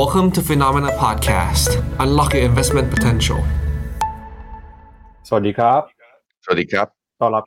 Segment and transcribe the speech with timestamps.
[0.00, 1.70] Welcome to Phenomena Podcast.
[2.04, 3.40] Unlock your investment potential.
[5.28, 5.80] สวัสดีครับ
[6.44, 6.86] สวัสดีครับ
[7.20, 7.44] ต้อนรับ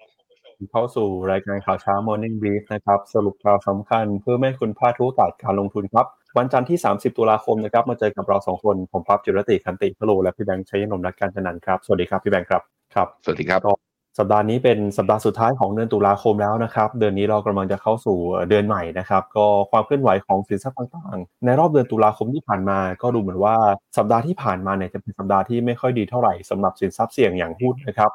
[0.71, 6.05] เข้าสู่รายการข่าวเช้า Morning Brief นะครับ สรุปข่าวสำคัญเพื่อไม่ให้คุณพลาดทุกโอกาสการลงทุนครับ
[6.37, 12.61] วันจันทร์ที่ 30 ตุลาคมนะครับ มาเจอกับเราสองคน ผมพับจิรติคันติพโลและพี่แบงค์ชัยนนท์นักการจันนันท์ครับ สวัสดีครับพี่แบงค์ครับ
[12.95, 13.86] ครับ สวัสดีครับก็
[14.17, 18.17] สัปดาห์นี้เป็นสัปดาห์สุดท้ายของเดือนตุลาคมแล้วนะครับ เดือนนี้เรากำลังจะเข้าสู่
[18.49, 23.55] เดือนใหม่นะครับ ก็ความเคลื่อนไหวของสินทรัพย์ต่างๆ ในรอบเดือนตุลาคมที่ผ่านมา ก็ดูเหมือนว่า
[23.97, 28.11] สัปดาห์ที่ผ่านมาเนี่ยจะเป็นสัปดาห์ที่ไม่ค่อยดีเท่าไหร่สำหรับสินทรัพย์เสี่ยงอย่างหุ้นนะครับ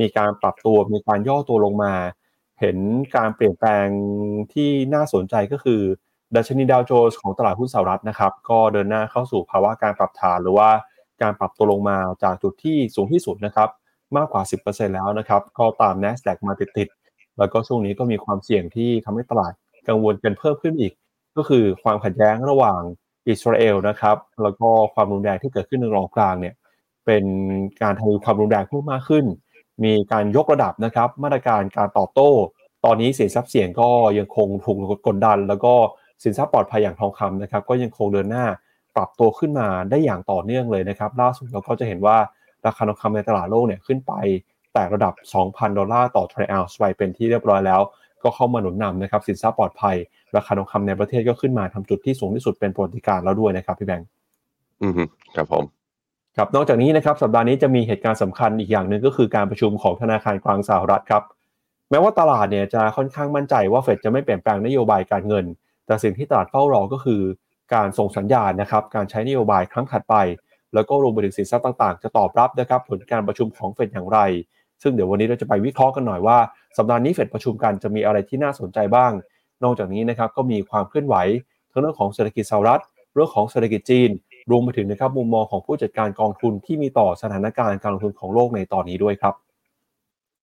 [0.00, 1.92] มีการปรับตัวมีการย่อตัวลงมา
[2.60, 2.76] เห็น
[3.16, 3.86] การเปลี่ยนแปลง
[4.52, 5.80] ที่น่าสนใจก็คือ
[6.36, 10.68] ดัชนีดาวโจนส์ของตลาดหุ้นสหรัฐนะครับ ก็เดินหน้าเข้าสู่ภาวะการปรับฐานหรือว่า
[11.22, 13.68] การปรับตัวลงมาจากจุดที่สูงที่สุดนะครับ
[14.18, 19.52] มากกว่า 10%แล้วนะครับก็ตาม NASDAQ มาติดๆแล้วก็ช่วงนี้ก็มีความเสี่ยงที่ทำให้ตลาด
[19.88, 20.92] กังวลกันเพิ่มขึ้นอีก
[21.36, 22.80] ก็คือความขัดแย้งระหว่าง
[23.28, 26.54] อิสราเอลนะครับแล้วก็ความรุนแรงที่เกิดขึ้นในรองกลางเนี่ย
[27.06, 27.24] เป็น
[27.82, 29.24] การทวีความรุนแรงเพิ่มมากขึ้น
[29.84, 32.30] มีการยกระดับนะครับมาตรการการตอบโต้
[32.84, 35.74] ตอนนี้สินทรัพย์เสี่ยงก็ยังคงถูกกดดัน แล้วก็
[36.22, 38.46] สินทรัพย์ปลอดภัยอย่างทองคำนะครับก็ยังคงเดินหน้า
[38.96, 42.16] ปรับตัวขึ้นมาได้อย่างต่อเนื่องเลยนะครับ ล่าสุดเราก็จะเห็นว่า
[42.66, 44.12] ราคาทองคำในตลาดโลกเนี่ยขึ้นไป
[44.74, 47.80] แต่ระดับ 2,000 ดอลลาร์ต่อทรัลล์ไปเป็นที่เรียบร้อยแล้ว
[48.22, 49.96] ก็เข้ามาหนุนนำนะครับสินทรัพย์ปลอดภัย
[50.36, 54.08] ราคาทองคำในประเทศก็ขึ้นมาทำจุดที่สูงที่สุดเป็นประวัติการแล้วด้วยนะครับพี่แบงค์
[54.82, 54.92] อืม
[55.36, 55.64] ครับผม
[56.36, 61.22] ครับนอกจากนี้นะครับสัปดาห์นี้จะมีเหตุการณ์สำคัญอีกอย่างหนึ่งก็คือการประชุมของธนาคารกลางสหรัฐครับ
[61.90, 65.44] แม้ว่าตลาดเนี่ยจะค่อนข้างมั่นใจว่าเฟดจะไม่เปลี่ยนแปลงนโยบายการเงิน
[65.86, 67.20] แต่สิ่งที่ตลาดเฝ้ารอก็คือ
[67.74, 70.14] การส่งสัญญาณนะครับการใช้นโยบายครั้งถัดไป
[70.74, 74.18] แล้วก็รวมไปถึงสินทรัพย์ต่างๆ จะตอบรับนะครับผลการประชุมของเฟดอย่างไร
[74.82, 76.38] ซึ่งเดี๋ยววันนี้เราจะไปวิเคราะห์กันหน่อยว่า
[76.76, 79.12] สัปดาห์นี้เฟดประชุมกันจะมีอะไรที่น่าสนใจบ้าง
[79.64, 81.16] นอกจากนี้นะครับก็มีความเคลื่อนไหว
[81.72, 82.82] ทั้งเรื่องของเศรษฐกิจสหรัฐ
[83.14, 84.10] เรื่องของเศรษฐกิจจีน
[84.50, 89.34] รวมไปถึงนะครับมุมมองของผู้จัดการกองทุนที่มีต่อสถานการณ์การลงทุนของโลกในตอนนี้ด้วยครับ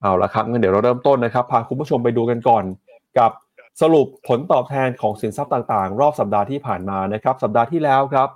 [0.01, 2.63] เอาละครับงั้นเดี๋ยวเราเริ่มต้นนะครับพาคุณผู้ชมไปดูกันก่อน
[3.17, 3.31] กับ
[3.81, 8.29] สรุปผลตอบแทนของสินทรัพย์ต่างๆ รอบสัปดาห์ที่ผ่านมานะครับ สัปดาห์ที่แล้วครับ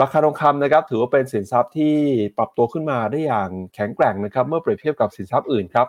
[0.00, 1.94] ราคาทองคำนะครับถือว่าเป็นสินทรัพย์ที่
[2.36, 5.86] ปรับตัวขึ้นมาได้อย่างแข็งแกร่งนะครับเมื่อเปรียบเทียบกับสินทรัพย์อื่นครับ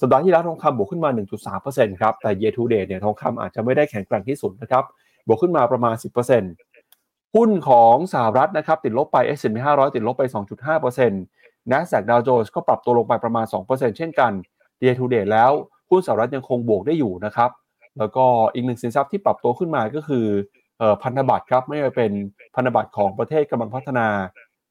[0.00, 1.10] สัปดาห์ที่แล้วทองคำบวกขึ้นมา
[1.56, 4.84] 1.3%ครับแต่ year to date เนี่ยทองคำอาจจะไม่ได้แข็งแกร่งที่สุดนะครับ
[5.26, 5.94] บวกขึ้นมาประมาณ
[6.64, 10.22] 10%หุ้นของสหรัฐนะครับติดลบไป S&P 500 ติดลบไป
[10.96, 14.32] 2.5% NASDAQ Dow Jones ก็ปรับตัวลงไปประมาณ 2%เช่นกัน
[14.82, 15.50] year to date แล้ว
[15.90, 17.50] หุ้นสหรัฐยังคงบวกได้อยู่นะครับ
[17.98, 20.26] แล้วก็อีกหนึ่งสินทรัพย์ที่ปรับตัวขึ้นมาก็คือ
[21.02, 22.12] พันธบัตรครับไม่ว่าเป็น
[22.54, 24.06] พันธบัตรของประเทศกำลังพัฒนา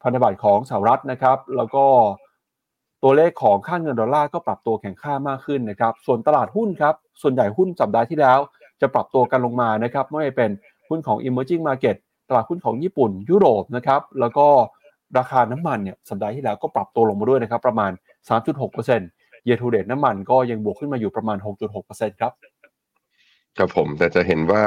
[0.04, 1.86] พันธบัตรของสหรัฐนะครับ แล้วก็
[3.04, 8.40] ตัวเลขของค่าเงินดอลลาร์ก็ปรับตัวแข็งค่ามากขึ้นนะครับ ส่วนตลาดหุ้นครับ ส่วนใหญ่หุ้นสัปดาห์ที่แล้ว
[8.82, 10.52] จะปรับตัวกันลงมานะครับ ไม่ว่าเป็น
[10.90, 11.96] หุ้นของ emerging market
[12.30, 14.48] ตลาดหุ้นของญี่ปุ่น ยุโรปนะครับ แล้วก็
[15.18, 17.92] ราคาน้ำมันเนี่ยสัปดาห์ที่แล้วก็ปรับตัวลงมาด้วยนะครับ ประมาณ
[18.30, 21.38] 3.6% year to date น้ำมันก็ยังบวกขึ้นมาอยู่ประมาณ
[21.80, 22.32] 6.6%ครับ
[23.58, 24.64] ครับผมแต่จะเห็นว่า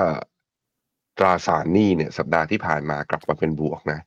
[1.18, 4.00] ตราสารหนี้เนี่ยสัปดาห์ที่ผ่านมากลับมาเป็นบวกนะ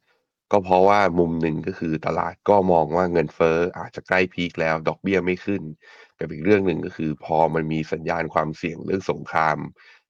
[0.52, 5.62] ก็เพราะว่ามุมหนึ่งก็คือตลาดก็มองว่าเงินเฟ้ออาจจะใกล้พีคแล้วดอกเบี้ยไม่ขึ้น
[6.20, 9.58] กับอีกเรื่องหนึ่งก็คือพอมันมีสัญญาณความเสี่ยงเรื่องสงคราม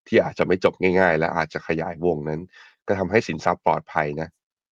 [0.08, 2.42] ที่อาจจะไม่จบง่าย ๆ และอาจจะขยายวงนั้น
[2.88, 4.30] ก็ทำให้สินทรัพย์ปลอดภัยนะ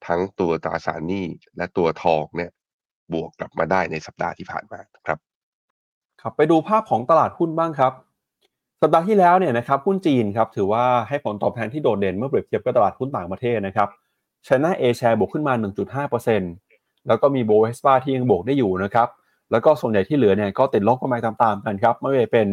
[0.07, 1.25] ทั้งตัวตราสารหนี้
[1.57, 2.51] และตัวทองเนี่ย
[3.13, 5.19] บวกกลับมาได้ในสัปดาห์ที่ผ่านมาครับ
[6.21, 7.93] ครับไปดูภาพของตลาดหุ้นบ้างครับ
[8.83, 13.89] สัปดาห์ที่แล้วเนี่ยนะครับหุ้นจีนครับถือว่าให้ผลตอบแทนที่โดดเด่นเมื่อเปรียบเทียบกับตลาดหุ้นต่างประเทศนะครับ
[14.47, 15.53] ชนะเอแชร์บวกขึ้นมา
[16.11, 19.07] 1.5%แล้วก็มีโบเวสปาที่ยังบวกได้อยู่นะครับ
[19.51, 22.47] แล้วก็ส่วนใหญ่ที่เหลือเนี่ยก็ติดลบกันไปตามๆกันครับไม่ว่าเป็น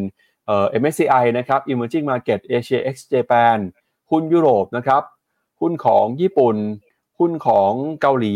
[0.46, 3.58] เอ่อ MSCI นะครับ Emerging Market Asia X Japan
[4.10, 5.02] หุ้นยุโรปนะครับ
[5.60, 6.56] หุ้นของญี่ปุ่น
[7.18, 8.34] หุ้นของเกาหลี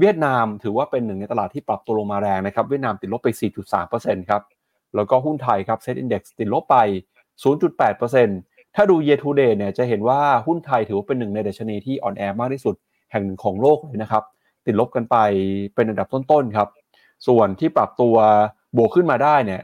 [0.00, 3.28] เวียดนามถือว่าเป็นหนึ่งในตลาดที่ปรับตัวลงมาแรงนะครับเวียดนามติดลบไป
[3.78, 4.42] 4.3%ครับ
[4.94, 6.76] แล้วก็หุ้นไทยครับ Set Index ติดลบไป
[7.44, 12.74] 0.8%ถ้าดู year to date เนี่ยจะเห็นว่าหุ้นไทยถือว่าเป็นหนึ่งในดัชนีที่อ่อนแอมากที่สุด
[13.12, 14.24] แห่งหนึ่งของโลกเลยนะครับ
[14.66, 15.16] ติดลบกันไป
[15.74, 16.68] เป็นอันดับต้นๆครับ
[17.26, 18.16] ส่วนที่ปรับตัว
[18.76, 19.60] บวกขึ้นมาได้เนี่ย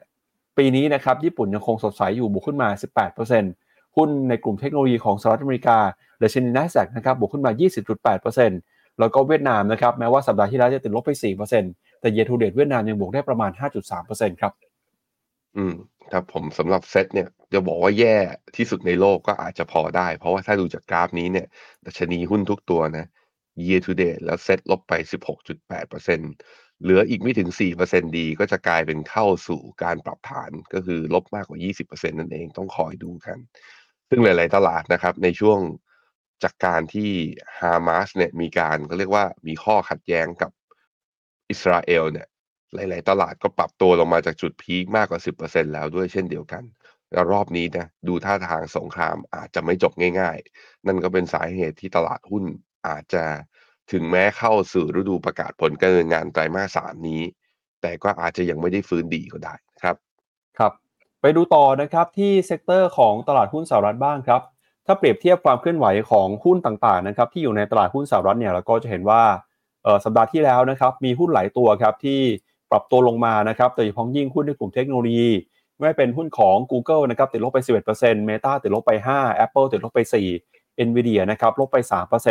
[0.58, 2.68] ปีนี้นะครับญี่ปุ่นยังคงสดใสอยู่บวกขึ้นมา
[3.32, 5.78] 18%หุ้นในกลุ่มเทคโนโลยีของสหรัฐอเมริกา
[6.22, 7.52] ดัชนี NASDAQ นะครับบวกขึ้นมา
[8.24, 11.10] 20.8%แล้วก็เวียดนามนะครับแม้ว่าสัปดาห์ที่แล้วจะติดลบไป
[11.56, 13.50] 4%แต่ year to date เวียดนามยังบวกได้ประมาณ
[13.96, 14.52] 5.3%ครับ
[15.56, 15.74] อืม
[16.12, 18.16] ครับผมสำหรับเซตเนี่ย จะบอกว่าแย่
[18.56, 21.46] ที่สุดในโลกก็อาจจะพอได้ เพราะว่าถ้าดูจากกราฟนี้เนี่ย
[21.86, 23.06] ดัชนีหุ้นทุกตัวนะ
[23.66, 24.92] year to date แล้วเซ็ตลบไป
[25.62, 26.32] 16.8%
[26.82, 33.38] เหลืออีกไม่ถึง 4%ดีก็จะกลายเป็นเข้าสู่การปรับฐานก็คือลบมากกว่า 20%นั่นเองต้องคอยดูกัน
[34.08, 35.60] ซึ่งหลาย ๆ ตลาดนะครับในช่วง
[36.42, 37.10] จากการที่
[37.60, 40.50] ฮามาสเนี่ยมีการก็เรียกว่ามีข้อขัดแย้งกับ
[41.50, 42.26] อิสราเอลเนี่ย
[42.74, 46.62] หลาย ๆ ตลาดก็ปรับตัวลงมาจากจุดพีคมากกว่า 10%แล้วด้วยเช่นเดียวกัน
[47.30, 52.44] รอบนี้นะดูท่าทางสงครามอาจจะไม่จบง่าย ๆ นั่นก็เป็นสาเหตุที่ตลาดหุ้น
[52.88, 53.24] อาจจะ
[53.92, 57.22] ถึงแม้เข้าสู่ฤดูประกาศผลการเงินงานไตรมาสสามนี้
[57.82, 59.96] แต่ก็อาจจะยังไม่ได้ฟื้นดีก็ได้ครับ
[60.58, 60.72] ครับ
[61.20, 64.42] ไปดูต่อนะครับที่ sector ของตลาดหุ้นสหรัฐบ้างครับ
[64.86, 69.22] ถ้าเปรียบเทียบความเคลื่อนไหวของหุ้นต่างๆนะครับที่อยู่ในตลาดหุ้นสหรัฐเนี่ยเราก็จะเห็นว่า
[70.04, 72.20] สัปดาห์ที่แล้วนะครับมีหุ้นหลายตัวครับที่
[72.70, 75.30] ปรับตัวลงมานะครับโดยเฉพาะยิ่งหุ้นในกลุ่มเทคโนโลยี
[75.80, 77.58] ไม่เป็นหุ้นของ Google นะครับติดลบไป
[77.94, 80.00] 11% Meta ติดลบไป 5 Apple ติดลบไป
[80.42, 81.76] 4 Nvidia นะครับลบไป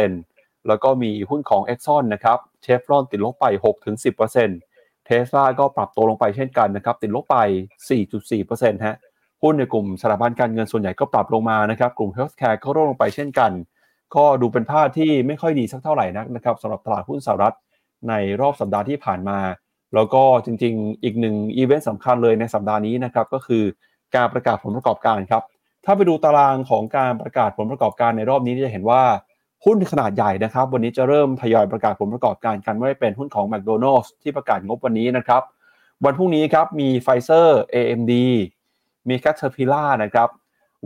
[0.07, 3.45] 3%แล้วก็มีหุ้นของ Exxon นะครับเชฟรอนติดลบไป
[4.25, 7.37] 6-10%เทสลาก็ปรับตัวลงไปเช่นกันนะครับติดลบไป
[8.13, 8.97] 4.4%ฮะ
[9.43, 13.51] หุ้นในกลุ่มสถาบันการเงินส่วนใหญ่ก็ปรับลงมานะครับกลุ่ม Healthcare ก็ร่วงลงไปเช่นกัน
[14.15, 17.55] ก็ดูเป็นภาพที่ไม่ค่อยดีสักเท่าไหร่นักนะครับสำหรับตลาดหุ้นสหรัฐ
[18.09, 19.37] ในรอบสัปดาห์ที่ผ่านมา
[19.93, 23.63] แล้วก็จริงๆ อีกหนึ่งอีเวนต์สำคัญเลยในสัปดาห์นี้นะครับก็คือ
[24.15, 25.43] การประกาศผลประกอบการครับ
[25.85, 29.03] ถ้าไปดูตารางของการประกาศผลประกอบการในรอบนี้จะเห็นว่า
[29.65, 35.41] หุ้นขนาดใหญ่นะครับ วันนี้จะเริ่มทยอยประกาศผลประกอบการกันไม่เป็นหุ้นของ McDonald's ที่ประกาศงบวันนี้นะครับ
[36.05, 38.13] วันพรุ่งนี้ครับมี Pfizer AMD
[39.09, 40.29] มี Caterpillar นะครับ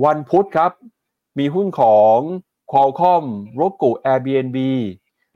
[0.06, 0.72] วันพุธครับ
[1.40, 2.18] มีหุ้นของ
[2.72, 3.26] Qualcomm
[3.60, 4.58] Roku Airbnb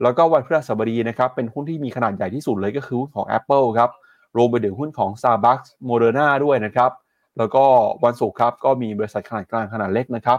[0.04, 3.90] แล้วก็วันพฤหัสบดีนะครับเป็นหุ้นที่มีขนาดใหญ่ที่สุดเลยก็คือหุ้นของ Apple ครับ
[4.36, 6.90] รวมไปถึงหุ้นของ Starbucks Moderna ด้วยนะครับ
[7.38, 7.64] แล้วก็
[8.04, 10.38] วันศุกร์ครับก็มีบริษัทขนาดกลางขนาดเล็กนะครับ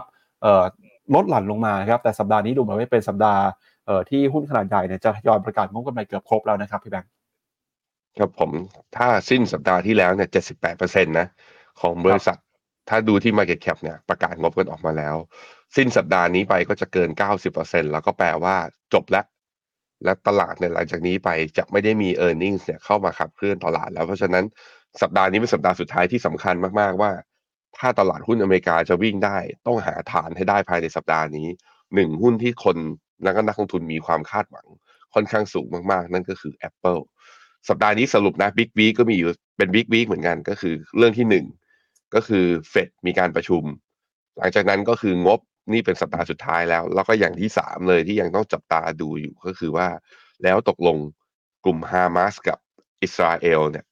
[1.14, 3.42] ลดหลั่นลงมาครับแต่สัปดาห์นี้ดูเหมือนว่าเป็นสัปดาห์
[4.10, 7.10] ที่หุ้นขนาดใหญ่เนี่ยจะยอมประกาศงบกำไรเกือบครบแล้วนะครับพี่แบงค์
[8.18, 8.50] ครับผม
[8.96, 11.26] ถ้าสิ้นสัปดาห์ที่แล้วเนี่ยเจ็ดสิบแปดเปอร์เซ็นต์นะ
[11.80, 12.38] ของบริษัท
[12.88, 15.14] ถ้าดูที่ Market Cap เนี่ยประกาศงบกันออกมาแล้ว
[15.76, 18.56] สิ้นสัปดาห์นี้ไปก็จะเกินเก้าสิบเปอร์เซ็นแล้วก็แปลว่า
[18.94, 19.24] จบแล้ว
[20.04, 21.28] และตลาดในหลังจากนี้ไป
[21.58, 24.44] จะไม่ได้มี e a r n i n g เนี่ยเข้ามาขับเคลื่อนตลาดแล้วเพราะฉะนั้น
[25.02, 27.10] สัปดาห์นี้เป็นสัปดาห์สุดท้ายที่สำคัญมาก ๆ ว่า
[27.78, 31.48] ถ้าตลาดหุ้นอเมริกาจะวิ่งได้ ต้องหาฐานให้ได้ภายในสัปดาห์นี้
[31.94, 32.76] หนึ่งหุ้นที่คน
[33.24, 34.66] นักนักลงทุนมีความคาดหวัง
[35.14, 37.02] ค่อนข้างสูงมากๆ นั่นก็คือ Apple
[37.68, 41.44] สัปดาห์นี้สรุปนะบิ๊กวีก็มีอยู่เป็นบิ๊กวีเหมือนกันก็คือเรื่องที่หนึ่ง
[42.14, 43.62] ก็คือเฟดมีการประชุม
[44.38, 45.40] หลังจากนั้นก็คืองบ
[45.72, 49.88] นี่เป็นสัปดาห์สุดท้ายแล้ว แล้วก็อย่างที่สามเลยที่ยังต้องจับตาดูอยู่ก็คือว่า
[50.42, 50.96] แล้วตกลง
[51.64, 52.58] กลุ่มฮามาสกับ
[53.02, 53.84] อิสราเอลเนี่ย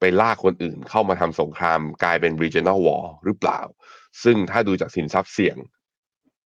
[0.00, 3.60] ไปลากคนอื่นเข้ามาทำสงครามกลายเป็น regional war หรือเปล่า
[4.24, 5.56] ซึ่งถ้าดูจากสินทรัพย์เสี่ยง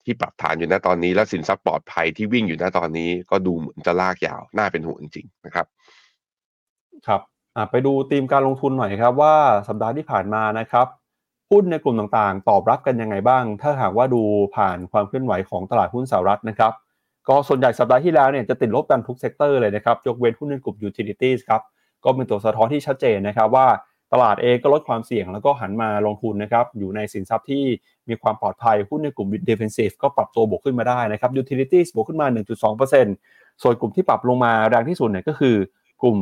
[0.03, 5.65] ที่ปรับฐานอยู่ณตอนนี้ และสินทรัพย์ปลอดภัยที่วิ่งอยู่ณตอนนี้ก็ดูเหมือนจะลากยาว น่าเป็นห่วงจริงๆนะครับ
[7.07, 7.21] ครับ
[7.71, 9.35] ไปดูธีมการลงทุนหน่อยครับว่า
[9.67, 10.87] สัปดาห์ที่ผ่านมานะครับ
[11.51, 14.21] หุ้นในกลุ่มต่างๆ ตอบรับกันยังไงบ้าง ถ้าหากว่าดู
[14.55, 16.73] ผ่านความเคลื่อนไหวของตลาดหุ้นสหรัฐนะครับ
[17.27, 21.61] ก็ส่วนใหญ่สัปดาห์ที่แล้วเนี่ยจะติดลบกันทุก sector เลยนะครับ ยกเว้นหุ้นในกลุ่ม utilities ครับ
[22.03, 23.67] ก็เป็นตัวสะท้อนที่ชัดเจนนะครับว่า
[24.13, 27.63] ตลาดเองก็ลดความเสี่ยงแล้วก็หันมาลงทุนนะครับ อยู่ในสินทรัพย์ที่
[28.09, 32.27] มีความปลอดภัย หุ้นในกลุ่ม defensive ก็ปรับตัวบวกขึ้นมาได้นะครับ utilities บวกขึ้นมา
[32.95, 35.55] 1.2%ส่วนกลุ่มที่ปรับลงมาแรงที่สุดเนี่ยก็คือ
[36.01, 36.17] กลุ่ม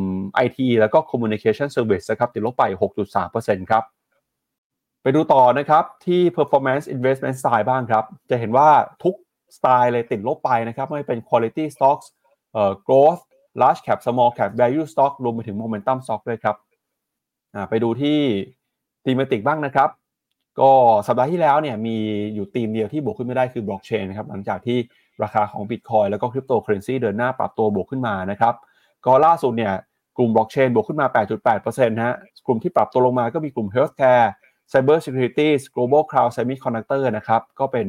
[0.45, 2.63] IT แล้วก็ communication service นะครับติดลบไป
[3.15, 3.83] 6.3%ครับ
[5.05, 8.69] ไปดูต่อนะครับที่ performance investment style บ้างครับ จะเห็นว่า
[9.03, 9.15] ทุก
[9.55, 12.05] สไตล์เลยติดลบไปนะครับไม่เป็น quality stocks
[12.53, 13.21] เอ่อ growth
[13.61, 16.55] large cap small cap value stock รวมไปถึง momentum stock ด้วยครับ
[17.69, 18.19] ไปดูที่
[19.05, 19.89] thematic บ้างนะครับ
[20.59, 20.71] ก็
[21.07, 21.97] สัปดาห์ที่แล้วเนี่ยมี
[22.35, 24.77] อยู่ทีมเดียวที่บวกขึ้นมาได้คือบล็อกเชนนะครับหลังจากที่
[25.23, 28.53] ราคาของ Bitcoin แล้วก็คริปโตเคอเรนซีเดินหน้าปรับตัวบวกขึ้นมานะครับ
[29.05, 29.73] ก็ล่าสุดเนี่ย
[30.17, 31.07] กลุ่มบล็อกเชนบวกขึ้นมา
[31.55, 34.27] 8.8%ฮะกลุ่มที่ปรับตัวลงมาก็มีกลุ่ม Healthcare
[34.71, 37.87] Cyber Security Global Cloud Semiconductor นะครับก็เป็น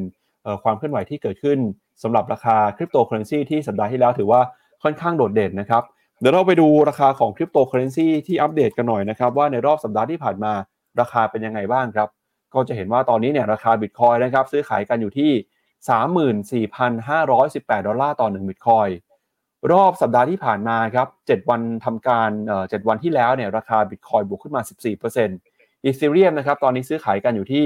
[0.62, 1.58] ความเคลื่อนไหวที่เกิดขึ้น
[2.02, 4.40] สำหรับราคาคริปโตเคอเรนซีที่สัปดาห์ที่แล้วถือว่า
[4.82, 5.82] ค่อนข้างโดดเด่นนะครับ
[6.20, 10.52] เดี๋ยวเราไปดูราคาของคริปโตเคอเรนซีที่อัปเดตกันหน่อยนะครับว่าในรอบสัปดาห์ที่ผ่านมา
[11.00, 12.08] ราคาเป็นยังไงบ้างครับ
[12.54, 18.88] ก็จะเห็นว่าตอนนี้เนี่ยราคาบิตคอยนะครับซื้อขายกันอยู่ที่ 34,518 ดอลลาร์ต่อ1บิตคอย
[19.72, 24.62] รอบสัปดาห์ที่ผ่านมาครับ7วันทำการเอ่อ7วันที่แล้วเนี่ยราคาบิตคอยบวกขึ้นมา
[25.10, 27.64] 14% อีเธเรียมนะครับตอนนี้ซื้อขายกันอยู่ที่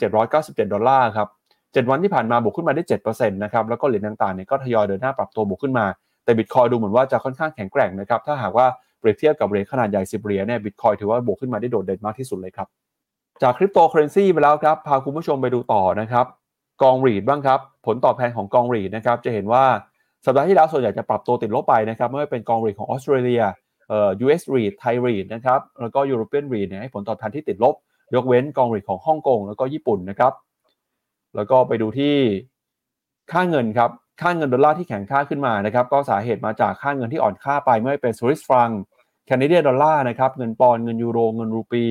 [0.00, 5.86] 1,797 ดอลลาร์ครับ7วันที่ผ่านมาบวกขึ้นมาได้7%นะครับแล้วก็เหรียญต่างๆเนี่ยก็ทยอยเดินหน้าปรับตัวบวกขึ้นมา
[6.24, 8.66] แต่บิตคอยดูเหมือนว่าจะค่อนข้างแข็งแกร่งนะครับถ้าหากว่า
[9.00, 12.68] เปรียบเทียบกับเหรียญขนาดใหญ่10เหรียญเนี่ยบิตคอยถือว่าบวกขึ้นมาได้โดดเด่นมากที่สุดเลยครับ
[13.42, 16.26] จากคริปโตเคอเรนซีไปแล้วครับพาคุณผู้ชมไปดูต่อนะครับ
[16.82, 19.64] กอง REIT บ้างครับผลตอบแทนของกอง REIT นะครับจะเห็นว่า
[20.24, 23.42] สัปดาห์ที่แล้วส่วนใหญ่จะปรับตัวติดลบไปนะครับไม่ว่าเป็นกอง REIT ของออสเตรเลีย
[24.24, 27.74] US REIT ไทย REIT นะครับแล้วก็ European REIT เนี่ยให้ผลตอบแทนที่ติดลบ
[28.14, 30.32] ยกเว้นกองรีดของฮ่องกงแล้วก็ญี่ปุ่นนะครับ
[31.36, 32.16] แล้วก็ไปดูที่
[33.32, 38.70] ค่าเงินครับค่าเงินดอลลาร์ที่แข็งค่าขึ้นมานะครับก็สาเหตุมาจากค่าเงินที่อ่อนค่าไปไม่ว่าเป็นสวิสฟรัง
[39.26, 41.84] แคนาเดียดอลลาร์นะครับเงินปอนด์เงินยูโรเงินรูปี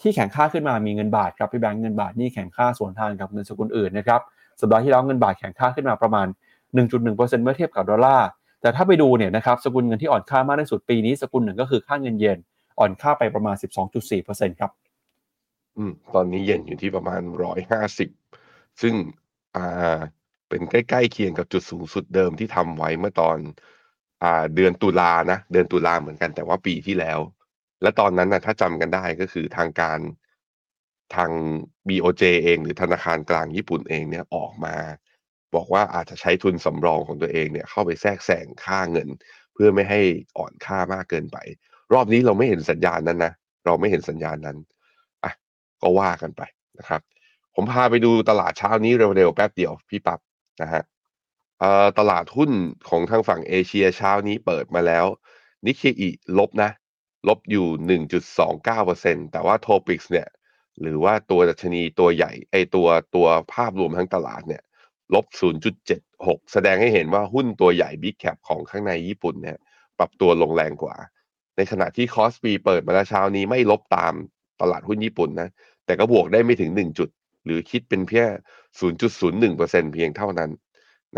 [0.00, 4.20] ที่แข็งค่าขึ้นมามีเงินบาทครับพี่แบงค์เงินบาทนี่แข็งค่าส่วนทางกับเงินสกุลอื่นนะครับ
[4.60, 6.26] สัปดาห์ที่แล้วเงินบาทแข็งค่าขึ้นมาประมาณ
[6.74, 8.28] 1.1%เมื่อเทียบกับดอลลาร์
[8.60, 12.38] แต่ถ้าไปดูเนี่ยนะครับสกุลเงินที่อ่อนค่ามากที่สุดปีนี้สกุลหนึ่งก็คือค่าเงินเยน
[12.78, 13.56] อ่อนค่าไปประมาณ
[14.06, 14.70] 12.4%ครับ
[15.76, 18.08] อืมตอนนี้เย็นอยู่ที่ประมาณร้อยห้าสิบ
[18.82, 18.94] ซึ่ง
[19.56, 19.98] อ่า
[20.48, 23.38] เป็นใกล้ๆเคียงกับจุดสูงสุดเดิมที่ทำไว้เมื่อตอน
[24.22, 27.18] อ่าเดือนตุลานะ เดือนตุลาเหมือนกันแต่ว่าปีที่แล้ว
[27.82, 29.98] และตอนนั้นนะถ้าจำกันได้ก็คือทางการ
[31.14, 31.30] ทาง
[31.88, 34.76] BOJ เอง หรือธนาคารกลางญี่ปุ่นเองเนี่ยออกมา
[35.54, 39.08] บอกว่าอาจจะใช้ทุนสำรองของตัวเองเนี่ยเข้าไปแทรกแซงค่าเงิน
[39.54, 40.00] เพื่อไม่ให้
[40.38, 41.38] อ่อนค่ามากเกินไป
[41.92, 43.32] รอบนี้เราไม่เห็นสัญญาณนั้นนะ
[43.66, 44.56] เราไม่เห็นสัญญาณนั้น
[45.24, 45.32] อะ
[45.82, 46.42] ก็ว่ากันไป
[46.78, 47.00] นะครับ
[47.54, 50.20] ผมพาไปดูตลาดเช้านี้เร็วๆแป๊บเดียวพี่ปับ๊บ
[50.62, 50.82] นะฮะ
[51.60, 52.50] เอ่อตลาดหุ้น
[52.88, 55.06] ของทางฝั่งเอเชียเช้านี้เปิดมาแล้ว
[55.66, 56.70] นิเคอิลบนะ
[57.28, 60.28] ลบอยู่ 1.29%แต่ว่าโทปิกส์เนี่ย
[60.80, 64.62] หรือว่าตัวดัชนีตัวใหญ่ไอตัวตัวภาพรวมทั้งตลาดเนี่ย
[65.14, 65.26] ลบ
[65.88, 69.58] 0.76 แสดงให้เห็นว่าหุ้นตัวใหญ่ Big Cap ของข้างในญี่ปุ่นเนี่ย
[69.98, 70.96] ปรับตัวลงแรงกว่า
[71.56, 74.14] ในขณะที่คอสปีเปิดมาแล้วเช้านี้ไม่ลบตาม
[74.60, 75.48] ตลาดหุ้นญี่ปุ่นนะ
[75.86, 77.08] แต่ก็บวกได้ไม่ถึง 1 จุด
[77.44, 78.30] หรือคิดเป็นเพียง
[79.10, 80.50] 0.01%เพียงเท่านั้น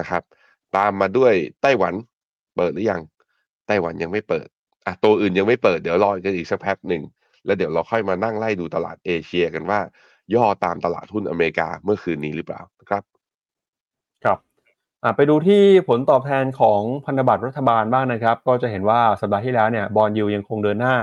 [0.00, 0.22] นะครับ
[0.76, 1.32] ตามมาด้วย
[1.62, 1.94] ไต้หวัน
[2.56, 3.02] เปิดหรือยัง
[3.66, 4.46] ไต้หวันยังไม่เปิด
[4.86, 7.02] อะตัวอื่นยังไม่เปิดเดี๋ยวรอกันอีกสักแป๊บหนึ่ง
[7.44, 9.80] แล้วเดี๋ยวเราค่อยมานั่งไล่ดูตลาดเอเชียกันว่า
[10.34, 13.02] ย่อตามตลาดหุ้นอเมริกาเมื่อคืนนี้หรือเปล่านะครับ
[15.16, 20.94] ไปดูที่ผลตอบแทนของพันธบัตรรัฐบาลบ้างนะครับ ก็จะเห็นว่าสัปดาห์ที่แล้วเนี่ย bond yield ยังคงเดินหน้า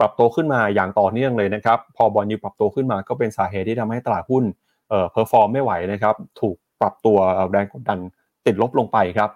[0.00, 4.44] ปรับตัวขึ้นมาอย่างต่อเนื่องเลยนะครับ พอ bond yield ปรับตัวขึ้นมาก็เป็นสาเหตุที่ทำให้ตลาดหุ้น
[4.88, 7.18] เอ่อ perform ไม่ไหวนะครับ ถูกปรับตัว
[7.50, 7.98] แรงกดดัน
[8.46, 9.30] ติดลบลงไปครับ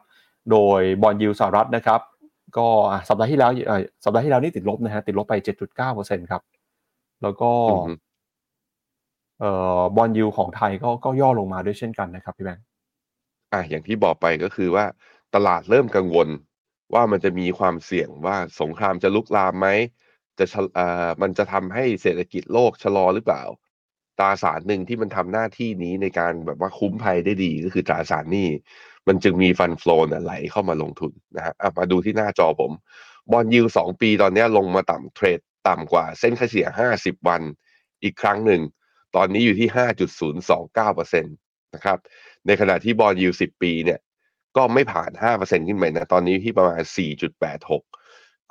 [0.51, 2.01] โดยบอลยูสหรัฐนะครับ
[2.57, 5.35] ก็อะสัปดาห์ที่แล้วเอ่อสัปดาห์ที่แล้วนี่ติดลบนะฮะติดลบไป
[5.79, 6.43] 7.9%ครับ
[7.23, 7.93] แล้วก็อือฮึ
[9.41, 12.65] เอ่อบอลยูของไทยก็ก็ย่อลงมาด้วยเช่นกันนะครับพี่แบงค์
[13.53, 14.85] อะอย่างที่บอกไปก็คือว่า
[15.35, 16.29] ตลาดเริ่มกังวล
[16.95, 19.69] ว่ามันจะมีความเสี่ยงว่าสงครามจะลุกลามไหม
[20.39, 23.43] จะชะเอ่อมันจะทำให้เศรษฐกิจโลกชะลอหรือเปล่า
[24.19, 28.49] ตราสารหนึ่งที่มันทำหน้าที่นี้ในการแบบว่าคุ้มภัยได้ดีก็คือตราสารหนี้
[29.09, 32.73] มันจึงมีฟันฟลอนไหลเข้ามาลงทุนนะฮะอะมาดูที่หน้าจอผม
[33.33, 37.43] บอลยิวสองปีตอนเนี้ยลงมาต่ำเทรดต่ำกว่าเส้นค่าเฉลี่ยห้าสิบวัน
[38.03, 38.61] อีกครั้งหนึ่ง
[39.17, 41.31] ตอนนี้อยู่ที่ห้าจุดศูนย์สองเก้าเปอร์เซ็นต
[41.75, 41.99] นะครับ
[42.49, 44.01] ในขณะที่บอลยิวสิบปีเนี่ย
[44.57, 47.83] ก็ไม่ผ่านห้าเปอร์เซ็นขึ้นไปนะ ตอนนี้ที่ประมาณสี่จุดแปดหก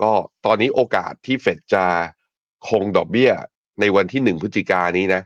[0.02, 0.12] ก็
[0.46, 1.86] ตอนนี้โอกาสที่เฟดจะ
[2.70, 3.32] คงดอกเบี้ย
[3.80, 5.22] ในวันที่หนึ่งพฤศจิกายนนี้นะ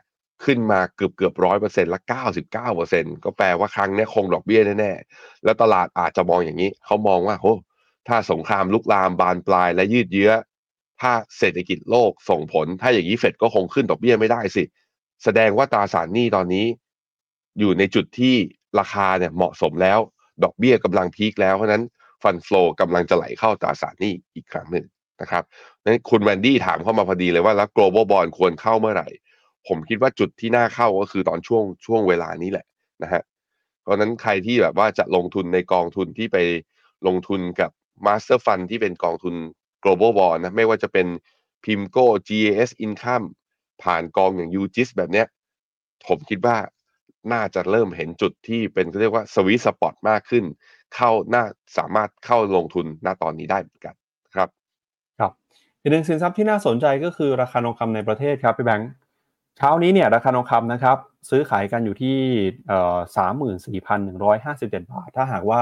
[0.46, 7.54] ขึ้นมาเกือบเกือบร้อยเปอร์เซ็นต์ละเก้าสิบเก้าเปอร์เซ็นก็แปลว่าครั้งนี้คงดอกเบี้ยแน่ๆ แล้วตลาดอาจจะมองอย่างนี้ เขามองว่าโอ้
[8.08, 10.32] ถ้าสงครามลุกลามบานปลายและยืดเยื้อ
[11.02, 14.64] ถ้าเศรษฐกิจโลกส่งผล ถ้าอย่างนี้เฟดก็คงขึ้นดอกเบี้ยไม่ได้สิ
[15.24, 16.66] แสดงว่าตราสารหนี้ตอนนี้
[17.60, 18.36] อยู่ในจุดที่
[18.80, 20.00] ราคาเนี่ยเหมาะสมแล้ว
[20.44, 21.84] ดอกเบี้ยกำลังพีคแล้วเพราะนั้น
[22.24, 24.86] ฟันฟลอกำลังจะไหลเข้าตราสารหนี้อีกครั้งหนึ่ง
[25.22, 25.44] นะครับ
[25.84, 29.08] นั้นคุณแวนดี้ถามเข้ามาพอดีเลยว่าแล้ว global bond ควรเข้าเมื่อไหร่
[29.68, 32.66] ผมคิดว่าจุดที่น่าเข้าก็คือตอนช่วงช่วงเวลานี้แหละ
[33.04, 33.22] นะฮะ
[33.82, 36.38] เพราะฉะนั้นใครที่แบบว่าจะลงทุนในกองทุนที่ไป
[37.08, 37.72] ลงทุนกับ
[38.06, 39.36] Master Fund ที่เป็นกองทุน
[39.84, 41.08] global bond นะไม่ว่าจะเป็น
[41.64, 43.26] PIMCO GAS Income
[43.84, 45.28] ผ่านกองอย่าง UGIS แบบเนี้ย
[46.08, 46.58] ผมคิดว่า
[47.32, 50.44] น่าจะเริ่มเห็นจุดที่เป็นเขาเรียกว่าสวิสปอตมากขึ้น
[50.96, 51.44] เข้าน่า
[51.78, 53.96] สามารถเข้าลงทุนณตอนนี้ได้เหมือนกัน
[54.36, 54.50] ครับ
[55.20, 55.32] ครับ
[55.82, 58.92] อีกหนึ่งสินทรัพย์ที่น่าสนใจก็คือราคาทองคำในประเทศครับพี่แบงค์
[59.58, 60.98] เช้านี้เนี่ยราคาทองคำนะครับ
[61.30, 62.18] ซื้อขายกันอยู่ที่
[63.18, 65.62] สามหมื่นสี่พันหนึ่งร้อยห้าสิบเจ็ดบาท ถ้าหากว่า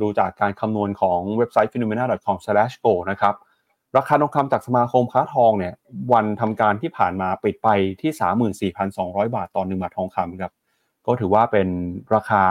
[0.00, 3.34] ดูจากการคำนวณของเว็บไซต์ phenomena.com/go นะครับ
[3.96, 5.74] ราคาทองคำจากสมาคมค้าทองเนี่ย
[6.12, 7.68] วันทำการที่ผ่านมาปิดไป
[8.00, 10.52] ที่ 34,200 บาทต่อหนึ่งบาททองคำครับ
[11.06, 11.68] ก็ถือว่าเป็น
[12.14, 12.44] ราคา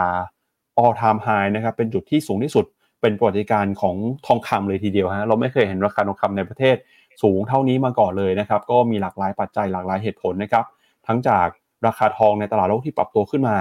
[0.82, 2.64] all time high นะครับ เป็นจุดที่สูงที่สุด
[3.00, 3.96] เป็นประวัติการของ
[4.26, 6.76] ทองคำเลยทีเดียวฮะ เราไม่เคยเห็นราคาทองคำในประเทศ
[7.22, 10.64] สูงเท่านี้มาก่อนเลยนะครับ ก็มีหลากหลายปัจจัยหลากหลายเหตุผลนะครับ
[11.06, 11.46] ทั้งจาก
[11.86, 13.56] ราคาทองในตลาดโลกที่ปรับตัวขึ้นมา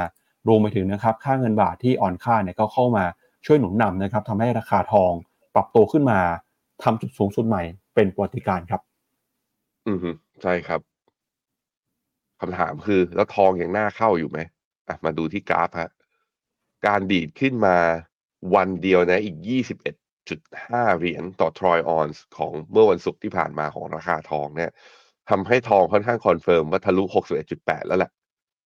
[0.47, 3.05] รวมไปถึงนะครับ ค่าเงินบาทที่อ่อนค่าเนี่ยก็เข้ามา
[3.45, 5.11] ช่วยหนุนนำนะครับทำให้ราคาทอง
[5.55, 6.19] ปรับตัวขึ้นมา
[6.83, 7.63] ทำจุดสูงสุดใหม่
[7.95, 8.81] เป็นประวัติการครับ
[9.87, 10.09] อือฮึ
[10.41, 10.79] ใช่ครับ
[12.39, 14.39] คำถามคือแล้วทองยังน่าเข้าอยู่ไหม
[14.87, 15.91] อะมาดูที่กราฟฮะ
[16.85, 17.77] การดีดขึ้นมา
[18.55, 19.37] วันเดียวนะอีก
[20.17, 24.71] 21.5 เหรียญต่อทรอยออนซ์ของเมื่อวันศุกร์ที่ผ่านมาของราคาทองเนี่ย
[25.29, 27.03] ทำให้ทองค่อนข้าง confirm ว่าทะลุ
[27.45, 28.11] 61.8 แล้วแหละ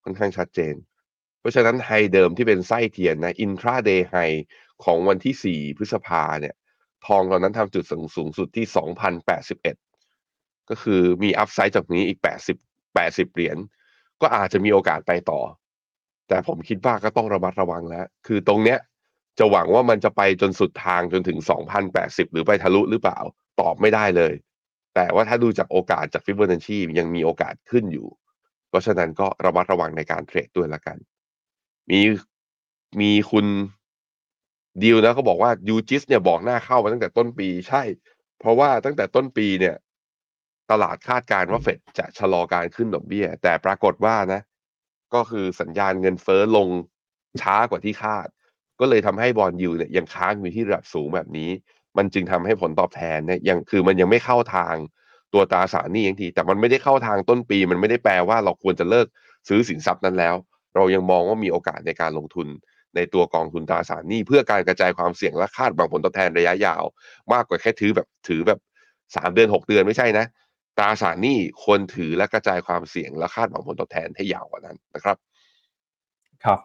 [0.04, 0.76] ค่อนข้างชัดเจน
[1.40, 4.16] เพราะฉะนั้น high เดิมที่เป็นไส้เทียนนะ intraday high
[4.84, 6.56] ของวันที่ 4 พฤษภาเนี่ย
[7.08, 8.66] ทองตอนนั้นทำจุดสูงสูงสุดที่
[9.48, 12.20] 2,081 ก็คือมีอัพไซด์จากนี้อีก
[12.58, 13.58] 80 80 เหรียญ
[14.22, 15.42] ก็อาจจะมีโอกาสไปต่อ
[16.30, 18.80] แต่ผมคิดว่าก็ต้องระมัดระวังแล้ว คือตรงเนี้ย
[19.40, 21.40] จะหวังว่ามันจะไปจนสุดทางจนถึง
[21.86, 23.20] 2,080 หรือไปทะลุหรือเปล่า
[23.60, 24.34] ตอบไม่ได้เลย
[24.96, 28.08] แต่ว่าถ้าดูจากโอกาสจากฟิบเบอร์นัชชียังมีโอกาสขึ้นอยู่
[28.70, 30.98] เพราะฉะนั้นก็ระมัดระวังในการเทรดด้วยละกัน
[31.90, 32.00] มี
[33.02, 33.46] มีคุณ
[34.82, 37.84] ดีลนะเขาบอกว่ายูจิสเนี่ยบอกหน้าเข้ามาตั้งแต่ต้นปีใช่
[38.40, 39.76] เพราะว่าตั้งแต่ต้นปีเนี่ย
[40.72, 44.42] ตลาดคาดการณ์ว่าเฟดจะชะลอการขึ้นดอกเบี้ย แต่ปรากฏว่านะ
[45.14, 46.70] ก็คือสัญญาณเงินเฟ้อลง
[47.42, 48.28] ช้ากว่าที่คาด
[48.80, 51.50] ก็เลยทำให้บอลยูเนี่ยยังค้างอยู่ที่ระดับสูงแบบนี้
[51.98, 54.76] มันจึงทำให้ผลตอบแทนเนี่ยยังคือมันยังไม่เข้าทาง
[55.34, 59.08] ตัวตราสารหนี้ย่างที แต่มันไม่ได้เข้าทางต้นปี มันไม่ได้แปลว่าเราควรจะเลิก
[59.48, 60.36] ซื้อสินทรัพย์นั้นแล้ว
[60.76, 62.48] เรายังมองว่ามีโอกาสในการลงทุน
[62.96, 66.84] ในตัวกองทุนตราสารหนี้เพื่อการกระจายความเสี่ยงและคาดหวังผลตอบแทนระยะยาว
[67.34, 68.60] มากกว่าแค่ถือแบบถือแบบ
[69.16, 70.26] สามเดือนหกเดือนไม่ใช่นะ
[70.80, 75.18] ตราสารหนี้ควรถือและกระจายความเสี่ยงและคาดหวังผลตอบแทนให้ยาวกว่านั้นนะครับ
[76.44, 76.60] ครับ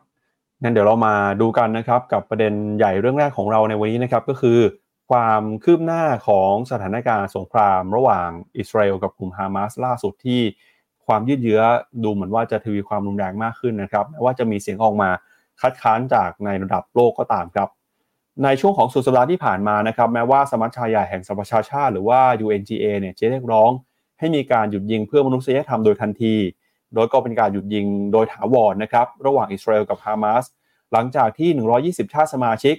[0.62, 4.58] งั้นเดี๋ยวเรามาดูกันนะครับ กับประเด็นใหญ่เรื่องแรกของเราในวันนี้นะครับ ก็คือ
[5.10, 8.28] ความคืบหน้าของสถานการณ์สงครามระหว่าง
[8.58, 10.40] อิสราเอลกับกลุ่มฮามาสล่าสุดที่
[11.06, 11.62] ความยืดเยื้อ
[12.04, 15.10] ดูเหมือนว่าจะทวีความรุนแรงมากขึ้นนะครับว่าจะมีเสียงออกมา
[15.60, 17.68] คัดค้านจากในระดับโลกก็ตามครับ
[18.44, 23.70] ในช่วงของสุดสัปดาห์ที่ผ่านมานะครับ แม้ว่าสมัชชาใหญ่แห่งสหประชาชาติหรือว่า UNGA เนี่ยจะเรียกร้อง
[24.18, 26.34] ให้มีการหยุดยิงเพื่อมนุษยธรรมโดยทันที
[26.94, 30.44] โดยก็เป็นการหยุดยิงโดยถาวรนะครับระหว่างอิสราเอลกับฮามาส
[30.92, 31.50] หลังจากที่
[32.06, 32.76] 120 ชาติสมาชิก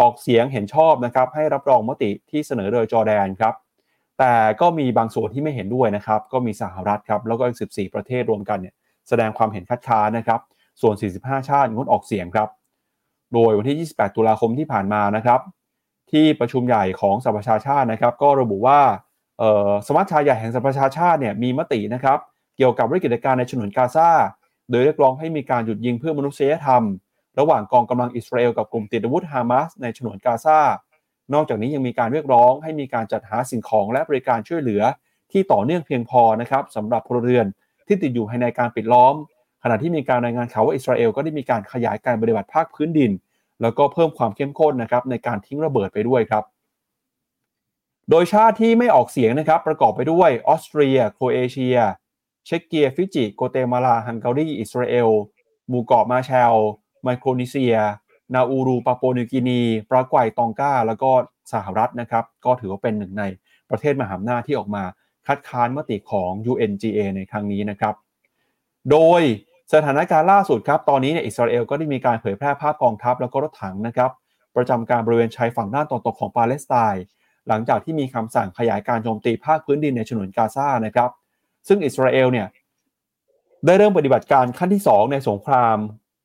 [0.00, 3.54] ออกเสียงเห็นชอบนะครับให้รับรองมติที่เสนอโดยจอแดนครับ
[4.18, 8.74] แต่ก็มีบางส่วนที่ไม่เห็นด้วยนะครับก็มีสหรัฐครับแล้วก็อีก 14 ประเทศรวมกันเนี่ย
[9.08, 10.40] แสดงความเห็นคัดค้านนะครับ
[10.82, 12.48] ส่วน 45 ชาติงดออกเสียงครับ
[13.34, 15.40] โดยวันที่ 28 ตุลาคมที่ผ่านมานะครับ
[16.12, 18.80] ที่ประชุมใหญ่ของสหประชาชาตินะครับ ก็ระบุว่า
[19.86, 22.18] สมัชชาใหญ่แห่งสหประชาชาติเนี่ยมีมตินะครับ
[22.56, 24.10] เกี่ยวกับวิกฤตการณ์ในฉนวนกาซา
[24.70, 26.82] โดยเรียกร้องให้มีการหยุดยิงเพื่อมนุษยธรรม
[27.38, 30.60] ระหว่างกองกำลังอิสราเอลกับกลุ่มติดอาวุธฮามาสในฉนวนกาซา
[31.34, 34.82] นอกจากนี้ยังมีการเรียกร้องให้มีการจัดหาสิ่งของและบริการช่วยเหลือ
[35.32, 37.46] ที่ต่อเนื่องเพียงพอนะครับสำหรับพลเรือน
[37.86, 39.14] ที่ติดอยู่ภายในการปิดล้อม
[39.62, 43.10] ขณะที่มีการรายงานข่าวว่าอิสราเอลก็ได้มีการขยายการปฏิบัติภาคพื้นดิน
[43.62, 46.44] แล้วก็เพิ่มความเข้มข้นนะครับในการทิ้งระเบิดไปด้วยครับ
[48.10, 51.76] โดยชาติที่ไม่ออกเสียงนะครับประกอบไปด้วยออสเตรีย โครเอเชีย
[52.46, 55.08] เช็กเกีย ฟิจิ กัวเตมาลา ฮังการี อิสราเอล
[55.68, 56.54] หมู่เกาะมาร์แชลล์
[57.04, 57.74] ไมโครนีเซีย
[58.34, 61.10] นาอูรู ปาโปนิวกินี ปรากวัย ตองกา แล้วก็
[61.52, 63.24] สหรัฐนะครับ ก็ถือว่าเป็นหนึ่งใน
[63.70, 64.84] ประเทศมหาอำนาจที่ออกมา
[65.26, 67.94] คัดค้านมติของ UNGA ในครั้งนี้นะครับ
[68.90, 69.20] โดย
[69.72, 74.10] สถานการณ์ล่าสุดครับ ตอนนี้เนี่ยอิสราเอลก็ได้มีการเผยแพร่ภาพกองทัพแล้วก็รถถังนะครับ
[74.56, 77.04] ประจำการบริเวณชายฝั่งด้านตะวันตกของปาเลสไตน์
[77.48, 81.10] หลังจากที่มีคำสั่งขยายการโจมตีภาคพื้นดินในฉนวนกาซานะครับ
[81.68, 82.46] ซึ่งอิสราเอลเนี่ย
[83.66, 85.76] ได้เริ่มปฏิบัติการขั้นที่ 2 ในสงคราม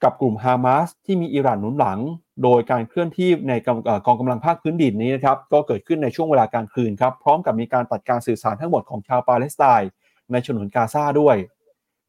[0.04, 2.00] กับกลุ่มฮามาสที่มีอิหร่านหนุนหลัง
[2.44, 3.54] โดยการเคลื่อนที่ใน
[4.06, 9.90] กองกำลังภาคพื้นดินนี้นะครับก็เกิดขึ้นในช่วงเวลากลางคืนครับพร้อมกับมีการตัดการสื่อสารทั้งหมดของชาวปาเลสไตน์
[10.32, 11.36] ในฉนวนกาซาด้วย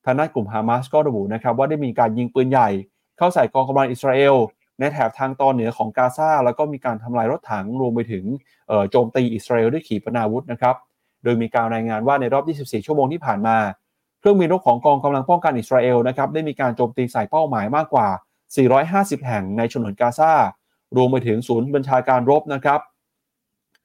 [0.04, 2.68] ทางด้านกลุ่มฮามาสก็ระบุนะครับว่าได้มีการยิงปืนใหญ่
[3.18, 4.34] เข้าใส่กองกำลังอิสราเอล
[4.78, 8.24] ในแถบทางตอนเหนือของกาซาแล้วก็มีการทำลายรถถังรวมไปถึง
[8.90, 10.76] โจมตีอิสราเอลด้วยขีปนาวุธนะครับ
[11.24, 13.56] โดยมีการรายงานว่าในรอบ 24 ชั่วโมงที่ผ่านมา
[14.20, 18.08] เครื่องบินรบของกองกำลังป้องกันอิสราเอลนะครับได้มีการโจมตีใส่เป้าหมายมากกว่า
[18.66, 20.32] 450 แห่งในฉนวนกาซา
[20.96, 22.80] รวมไปถึงศูนย์บัญชาการรบนะครับ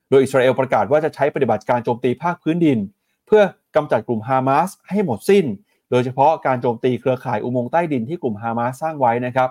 [0.09, 2.79] โดยอิสราเอลประกาศว่าจะใช้ปฏิบัติการโจมตีภาคพื้นดิน
[3.27, 3.43] เพื่อ
[3.75, 5.45] กำจัดกลุ่มฮามาสให้หมดสิ้น
[5.91, 9.49] โดยเฉพาะการโจมตีเครือข่ายอุโมงค์ใต้ดินที่กลุ่มฮามาสสร้างไว้นะครับ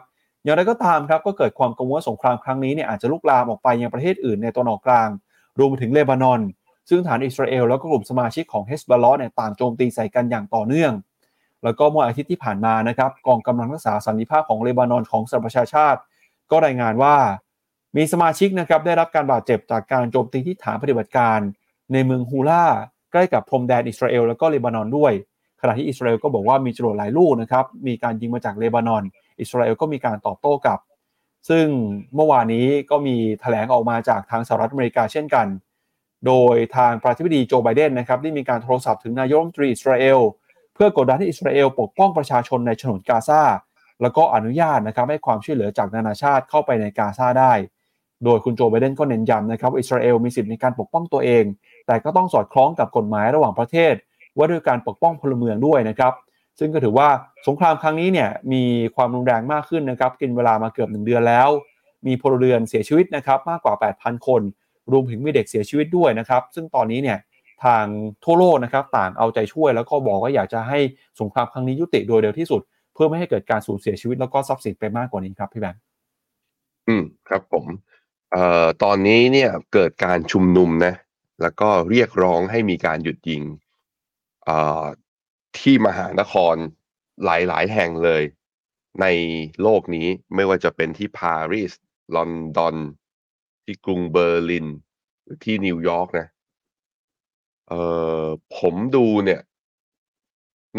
[0.48, 5.08] อย่างไรก็ตามครับก็เกิดความกังวลสงครามครั้งนี้เนี่ยอาจจะลุกลามออกไปยังประเทศอื่นในตะวันออกกลาง
[5.58, 6.40] รวมไปถึงเลบานอน
[6.88, 10.92] ซึ่งฐานอิสราเอลแล้วก็กลุ่มสมาชิกของเฮสบอลเนี่ยต่างโจมตีใส่กันอย่างต่อเนื่อง
[11.64, 16.00] แล้วก็เมื่ออาทิตย์ที่ผ่านมานะครับกองกำลังรักษาสันติภาพของเลบานอนของสหประชาชาติ
[16.50, 17.16] ก็รายงานว่า
[17.96, 21.38] มีสมาชิกนะครับได้รับการบาดเจ็บจากการโจมตีที่ฐานปฏิบัติการ
[21.92, 22.64] ในเมืองฮูล่า
[23.12, 25.12] ใกล้กับพรมแดนอิสราเอลแล้วก็เลบานอนด้วย
[25.60, 29.02] ขณะที่อิสราเอลก็บอกว่ามีจรวดหลายลูกนะครับมีการยิงมาจากเลบานอน
[29.40, 30.80] อิสราเอลก็มีการตอบโต้กลับ
[31.48, 31.66] ซึ่ง
[32.14, 35.46] เมื่อวานนี้ก็มีแถลงออกมาจากทางสหรัฐอเมริกาเช่นกัน
[36.26, 40.18] โดยทางประธานาธิบดีโจไบเดนนะครับได้มีการโทรศัพท์ถึงนายกรัฐมนตรีอิสราเอล
[40.74, 43.42] เพื่อกดดันให้อิสราเอลปกป้องประชาชนในฉนวนกาซา
[44.02, 47.52] แล้วก็อนุญาตนะครับให้ความช่วยเหลือจากนานาชาติเข้าไปในกาซาได้
[48.24, 51.44] โดยคุณโจไบเดนก็เน้นย้ำนะครับว่าอิสราเอลมีสิทธิในการปกป้องตัวเอง
[51.86, 53.94] แต่ก็ต้องสอดคล้องกับกฎหมายระหว่างประเทศ
[54.36, 56.12] ว่าด้วยการปกป้องพลเมืองด้วยนะครับ
[56.58, 57.08] ซึ่งก็ถือว่า
[57.46, 58.62] สงครามครั้งนี้เนี่ยมี
[58.96, 61.48] ความรุนแรงมากขึ้นนะครับ กินเวลามาเกือบหนึ่งเดือนแล้ว
[62.06, 64.42] มีพลเรือนเสียชีวิตนะครับมากกว่า 8,000 คน
[64.92, 67.18] รวมถึงมีเด็กเสียชีวิตด้วยนะครับ ซึ่งตอนนี้เนี่ย
[67.64, 67.84] ทาง
[68.24, 70.78] ทั่วโลกนะครับต่างเอาใจช่วย แล้วก็บอกว่าอยากจะให้
[71.20, 72.60] สงครามครั้งนี้ยุติโดยเร็วที่สุด
[72.94, 75.80] เพื่อไม่ให้เกิดการสูญเสียชีวิตแล้วก็ทรัพย์สินไปมากกว่านี้ครับพี่แบงค์
[76.88, 77.64] อืมครับผม
[78.32, 80.94] เอ่อตอนนี้เนี่ยเกิดการชุมนุมนะ
[81.42, 83.42] แล้วก็เรียกร้องให้มีการหยุดยิง
[84.44, 84.84] เอ่อ
[85.60, 86.56] ที่มหานคร
[87.24, 88.22] หลายๆ แห่งเลย
[89.00, 89.06] ใน
[89.62, 91.72] โลกนี้ไม่ว่าจะเป็นที่ปารีส
[92.14, 92.76] ลอนดอน
[93.64, 94.66] ที่กรุงเบอร์ลิน
[95.22, 96.28] หรือที่นิวยอร์กนะ
[97.68, 97.74] เอ
[98.22, 98.24] อ
[98.56, 99.40] ผมดูเนี่ย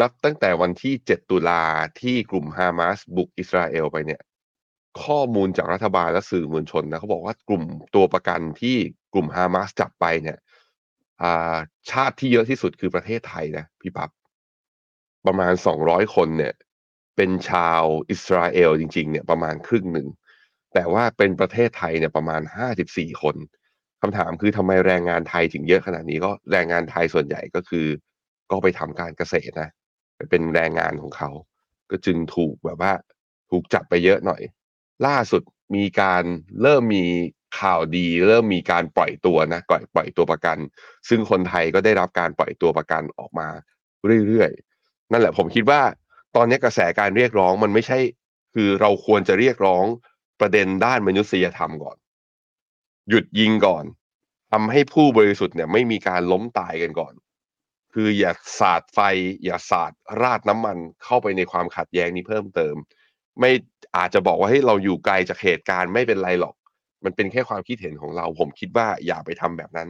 [0.00, 1.62] นับตั้งแต่วันที่ 7 ตุลา
[2.00, 4.20] ที่กลุ่มฮามาสบุกอิสราเอลไปเนี่ย
[5.02, 7.62] ข้อมูลจากรัฐบาลและสื่อมวลชนนะเขาบอกว่ากลุ่ม
[7.94, 8.76] ตัวประกันที่
[9.12, 10.38] กลุ่มฮามาสจับไปเนี่ย
[11.22, 11.56] อา
[11.90, 14.10] ชาติที่เยอะที่สุดคือประเทศไทยนะพี่ปับ๊บ
[15.26, 16.54] ประมาณ200คนเนี่ย
[17.16, 20.08] เป็นชาวอิสราเอลจริง ๆ เนี่ยประมาณครึ่งหนึ่ง
[20.74, 23.36] แต่ว่าเป็นประเทศไทยเนี่ยประมาณ54คน
[24.00, 27.86] คำถามคือทำไมแรงงานไทยถึงเยอะขนาดนี้ก็แรงงานไทยส่วนใหญ่ก็คือ
[28.50, 29.70] ก็ไปทำการเกษตรนะ
[30.16, 31.30] ไปเป็นแรงงานของเขา
[31.90, 32.92] ก็จึงถูกแบบว่า
[33.50, 34.42] ถูกจับไปเยอะหน่อย
[35.06, 35.42] ล่าสุด
[35.76, 36.24] มีการ
[36.62, 37.04] เริ่มมี
[37.60, 40.58] ข่าวดี เริ่มมีการปล่อยตัวนะปล่อยปล่อยตัวประกัน
[41.08, 43.48] ซึ่งคนไทยก็ได้รับการปล่อยตัวประกันออกมา
[44.26, 44.69] เรื่อยๆ
[45.12, 45.80] นั่นแหละผมคิดว่า
[46.36, 47.98] ตอนนี้กระแสการเรียกร้องมันไม่ใช่
[48.54, 49.84] คือเราควรจะเรียกร้อง
[50.40, 51.96] ประเด็นด้านมนุษยธรรมก่อน
[53.08, 53.84] หยุดยิงก่อน
[54.52, 57.14] ทำให้ผู้บริสุทธิ์เนี่ยไม่มีการล้มตายกันก่อน
[57.94, 58.98] คืออย่าสาดไฟ
[59.44, 59.92] อย่าสาด
[60.22, 62.74] ราดน้ำมันเข้าไปในความขัดแย้งนี้เพิ่มเติม
[63.40, 63.50] ไม่
[63.96, 66.54] อาจจะบอกว่าให้ยเราอยู่ไกลจากเหตุการณ์ไม่เป็นไรหรอก
[67.04, 69.88] มันเป็นแค่ความคิดเห็นของเรา ผมคิดว่าอย่าไปทำแบบนั้น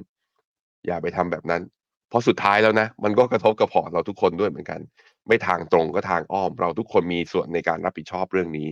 [0.87, 1.63] อย่าไปทำแบบนั้น
[2.09, 4.81] เพราะสุดท้ายแล้วนะ มันก็กระทบกระพอเราทุกคนด้วยเหมือนกัน
[5.27, 8.69] ไม่ทางตรงก็ทางอ้อม เราทุกคนมีส่วนในการรับผิดชอบเรื่องนี้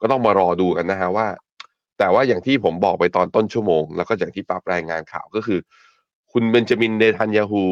[0.00, 1.28] ก็ต้องมารอดูกันนะฮะว่า
[1.98, 5.58] แต่ว่าอย่างที่ผมบอกไปตอนต้นชั่วโมง แล้วก็อย่างที่ปั๊บรายงานข่าวก็คือ
[6.32, 7.62] คุณเบนจามินเนทันยาฮู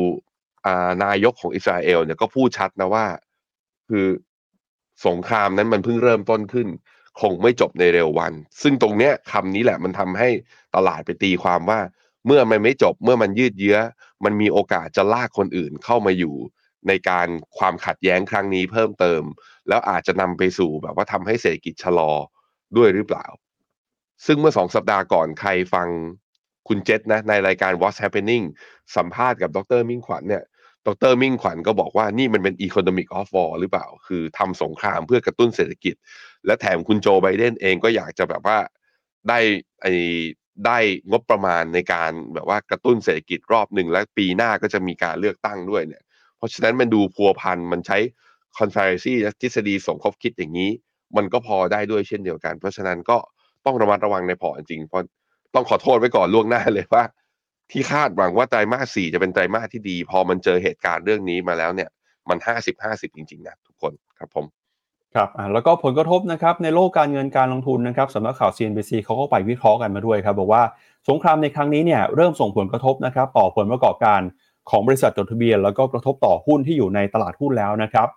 [1.05, 3.07] นายกของอิสราเอลเนี่ยก็พูดชัดนะว่า
[3.89, 4.07] คือ
[5.07, 6.69] สงครามนั้นมันเพิ่งเริ่มต้นขึ้น
[7.21, 10.29] คงไม่จบในเร็ววัน ซึ่งตรงเนี้ยคำนี้แหละมันทำให้
[10.77, 11.81] ตลาดไปตีความว่า
[12.27, 13.79] เมื่อมันไม่จบเมื่อมันยืดเยื้อ
[14.25, 16.35] มันมีโอกาสจะลากคนอื่นเข้ามาอยู่
[16.89, 19.23] ในการความขัดแย้งครั้งนี้เพิ่มเติม
[19.69, 22.13] แล้วอาจจะนำไปสู่แบบว่าทำให้เศรษฐกิจชะลอ
[22.77, 23.27] ด้วยหรือเปล่า
[24.27, 25.89] ซึ่งเมื่อสองสัปดาห์ก่อนใครฟัง
[26.69, 28.45] คุณเจษนะในรายการ What's Happening
[28.97, 30.45] สัมภาษณ์กับดรมิ่งขวัญเนี่ย
[30.87, 35.95] ดรมิ่งขวัญก็บอกว่านี่มันเป็น Economic of War หรือเปล่า คือทำสงครามเพื่อกระตุ้นเศรษฐกิจ
[36.47, 38.59] และแถมคุณโจไบเดนเองก็อยากจะแบบว่า
[39.29, 39.39] ได้
[39.83, 39.93] ไอ้
[40.67, 40.79] ได้
[41.11, 46.03] งบประมาณในการแบบว่ากระตุ้นเศรษฐกิจรอบหนึ่งและปีหน้าก็จะมีการเลือกตั้งด้วยเนี่ย
[46.39, 47.99] เพราะฉะนั้นมันดูพัวพันมันใช้
[48.59, 50.71] conspiracy และทฤษฎีสมคบคิดอย่างนี้
[51.17, 53.17] มันก็พอได้ด้วยเช่นเดียวกัน เพราะฉะนั้นก็
[53.67, 55.03] ต้องระมัดระวังในพอจริงเพราะ
[55.55, 57.05] ต้องขอโทษไว้ก่อนล่วงหน้าเลยว่า
[57.71, 61.89] ที่คาดหวังว่าไตรมาสสี่จะเป็นไตรมาสที่ดี พอมันเจอเหตุการณ์เรื่องนี้มาแล้วเนี่ย
[62.29, 64.47] มันห้าสิบห้าสิบจริงๆนะทุกคนครับผม
[65.15, 70.63] ครับอ่าแล้วก็ผลกระทบนะครับในโลกการเงินการลงทุนนะครับสำนักข่าว CNBC เขาก็ไปวิเคราะห์กันมาด้วยครับบอกว่า
[71.09, 74.21] สงครามในครั้งนี้เนี่ยเริ่มส่งผลกระทบนะครับต่อผลประกอบการ
[74.71, 78.09] ของบริษัทจดทะเบียน แล้วก็กระทบต่อหุ้นที่อยู่ในตลาดหุ้นแล้วนะครับ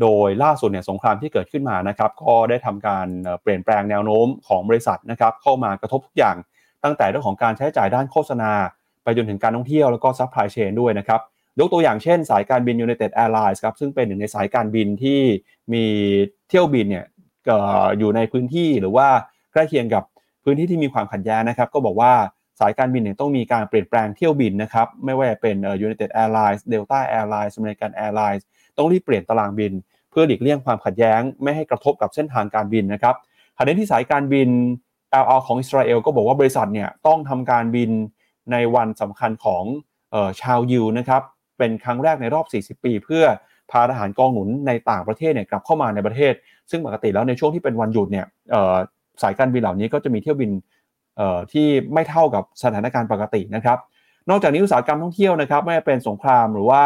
[0.00, 3.06] โดยล่าสุดเนี่ยสงครามที่เกิดขึ้นมานะครับ ก็ได้ทำการ
[3.42, 6.36] เปลี่ยนแปลงแนวโน้มของบริษัทนะครับ เข้ามากระทบทุกอย่าง
[6.84, 8.52] ตั้งแต่เรื่องของการใช้จ่ายด้านโฆษณา
[9.04, 11.20] ไปจนถึงการท่องเที่ยวแล้วก็ supply chain ด้วยนะครับ
[11.58, 15.20] ยกตัวอย่างเช่นสายการบิน United Airlines ครับซึ่งเป็นหนึ่งในสายการบินที่
[15.72, 15.84] มี
[16.48, 17.06] เที่ยวบินเนี่ย
[17.98, 19.08] อยู่ในพื้นที่หรือว่า
[19.52, 20.04] ใกล้เคียงกับ
[20.44, 22.12] พื้นที่ที่มีความขัดแย้งนะครับ ก็บอกว่า
[22.60, 28.42] สายการบินเนี่ยต้องมีการเปลี่ยนแปลงเที่ยวบินนะครับ ไม่ว่าจะเป็น United Airlines Delta Airlines American Airlines
[28.76, 29.72] ต้องรีบเปลี่ยนตารางบิน
[30.10, 33.14] เพื่อหลีกเลี่ยงความขัดแย้ง ไม่ให้กระทบกับเส้นทางการบินนะครับ
[33.56, 34.48] ขณะที่สายการบิน
[35.18, 37.90] El Al ของอิสราเอลก็บอกว่าบริษัทเนี่ยต้องทำการบิน
[38.52, 39.64] ในวันสำคัญของ
[40.14, 41.22] ออชาวยิวนะครับ
[41.58, 42.46] เป็นครั้งแรกในรอบ
[42.78, 43.24] 40 ปี เพื่อ
[43.70, 46.32] พาทหารกองหนุนในต่างประเทศเนี่ยกลับเข้ามาในประเทศ
[46.70, 48.26] ซึ่งปกติแล้วในช่วงที่เป็นวันหยุดเนี่ย
[49.22, 50.50] สายการบินเหล่านี้ก็จะมีเที่ยวบิน
[51.52, 53.78] ที่ไม่เท่ากับสถานการณ์ปกตินะครับ
[54.30, 56.82] นอกจากนี้อุตสาหกรรมท่องเที่ยวนะครับไม่ว่าเป็นสงครามหรือว่า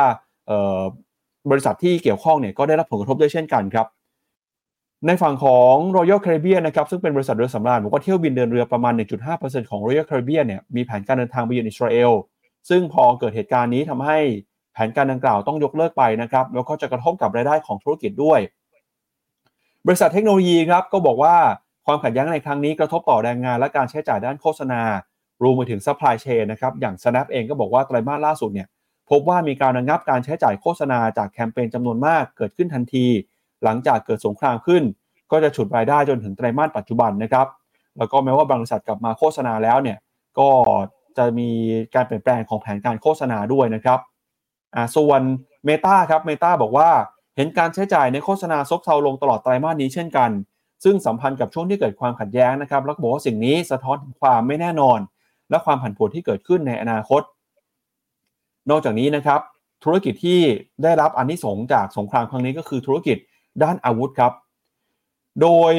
[1.51, 3.87] บริษัทที่เกี่ยวข้องเนี่ยก็ได้รับผลกระทบด้วยเช่นกันครับ
[5.07, 8.93] ในฝั่งของ Royal Caribbean นะครับซึ่งเป็นบริษัทเรือสำราญบอกว่าเที่ยวบินเดินเรือประมาณ
[9.33, 12.13] 1.5%ของ Royal Caribbean เนี่ยมีแผนการเดินทางไปยังอิสราเอล
[12.69, 14.19] ซึ่งพอเกิดเหตุการณ์นี้ทำให้
[14.73, 18.41] แผนการดังกล่าวต้องยกเลิกไปนะครับแล้วก็จะกระทบกับรายได้ของธุรกิจด้วย
[19.87, 21.37] บริษัทเทคโนโลยีครับก็บอกว่า
[21.87, 24.83] ความขัดแย้งในครั้งนี้กระทบต่อแรงงานและการใช้จ่ายด้านโฆษณา
[25.43, 28.69] รวมไปถึง supply chain นะครับอย่าง Snap เองก็บอกว่าไตรมาสล่าสุดเนี่ย
[29.11, 33.07] พบว่ามีการระงับการใช้จ่ายโฆษณาจากแคมเปญจำนวนมากเกิดขึ้นทันที
[33.65, 34.83] หลังจากเกิดสงครามขึ้น
[35.33, 37.47] ก็จะฉุดรายได้จนถึงไตรมาสปัจจุบันนะครับ
[37.99, 39.99] แล้วก็แม้ว่าบริษัทกลับมาโฆษณาแล้วเนี่ย
[40.39, 40.49] ก็
[41.19, 41.51] จะมี
[41.95, 43.99] การเปลี่ยนแปลงของแผนการโฆษณาด้วยนะครับ
[44.75, 45.21] อ่าส่วน
[45.69, 46.89] Meta ครับ Meta บอกว่า
[47.37, 50.31] เห็นการใช้จ่ายในโฆษณาซบเซาลงตลอดไตรมาสนี้เช่นกัน
[50.85, 54.99] ซึ่งสัมพันธ์กับช่วงที่เกิดความขัดแย้งนะครับแล้วบอกว่าสิ่งนี้สะท้อนถึงความไม่แน่นอน
[55.51, 57.23] และความผันผวนที่เกิดขึ้นในอนาคต
[58.71, 59.41] นอกจากนี้นะครับ
[59.85, 60.41] ธุรกิจที่
[60.83, 63.17] ได้รับอนนิสงส์จากสงครามครั้งนี้ก็คือธุรกิจ
[63.63, 64.33] ด้านอาวุธครับ
[65.43, 65.73] โดย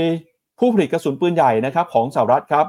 [0.60, 2.66] ผู้ผลิตกระสุนปืนใหญ่นะครับของสหรัฐครับ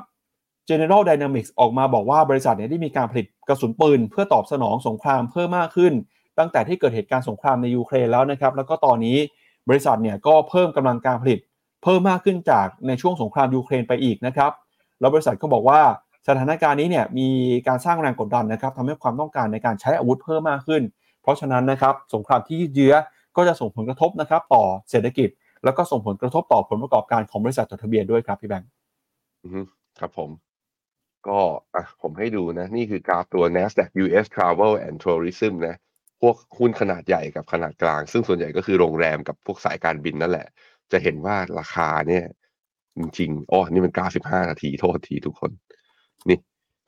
[0.69, 5.93] General Dynamics ออกมาบอกว่าบริษัทเนี่ยได้มีการผลิตกระสุนปืน เพื่อตอบสนองสงครามเพิ่มมากขึ้น
[6.38, 9.17] ตั้งแต่ที่เกิดเหตุการณ์สงครามในยูเครนแล้วนะครับ แล้วก็ตอนนี้
[9.69, 11.38] บริษัทเนี่ยก็เพิ่มกำลังการผลิต
[11.83, 14.53] เพิ่มมากขึ้นจากในช่วงสงครามยูเครนไปอีกนะครับ
[15.01, 15.81] แล้วบริษัทก็บอกว่า
[16.29, 17.29] สถานการณ์นี้เนี่ยมี
[17.69, 20.83] การสร้างแรงกดดันนะครับทำให้ความต้องการในการใช้อาวุธเพิ่มมากขึ้น
[21.23, 22.95] เพราะฉะนั้นนะครับสงครามที่ยืดเยื้อ
[23.37, 25.29] ก็จะส่งผลกระทบนะครับต่อเศรษฐกิจ
[25.64, 28.71] แล้วก็ส่งผลกระทบต่อผลประกอบการของบริษัทจดทะเบียนด้วยครับพี่แบงค์
[29.43, 29.61] อือฮึ
[29.99, 30.31] ครับผม
[31.29, 31.38] ก็
[31.75, 35.77] อะผมให้ดูนะ นี่คือกราฟตัว NASDAQ US Travel and Tourism นะ
[36.21, 40.47] พวกหุ้นขนาดใหญ่กับขนาดกลาง ซึ่งส่วนใหญ่ก็คือโรงแรมกับพวกสายการบินนั่นแหละ
[40.92, 42.24] จะเห็นว่าราคาเนี่ย
[42.98, 45.51] จริงๆอ๋อนี่มันกราฟ15นาทีโทษทีทุกคน
[46.29, 46.38] นี่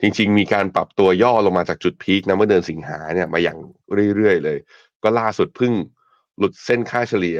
[0.01, 3.57] จริง ๆ มีการปรับตัวย่อลงมาจากจุดพีคนะเมื่อเดือนสิงหาเนี่ยมาอย่าง
[4.15, 4.57] เรื่อยๆเลย
[5.03, 5.73] ก็ล่าสุดเพิ่ง
[6.37, 7.39] หลุดเส้นค่าเฉลี่ย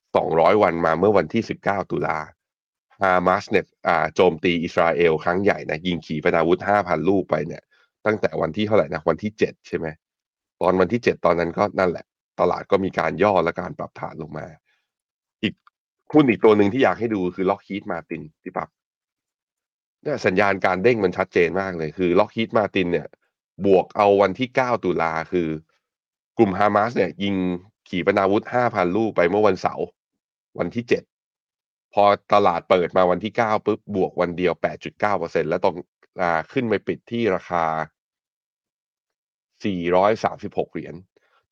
[0.00, 2.18] 200 วันมาเมื่อวันที่ 19 ตุลา
[3.00, 7.62] ฮามาสเนี่ยอ่าโจมตีอิสราเอลครั้งใหญ่นะยิงขีปนาวุธ 5,000 ลูกไปเนี่ย
[8.06, 9.86] ตั้งแต่วันที่เท่าไหร่นะวันที่ 7 ใช่ไหม
[10.60, 12.04] ตอนวันที่ 7 ตอนนั้นก็นั่นแหละ
[12.40, 14.46] ตลาดก็มีการย่อและการปรับฐานลงมา
[16.12, 18.68] หุ้นอีกตัวหนึ่งที่อยากให้ดูคือล็อกฮี d มาตินพี่ปัก
[20.02, 23.08] เนี่ยสัญญาณการเด้งมันชัดเจนมากเลย คือล็อกฮี d มาตินเนี่ย
[23.66, 25.48] บวกเอาวันที่ 9 ตุลาคือ
[26.38, 27.34] กลุ่มฮามาสเนี่ย ยิง
[27.88, 29.86] ขีปนาวุธ 5,000 ลูกไปเมื่อวันเสาร์
[30.58, 30.84] วันที่
[31.38, 34.52] 7 พอตลาดเปิดมาวันที่ 9ปุ๊บบวกวันเดียว
[35.02, 35.74] 8.9%แล้วตรง
[36.20, 37.64] อ่าขึ้นไปปิดที่ราคา
[39.62, 40.94] 436 เหรียญ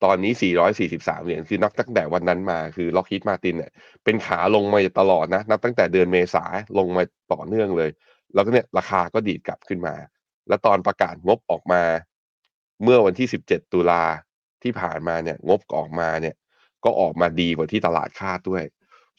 [0.04, 0.32] ตอนนี้
[0.78, 3.72] 443 เหรียญ คือนับตั้งแต่วันนั้นมา คือล็อกฮี d มาตินเนี่ย
[4.04, 6.44] เป็นขาลงมาตลอดนะ นับตั้งแต่เดือนเมษา
[6.78, 7.90] ลงมาต่อเนื่องเลย
[8.34, 9.94] แล้วก็เนี่ยราคาก็ดีดกลับขึ้นมา
[10.48, 11.82] แล้วตอนประกาศงบออกมา
[12.82, 14.02] เมื่อวันที่ 17 ตุลา
[14.62, 16.34] ที่ผ่านมาเนี่ย งบออกมาเนี่ย
[16.84, 18.62] ก็ออกมาดีกว่าที่ตลาดคาดด้วย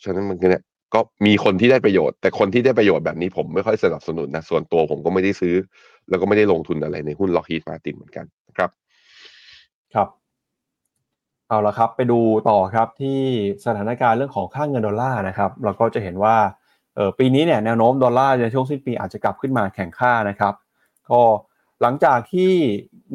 [0.03, 0.63] ฉะนั้นมันก็เนี่ย
[0.93, 5.55] ก็มีคนที่ได้ประโยชน์ แต่คนที่ได้ประโยชน์แบบนี้ผมไม่ค่อยสนับสนุนนะ ส่วนตัวผมก็ไม่ได้ซื้อ
[6.09, 8.69] แล้วก็ไม่ได้ลงทุนอะไรในหุ้นล็อกฮี d มาตินเหมือนกันนะครับ
[9.93, 10.18] ครับ
[11.49, 13.19] เอาละครับไปดูต่อครับที่
[13.65, 16.35] สถานการณ์เรื่องของค่าเงินดอลลาร์นะครับเราก็จะเห็นว่า
[16.97, 20.53] ออปีนี้เนี่ยแนวโน้มดอลลาร์ในช่วงสิ้นปีอาจจะกลับขึ้นมาแข่งค่านะครับ
[21.09, 21.21] ก็
[21.81, 22.51] หลังจากที่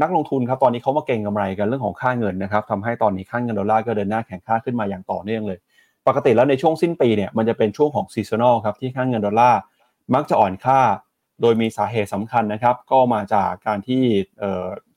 [0.03, 5.59] นักลงทุนครับตอนนี้เขามาเก็งกำไรกันเรื่องของค่าเงินนะครับทำให้ตอนนี้ค่าเงินดอลลาร์ก็เดินหน้าแข็งค่าขึ้นมาอย่างต่อเนื่องเลย
[6.07, 9.61] ปกติแล้วในช่วงสิ้นปีเนี่ยมันจะเป็นช่วงของ seasonal ครับที่ค่าเงินดอลลาร์
[10.14, 10.81] มักจะอ่อนค่า
[11.40, 14.03] โดยมีสาเหตุสำคัญนะครับ ก็มาจากการที่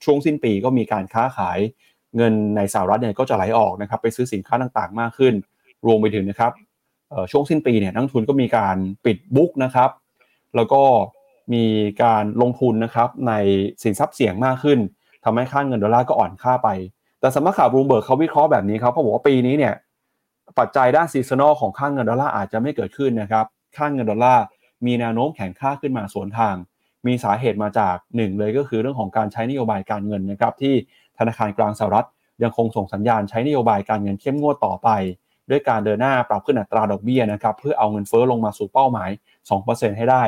[0.04, 1.60] ช่วงสิ้นปีก็มีการค้าขาย
[2.16, 5.34] เงินในสหรัฐเนี่ยก็จะไหลออกนะครับไปซื้อสินค้าต่างๆ มากขึ้น
[5.86, 6.52] รวมไปถึงนะครับ
[7.32, 9.90] ช่วงสิ้นปีเนี่ยนักลงทุนก็มีการปิด book นะครับ
[10.56, 10.82] แล้วก็
[11.54, 11.66] มี
[12.04, 13.34] การลงทุนนะครับใน
[13.84, 14.80] สินทรัพย์เสี่ยงมากขึ้น
[15.24, 16.70] ทำให้ค่าเงินดอลลาร์ก็อ่อนค่าไป
[17.20, 19.74] แต่สำนักข่าวบลูเบิร์กเขาวิเคราะห์แบบนี้ครับเขาบอกว่าปีนี้เนี่ย
[20.60, 23.46] ปัจจัยด้าน seasonal ของค่าเงินดอลลาร์อาจจะไม่เกิดขึ้นนะครับ
[23.78, 24.44] ค่าเงินดอลลาร์
[24.86, 26.56] มีแนวโน้มแข็งค่าขึ้นมาสวนทาง
[27.08, 30.76] มีสาเหตุมาจากหนึ่งเลยก็คือเรื่องของการใช้นโยบายการเงินนะครับที่
[31.20, 32.08] ธนาคารกลางสหรัฐ
[32.44, 34.90] ยังคงส่งสัญญาณใช้นโยบายการเงินเข้มงวดต่อไป
[35.50, 39.10] ด้วยการเดินหน้าปรับขึ้นอัตราดอกเบี้ยนะครับเพื่อเอาเงินเฟ้อลงมาสู่เป้าหมาย
[39.54, 40.24] 2%ให้ได้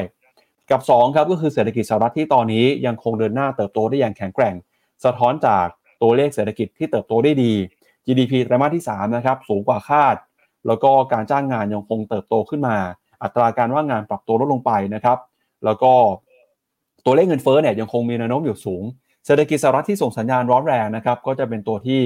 [0.72, 4.56] กับ 2 ครับก็คือเศรษฐกิจสหรัฐที่ตอนนี้ยังคงเดินหน้าเติบโตได้อย่างแข็งแกร่ง
[5.06, 5.66] สะท้อนจาก
[6.02, 7.54] ตัวเลขเศรษฐกิจที่เติบโตได้ดี
[8.06, 10.16] GDP ไตรมาสที่3นะครับสูงกว่าคาด
[10.68, 12.76] แล้วก็การจ้างงานยังคงเติบโตขึ้นมา
[13.24, 15.18] อัตราการว่างงานปรับตัวลดลงไปนะครับ
[15.66, 15.92] แล้วก็
[17.06, 18.84] ตัวเลขเงินเฟ้อเนี่ยยังคงมีแนวโน้มอยู่สูง
[19.26, 22.00] เศรษฐกิจสหรัฐที่ส่งสัญญาณร้อนแรงนะครับก็จะเป็นตัวที่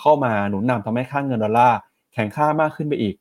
[0.00, 1.78] เข้ามาหนุนนำทำให้ค่าเงินดอลลาร์
[2.14, 3.14] แข็งค่ามากขึ้นไปอีก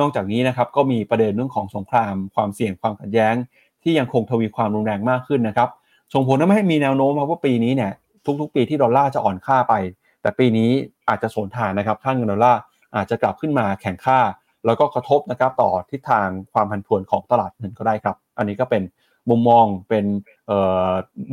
[0.00, 3.34] นอกจากนี้นะครับก็มีประเด็นเรื่องของสงคราม ความเสี่ยงความขัดแย้ง
[3.82, 5.68] ที่ยังคงทวีความรุนแรงมากขึ้นนะครับ
[6.14, 7.92] ส่งผลทำให้มีแนวโน้มว่าปีนี้เนี่ย
[8.40, 9.74] ทุกๆ ปีที่ดอลลาร์จะอ่อนค่าไป
[10.22, 10.70] แต่ปีนี้
[11.08, 12.60] อาจจะสวนทางนะครับค่าเงินดอลลาร์
[12.96, 14.20] อาจจะกลับขึ้นมาแข็งค่า
[14.66, 18.82] แล้วก็กระทบนะครับต่อทิศทางความผันผวนของตลาดเงินก็ได้ครับ อันนี้ก็เป็น
[19.30, 20.04] มุมมองเป็น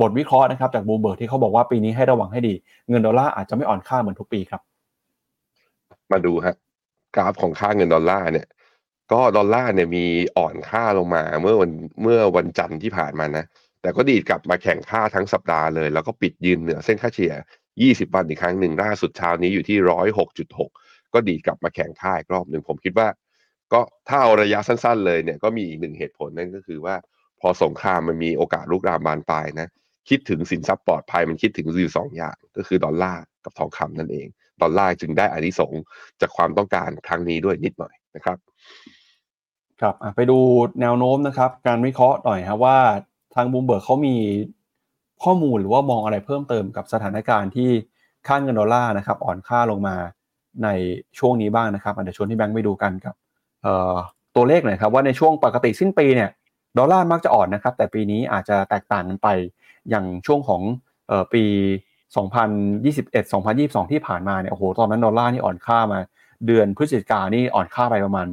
[0.02, 2.54] บทวิเคราะห์นะครับจากบูเบิร์กที่เขาบอกว่าปีนี้ให้ระวังให้ดี
[2.90, 4.62] เงินดอลลาร์อาจจะไม่อ่อนค่าเหมือนทุกปีครับ
[6.12, 6.56] มาดูฮะ
[7.16, 8.48] กราฟของค่าเงินดอลลาร์เนี่ย
[9.12, 10.06] ก็ดอลลาร์เนี่ยมี
[10.38, 13.46] อ่อนค่าลงมาเมื่อวันเมื่อวันจันทร์ที่ผ่านมานะ
[13.82, 17.34] แต่ก็ดีดกลับมาแข่งค่าทั้งสัปดาห์เลย แล้วก็ปิดยืนเหนือเส้นค่าเฉลี่ย
[17.74, 19.78] 20 วันอีกครั้งหนึ่งล่าสุดเช้านี้อยู่ที่
[20.26, 23.08] 106.6 ก็ดีดกลับมาแข่งค่ายรอบหนึ่งผมคิดว่า
[23.74, 26.96] ก็ถ้าเอาระยะสั้น ๆ เลยเนี่ยก็มีอีกหนึ่งเหตุผลนั่นก็คือว่า
[27.48, 29.70] อสงครามมันมีโอกาสลุกรามบานปลายนะ
[30.10, 34.28] คิดถึงสินทรัพย์ปลอดภัยมันคิดถึงอยู่สองอย่าง ก็คือดอลลาร์กับทองคำนั่นเอง
[34.62, 35.74] ดอลลาร์จึงได้อานิสงส์
[36.22, 38.38] จากความต้องการครั้งนี้ด้วยนิดหน่อยนะครับ
[39.82, 40.38] ครับไปดู
[40.82, 42.78] แนวโน้มนะครับ การวิเคราะห์หน่อยครับว่า
[43.36, 44.16] ทางบูมเบิร์กเขามี
[45.24, 47.70] ข้อมูลหรือว่ามองอะไรเพิ่มเติมกับสถานการณ์ที่
[48.28, 49.96] ค่าเงินดอลลาร์นะครับอ่อนค่าลงมา
[50.64, 50.70] ใน
[51.20, 53.16] ช่วงนี้บ้างนะครับเดี๋ยวชวนพี่แบงค์ไปดูกันกับ
[54.36, 56.30] ตัวเลขหน่อยครับว่าในช่วงปกติสิ้นปีเนี่ย
[56.78, 59.28] ดอลลาร์มักจะอ่อนนะครับ แต่ปีนี้อาจจะแตกต่างกันไป
[59.90, 60.62] อย่างช่วงของ
[61.34, 61.44] ปี
[62.16, 66.00] 2021 2022 ที่ผ่านมาเนี่ยโอ้โหตอนนั้นดอลลาร์นี่อ่อนค่ามา
[66.48, 68.28] เดือนพฤศจิกานี่อ่อนค่าไปประมาณ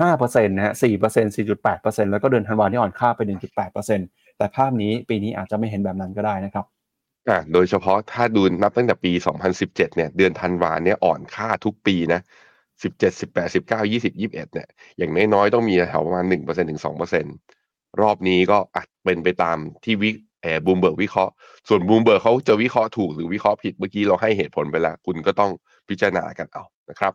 [0.00, 3.20] 5%นะฮะ4% 4.8%แล้วก็เดือนธันวานี่อ่อนค่าไป
[3.78, 6.66] 1.8%แต่ภาพนี้ปีนี้อาจจะไม่เห็นแบบนั้นก็ได้นะครับ
[7.28, 9.12] อ่าโดยเฉพาะถ้าดูนับตั้งแต่ปี
[9.48, 12.20] 2017 เนี่ย เดือนธันวาเนี่ยอ่อนค่าทุกปีนะ
[12.82, 16.82] 17 18 19 20 21เนี่ยอย่างน้อยๆต้องมีแถวประมาณ1%ถึง
[17.42, 20.10] 2%รอบนี้ก็อาจเป็นไปตามที่วิ
[20.42, 21.32] แอร์บูมเบิร์กวิเคราะห์
[21.68, 25.50] ส่วนบูมเบิร์กเขาจะวิเคราะห์ถูกหรือวิเคราะห์ผิดเมื่อกี้เราให้เหตุผลไปแล้ว คุณก็ต้อง
[25.88, 27.12] พิจารณากันเอานะครับ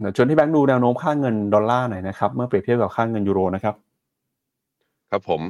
[0.00, 3.74] เดี๋ยวชวนพี่แบงค์ดูแนวโน้มค่าเงินดอลลาร์หน่อยนะครับ เมื่อเปรียบเทียบกับค่าเงินยูโรนะครับ
[5.10, 5.40] ครับผม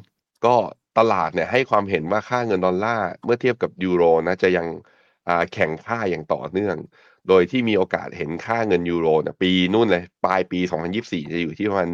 [0.46, 0.54] ก็
[0.98, 4.66] ตลาดเนี่ยให้ความเห็นว่าค่าเงินดอลลาร์เมื่อเทียบกับยูโรนะจะยัง
[5.52, 6.76] แข่งค่าอย่างต่อเนื่อง
[7.28, 10.60] โดยที่มีโอกาสเห็นค่าเงินยูโรนะปีนู่นเลยปลายปี
[10.96, 11.88] 2024 จะอยู่ที่ประมาณ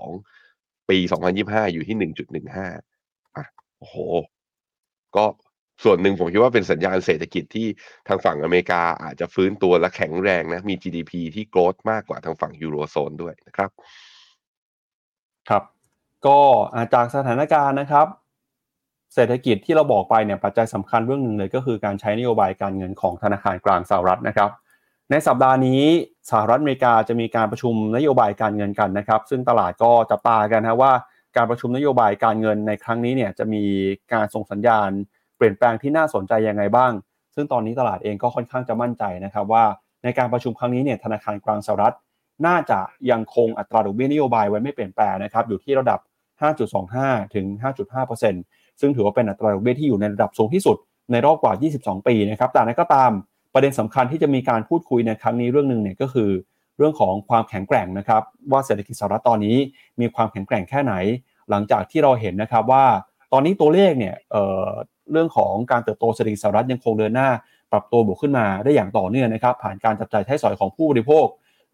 [0.00, 0.98] 1.12 ปี
[1.36, 3.44] 2025 อยู่ที่ 1.15อะ
[3.78, 3.96] โอ้โห
[5.16, 5.24] ก็
[5.84, 7.66] ส่วนหนึ่งผมคิดว่าเป็นสัญญาณเศรษฐกิจที่
[8.08, 13.70] ทางฝั่งอเมริกาอาจจะฟื้นตัวและแข็งแรงนะ มี GDP ที่โกรธมากกว่าทางฝั่งยูโรโซนด้วยนะครับ
[15.48, 15.62] ครับ
[16.26, 16.38] ก็
[16.94, 18.06] จากสถานการณ์นะครับ
[19.14, 24.50] เศรษฐกิจที่เราบอกไปเนี่ยปัจจัยสำคัญเรื่องหนึ่งเลยก็คือการใช้นโยบายการเงินของธนาคารกลางสหรัฐนะครับ
[25.10, 25.82] ในสัปดาห์นี้
[26.30, 30.92] สหรัฐอเมริกาจะมีการประชุมนโยบายการเงินกันนะครับ ซึ่งตลาดก็จับตากันนะว่า
[31.36, 33.64] การประชุมนโยบายการเงินในครั้งนี้เนี่ยจะมี
[34.12, 34.90] การส่งสัญญาณ
[35.36, 36.92] เปลี่ยนแปลงที่น่าสนใจยังไงบ้าง
[37.34, 39.64] ซึ่งตอนนี้ตลาดเองก็ค่อนข้างจะมั่นใจนะครับว่า
[40.04, 41.94] ในการประชุมครั้งนี้เนี่ยธนาคารกลางสหรัฐ
[42.46, 45.98] น่าจะยังคงอัตราดอกเบี้ยนโยบายไว้ไม่เปลี่ยนแปลงนะครับอยู่ที่ระดับ
[46.66, 50.76] 5.25 ถึง 5.5% ซึ่งถือว่าเป็นอัตราดอกเบี้ยที่อยู่ในระดับสูงที่สุด
[51.12, 53.10] ในรอบกว่า 22 ปีนะครับแต่นั้นก็ตาม
[53.54, 56.30] ประเด็นสำคัญที่จะมีการพูดคุยในครั้งนี้เรื่องหนึ่งเนี่ยก็คือ
[56.78, 59.56] เรื่องของความแข็งแกร่งนะครับว่าเศรษฐกิจสหรัฐตอนนี้
[60.00, 60.94] มีความแข็งแกร่งแค่ไหน
[61.50, 62.84] หลังจากที่เราเห็นนะครับว่า
[63.32, 67.28] ตอนนี้ตัวเลขเนี่ยเเรื่องของการเติบโตเศรษฐกิจสหรัฐยังคงเดินหน้า
[67.72, 71.26] ปรับตัวบวกขึ้นมาได้อย่างต่อเนื่องนะครับ ผ่านการจับจ่ายใช้สอยของผู้บริโภค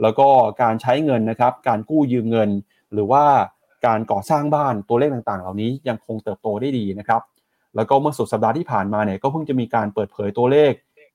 [0.03, 0.29] แล้วก็
[0.63, 2.51] การใช้เงินนะครับ การกู้ยืมเงิน
[2.93, 3.25] หรือว่า
[3.87, 7.23] การก่อสร้างบ้านตัวเลขต่างๆ เหล่านี้ยังคงเติบโตได้ดีนะครับ
[7.77, 10.73] แล้วก็เมื่อสุดสัปดาห์ที่ผ่านมาเนี่ยก็เพิ่งจะมีการเปิดเผยตัวเลข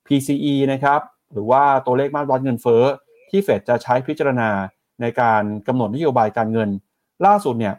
[0.07, 1.01] PCE นะครับ
[1.33, 2.83] หรือว่าตัวเลขมาตรวัดเงินเฟ้อ
[3.29, 4.49] ที่เฟดจะใช้พิจารณา
[5.01, 6.69] ในการกำหนดนโยบายการเงิน
[7.25, 7.75] ล่าสุดเนี่ย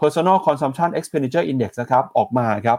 [0.00, 2.78] personal consumption expenditure index นะครับออกมาครับ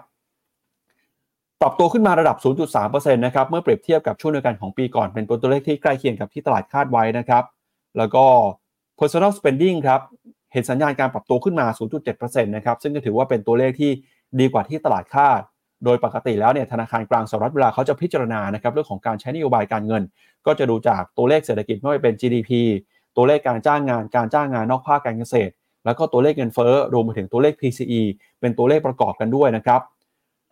[1.62, 2.38] ปรับตัวขึ้นมาระดับ
[2.76, 7.44] 0.3%นะครับเมื่อเปรียบเทียบกับช่วงเดียวกันของปีก่อนเป็นตัวเลขที่ใกล้เคียงกับที่ตลาดคาดไว้นะครับ
[7.98, 8.26] แล้วก็
[9.00, 10.02] personal spending ครับ
[10.54, 11.66] เห็นสัญญาณการปรับตัวขึ้นมา
[12.08, 13.92] 0.7%นะครับซึ่งก็ถือว่าเป็นตัวเลขที่
[14.40, 15.42] ดีกว่าที่ตลาดคาด
[15.86, 20.04] โดยปกติแล้วเนี่ยธนาคารกลางสหรัฐเวลาเขาจะพิจารณานะครับเรื่องของการใช้นโยบายการเงิน
[20.46, 22.52] ก็จะดูจากตัวเลขเศรษฐกิจไม่ว่าเป็น GDP
[23.16, 25.54] ตัวเลขการจ้างงาน การจ้างงานนอกภาคการเกษตร
[25.86, 28.02] แล้วก็ตัวเลขเงินเฟ้อรวมไปถึงตัวเลข PCE
[28.40, 29.82] เป็นตัวเลขประกอบกันด้วยนะครับ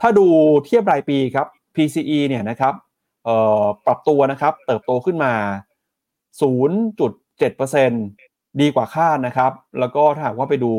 [0.01, 0.27] ถ้าดู
[0.65, 2.73] เทียบรายปีครับ PCE เนี่ยนะครับ
[3.85, 5.33] ปรับตัวนะครับเติบโตขึ้นมา
[6.41, 10.73] 0.7% ดีกว่าคาดนะครับ แล้วก็ถ้าหากว่าไปดู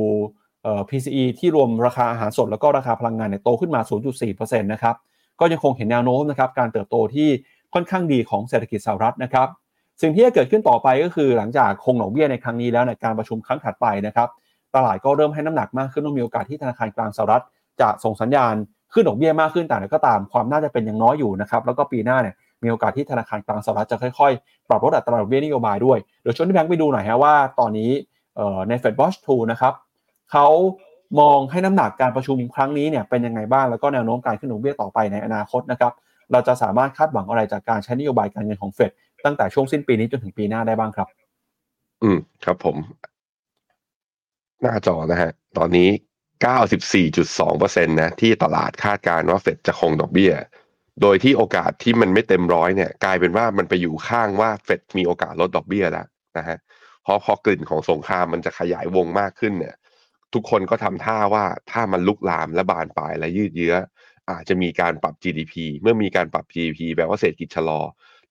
[0.89, 3.81] PCE ที่รวมราคาอาหารสดแล้วก็ราคาพลังงานเนี่ยโตขึ้นมา
[4.21, 4.95] 0.4%นะครับ
[5.41, 7.29] ก็ยังคงเห็นแนวโน้มนะครับการเติบโตที่
[7.75, 9.49] ค่อนข้างดีของเศรษฐกิจสหรัฐนะครับ
[10.03, 14.29] สิ่งที่จะเกิดขึ้นต่อไปก็คือหลังจากคงดอกเบี้ยในครั้งนี้แล้วในการประชุมครั้งถัดไปนะครับ
[14.75, 17.43] ตลาดก็เริ่มให้น้ำหนักมากขึ้นว่ามีโอกาสที่ธนาคารกลางสหรัฐ
[17.81, 18.55] จะส่งสัญญาณ
[18.93, 27.91] ขึ้นดอกเบี้ยมากขึ้นแต่ก็ตามความน่าจะเป็นยังน้อยอยู่นะครับ แล้วก็ปีหน้าเนี่ย มีโอกาสที่ธนาคารกลางสหรัฐจะค่อยๆ ปรับลดอัตราดอกเบี้ยนโยบายด้วยเดี๋ยวชวนที่แบงค์ไปดูหน่อยฮะว่าตอนนี้
[28.69, 29.73] ใน Fed Watch 2นะครับ
[30.33, 30.47] เขา
[31.21, 35.93] มองให้น้ำหนักการประชุมครั้งนี้เนี่ยเป็นยังไงบ้างแล้วก็แนวโน้มการขึ้นดอกเบี้ยต่อไปในอนาคตนะครับ
[36.33, 38.91] เราจะสามารถคาดหวังอะไรจากการใช้นโยบายการเงินของเฟด
[39.25, 41.09] ตั้งแต่ช่วงสิ้นปีนี้จนถึงปีหน้าได้บ้างครับ
[42.03, 42.77] อืมครับผม
[44.63, 45.89] หน้าจอนะฮะ ตอนนี้
[46.67, 50.33] 94.2%นะที่ตลาดคาดการณ์ว่าเฟดจะคงดอกเบี้ย
[51.03, 56.07] โดยที่โอกาสที่มันไม่เต็มร้อยเนี่ยกลายเป็นว่ามันไปอยู่ข้างว่าเฟดมีโอกาสลดดอกเบี้ยแล้ว
[56.39, 56.59] นะฮะ
[57.03, 59.75] เพราะพอกลิ่นของสงครามมันจะขยายวงมากขึ้นเนี่ย
[60.35, 63.75] ทุกคนก็ทำท่าว่าถ้ามันลุกลามและบานปลายและยืดเยื้อ
[64.31, 67.81] อาจจะมีการปรับ GDP เมื่อมีการปรับ GDP แปลว่าเศรษฐกิจชะลอ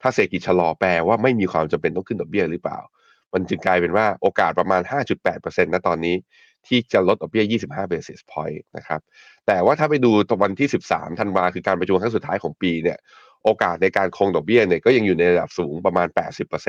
[0.01, 2.79] ถ้าเศรษฐกิจชะลอแปลว่าไม่มีความจำเป็นต้องขึ้นดอกเบี้ยหรือเปล่า
[3.33, 4.81] มันจึงกลายเป็นว่าโอกาสประมาณ
[5.23, 6.15] 5.8%นะตอนนี้
[6.67, 9.01] ที่จะลดดอกเบี้ย 25 basis point นะครับ
[9.47, 12.97] แต่ว่าถ้าไปดูตวันที่ 13 ธันวาคือการประชุมครั้งสุดท้ายของปีเนี่ย
[13.43, 16.07] โอกาสในการคงดอกเบี้ยเนี่ยก็ยังอยู่ในระดับสูงประมาณ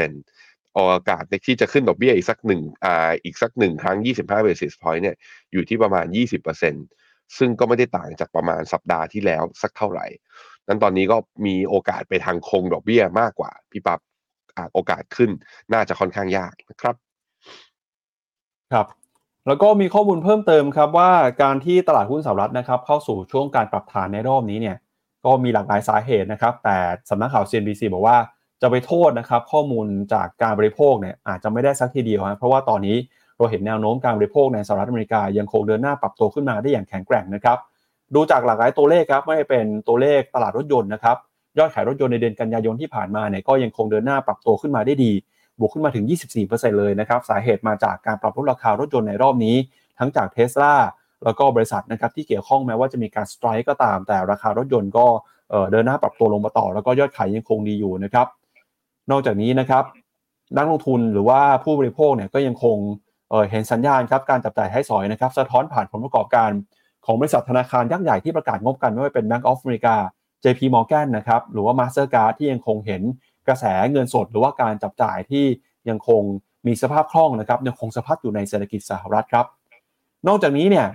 [0.07, 0.79] 80%โอ
[1.11, 5.17] กาสในที่จะขึ้นดอกเบี้ยอีกสักหนึ่งอ่าอีกสักหนึ่งครั้ง 25 basis point เนี่ย
[5.53, 6.07] อยู่ที่ประมาณ
[6.73, 10.07] 20%ซึ่งก็ไม่ได้ต่างจากประมาณสัปดาห์ที่แล้วสักเท่าไหร่
[10.69, 11.17] นั้นตอนนี้ก็
[11.47, 14.01] มีโอกาสไปทางคงดอกเบี้ยมากกว่าพี่ปับ๊บ
[14.75, 15.31] โอกาสขึ้น
[15.73, 16.95] น่าจะค่อนข้างยากนะครับ
[18.73, 19.06] ครับ
[19.47, 21.11] แล้วก็มีข้อมูลเพิ่มเติมครับว่า
[21.43, 24.77] การที่ตลาดหุ้นสหรัฐนะครับเข้าสู่ช่วงการปรับฐานในรอบนี้เนี่ย
[25.25, 26.77] ก็มีหลากหลายสาเหตุนะครับ แต่
[27.11, 28.17] สำนักข่าว CNBC บอกว่า
[28.63, 32.97] จะไปโทษนะครับข้อมูลจากการบริโภคเนี่ยอาจจะไม่ได้สักทีเดียวนะเพราะว่าตอนนี้
[33.37, 37.59] เราเห็นแนวโน้มการบริโภคในสหรัฐอเมริกายังคงเดินหน้าปรับตัวขึ้นมาได้อย่างแข็งแกร่งนะครับ
[38.15, 41.17] ดูจากหลากหลายตัวเลขครับไม่เป็นตัวเลขตลาดรถยนต์นะครับ
[41.59, 45.13] ยอดขายรถยนต์ในเดือนกันยายนที่ผ่านมาเนี่ยก็ยังคงเดินหน้าปรับตัวขึ้นมาได้ดี
[45.59, 46.05] บวกขึ้นมาถึง
[46.43, 49.57] 24%เลยนะครับ สาเหตุมาจากการปรับลดราคารถยนต์ในรอบนี้
[49.99, 50.75] ทั้งจากเทสลา
[51.25, 55.07] แล้วก็บริษัทนะครับที่เกี่ยวข้องแม้ว่าจะมีการสไตร์ก็ตาม แต่ราคารถยนต์ก็
[55.71, 58.27] เดินหน้าปรับตัวลงมาต่อ แล้วก็ยอดขายยังคงดีอยู่นะครับ
[59.11, 59.85] นอกจากนี้นะครับ
[60.57, 62.77] นักลงทุนหรือว่าผู้บริโภคเนี่ยก็ยังคง
[63.31, 66.51] เเห็นสัญญาณครับการจับจ่ายให้สอยนะครับสะท้อนผ่านผลประกอบการ
[67.07, 69.95] ของบริษัทธนาคารยักษ์ใหญ่ที่ประกาศงบกันไม่ว่าเป็น Bank of America
[70.45, 73.03] JP Morgan นะครับหรือว่า Mastercard ที่ยังคงเห็น
[73.49, 75.45] กระแสเงินสดหรือว่าการจับจ่ายที่
[75.89, 76.23] ยังคง
[76.67, 79.47] มีสภาพคล่องนะครับยังคงสภาพอยู่ในเศรษฐกิจสหรัฐครับ
[80.29, 80.87] นอกจากนี้เนี่ย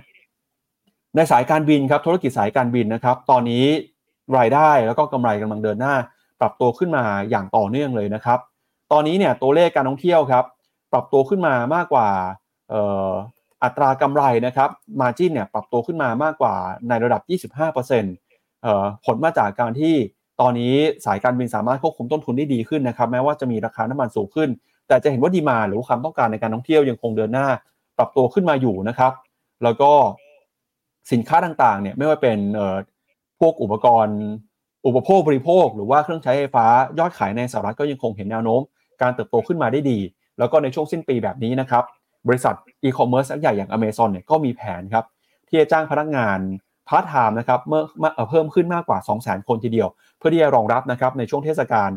[1.16, 3.64] ในสายการบินครับธุรกิจสายการบินนะครับ ตอนนี้
[4.38, 5.94] รายได้แล้วก็กำไรกำลังเดินหน้า
[6.40, 8.38] ปรับตัวขึ้นมาอย่างต่อเนื่องเลยนะครับ
[8.92, 10.44] ตอนนี้เนี่ยตัวเลขการท่องเที่ยวครับ
[10.92, 12.08] ปรับตัวขึ้นมามากกว่า
[13.62, 16.54] อัตรากำไรนะครับมาจินเนี่ยปรับตัวขึ้นมามากกว่า
[16.88, 17.22] ในระดับ
[18.28, 19.94] 25%ผลมาจากการที่
[20.42, 20.74] ตอนนี้
[21.06, 24.48] สายการบินสามารถควบคุมต้นทุนได้ดีขึ้นนะครับ แม้ว่าจะมีราคาน้ำมันสูงขึ้น
[24.88, 27.46] แต่จะเห็นว่าดีมาหรือความต้องการในการท่องเที่ยวยังคงเดินหน้า
[27.98, 29.12] ปรับตัวขึ้นมาอยู่นะครับ
[29.62, 29.90] แล้วก็
[31.12, 32.38] สินค้าต่างๆเนี่ยไม่ว่าเป็น
[33.40, 34.18] พวกอุปกรณ์
[34.86, 36.66] อุปโภคบริโภค หรือว่าเครื่องใช้ไฟฟ้า
[36.98, 38.60] ยอดขายในสหรัฐก็ยังคงเห็นแนวโน้ม
[39.02, 39.98] การเติบโตขึ้นมาได้ดี
[40.38, 41.84] แล้วก็ในช่วงสิ้นปีแบบนี้นะครับ
[42.28, 45.04] บริษัทอีคอมเมิร์ซใหญ่อย่าง Amazon เนี่ยก็มีแผนครับ
[45.48, 46.38] ที่จะจ้างพนักงาน
[46.88, 47.82] พาร์ทไทม์นะครับเมื่อ
[48.30, 51.90] เพิ่มขึ้นมากกว่า 2 0 0 0 0 0 คนทีเดียว เพื่อที่จะรองรับนะครับในช่วงเทศกาล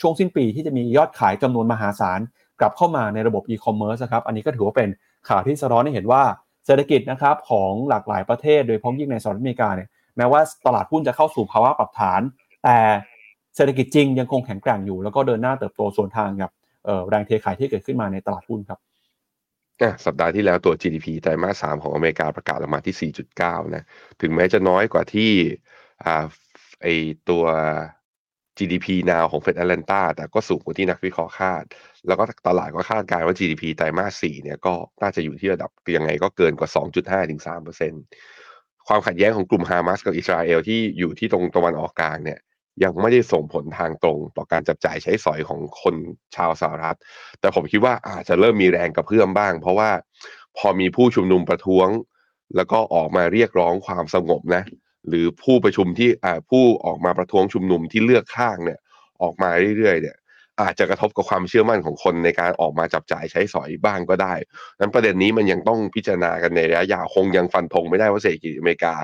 [0.00, 2.20] ช่วงสิ้นปีที่จะมียอดขายจำนวนมหาศาล
[2.60, 4.88] กลับเข้ามาในระบบอีคอมเมิร์ซนะครับอันนี้ก็ถือว่าเป็น
[5.28, 6.22] ข่าวที่สะท้อนให้เห็นว่า
[6.66, 12.20] เศรษฐกิจนะครับของหลากหลายประเทศ โดยเฉพาะยิ่งในสหรัฐอเมริกาเนี่ยแม้ว่าตลาดหุ้นจะเข้าสู่ภาวะปรับฐาน
[12.64, 12.76] แต่
[13.56, 16.50] เศรษฐกิจจริงยังคงแข็งแกร่งอยู่ แล้วก็เดินหน้าเติบโตส่วนทางกับ
[17.08, 18.78] แรงเทขายที่เกิดขึ้นมาในตลาดหุ้นครับ
[20.06, 23.12] สัปดาห์ที่แล้วตัว GDP ไตรมาสสามของอเมริกาประกาศออกมาที่
[23.42, 23.84] 4.9 นะ
[24.20, 25.30] ถึงแม้จะน้อยกว่าที่
[26.04, 26.24] อ่า
[26.82, 26.86] ไอ
[27.30, 27.44] ตัว
[28.58, 31.64] GDP now ของเฟดแอตแลนตาแต่ก็สูงกว่าที่นักวิเคราะห์คาด
[32.06, 36.70] แล้วก็ตลาดก็คาดการณ์ว่า GDP ไตรมาส4เนี่ยก็น่าจะอยู่ที่ระดับยังไงก็เกินกว่า
[37.00, 37.40] 2.5ถึง
[37.94, 42.38] 3%ความขัดแย้งของกลุ่มฮามาสกับอิสราเอลที่อยู่ที่ตรงตะวันออกกลางเนี่ย
[42.84, 45.94] ยังไม่ได้ส่งผลทางตรงต่อการจับจ่ายใช้สอยของคน
[46.36, 46.98] ชาวสหรัฐ
[47.40, 49.90] แต่ผมคิดว่าอาจจะเริ่มมีแรงกระเพื่อมบ้าง เพราะว่า
[50.58, 51.88] พอมีผู้ชุมนุมประท้วง
[52.56, 54.62] แล้วก็ออกมาเรียกร้องความสงบนะ
[55.08, 56.10] หรือผู้ประชุมที่
[56.50, 58.78] ผู้ออกมาประท้วงชุมนุมที่เลือกข้างเนี่ย
[59.22, 60.16] ออกมาเรื่อยๆเนี่ย
[60.60, 64.34] อาจจะกระทบกับความเชื่อมั่นของคนในการออกมาจับจ่ายใช้สอยบ้างก็ได้
[64.80, 68.94] นั้นประเด็นนี้มันยังต้องพิจารณากันในระยะยาวคงยังฟันธงไม่ได้ว่าเศรษฐกิจอเมริกา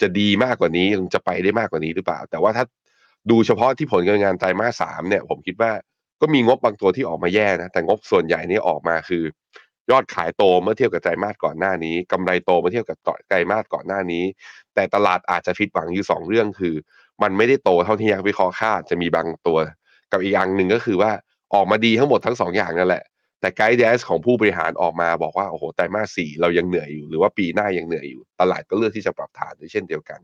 [0.00, 2.64] จะดีมากกว่านี้จะไปได้มากกว่านี้หรือเปล่า แต่ว่าถ้า
[3.30, 5.72] ดูเฉพาะที่ผลการงานไตรมาสสามเนี่ย ผมคิดว่า
[6.20, 9.22] ก็มีงบบางตัวที่ออกมาแย่นะ แต่งบส่วนใหญ่นี่ออกมาคือ
[9.90, 12.98] ยอดขายโตเมื่อเทียบกับไตรมาสก่อนหน้านี้กำไรโตเมื่อเทียบกับ
[13.28, 14.24] ไตรมาสก่อนหน้านี้
[14.74, 16.74] แต่ตลาดอาจจะผิดหวังอยู่สองเรื่องคือ
[17.22, 19.58] มันไม่ได้โตเท่าที่นักวิเคราะห์คาดจะมีบางตัว
[20.12, 21.10] กับอีกอย่างหนึ่งก็คือว่า
[21.54, 23.04] ออกมาดีทั้งหมดทั้งสองอย่างนั่นแหละ
[23.44, 30.20] แต่ไกด์เดสของผู้บริหารออกมาบอกว่า โอ้โหไตรมาสสี่เรายังเหนื่อยอยู่ หรือว่าปีหน้ายังเหนื่อยอยู่ ตลาดก็เลือกที่จะปรับฐานด้วยเช่นเดียวกัน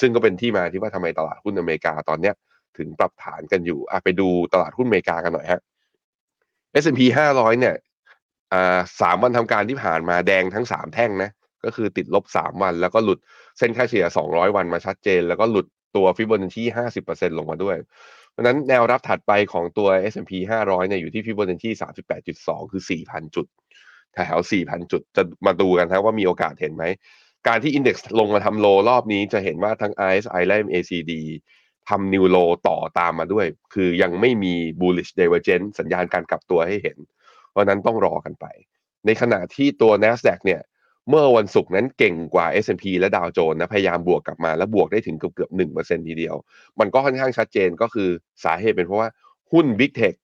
[0.00, 2.34] ซึ่งก็เป็นที่มาที่ว่าทำไมตลาดหุ้นอเมริกาตอนเนี้ย
[2.78, 5.60] ถึงปรับฐานกันอยู่อะไปดูตลาดหุ้นอเมริกากันหน่อยฮะ
[6.82, 7.00] S&P
[7.34, 7.74] 500 เนี่ย
[8.52, 11.30] อ่าสามวันทำการที่ผ่านมาแดงทั้งสามแท่งนะ
[11.64, 13.18] ก็คือติดลบสามวัน แล้วก็หลุด
[13.58, 15.66] เส้นค่าเฉลี่ยสองร้อยวันมาชัดเจน แล้วก็หลุด
[15.96, 17.76] ตัวฟิโบนัชชีห้าสิบเปอร์เซ็นต์ลงมาด้วย
[18.32, 20.32] เพราะนั้นแนวรับถัดไปของตัว S&P
[20.64, 23.46] 500เนี่ยอยู่ที่ฟิโบนัชชีสามสิบแปดจุดสองคือสี่พันจุด
[24.14, 26.84] แถวสี่พันจุดจะมาดูกันครับว่ามีโอกาสเห็นไหม
[27.48, 31.12] การที่ index ลงมาทำ low รอบนี้จะเห็นว่าทั้ง RSI และ MACD
[31.88, 32.36] ทำ new low
[32.68, 36.98] ต่อตามมาด้วย คือยังไม่มี bullish divergence สัญญาณการกลับตัวให้เห็น
[37.50, 38.46] เพราะนั้นต้องรอกันไป
[39.06, 40.60] ในขณะที่ตัว NASDAQ เนี่ย
[41.10, 46.36] เมื่อวันศุกร์นั้นเก่งกว่า S&P และดาวโจนส์นะพยายามบวกกลับมาแล้วบวกได้ถึงเกือบเกือบหนึ่งเปอร์เซ็นทีเดียว
[46.80, 48.08] มันก็ค่อนข้างชัดเจนก็คือ
[48.44, 49.08] สาเหตุเป็นเพราะว่า
[49.52, 50.14] หุ้น Big Tech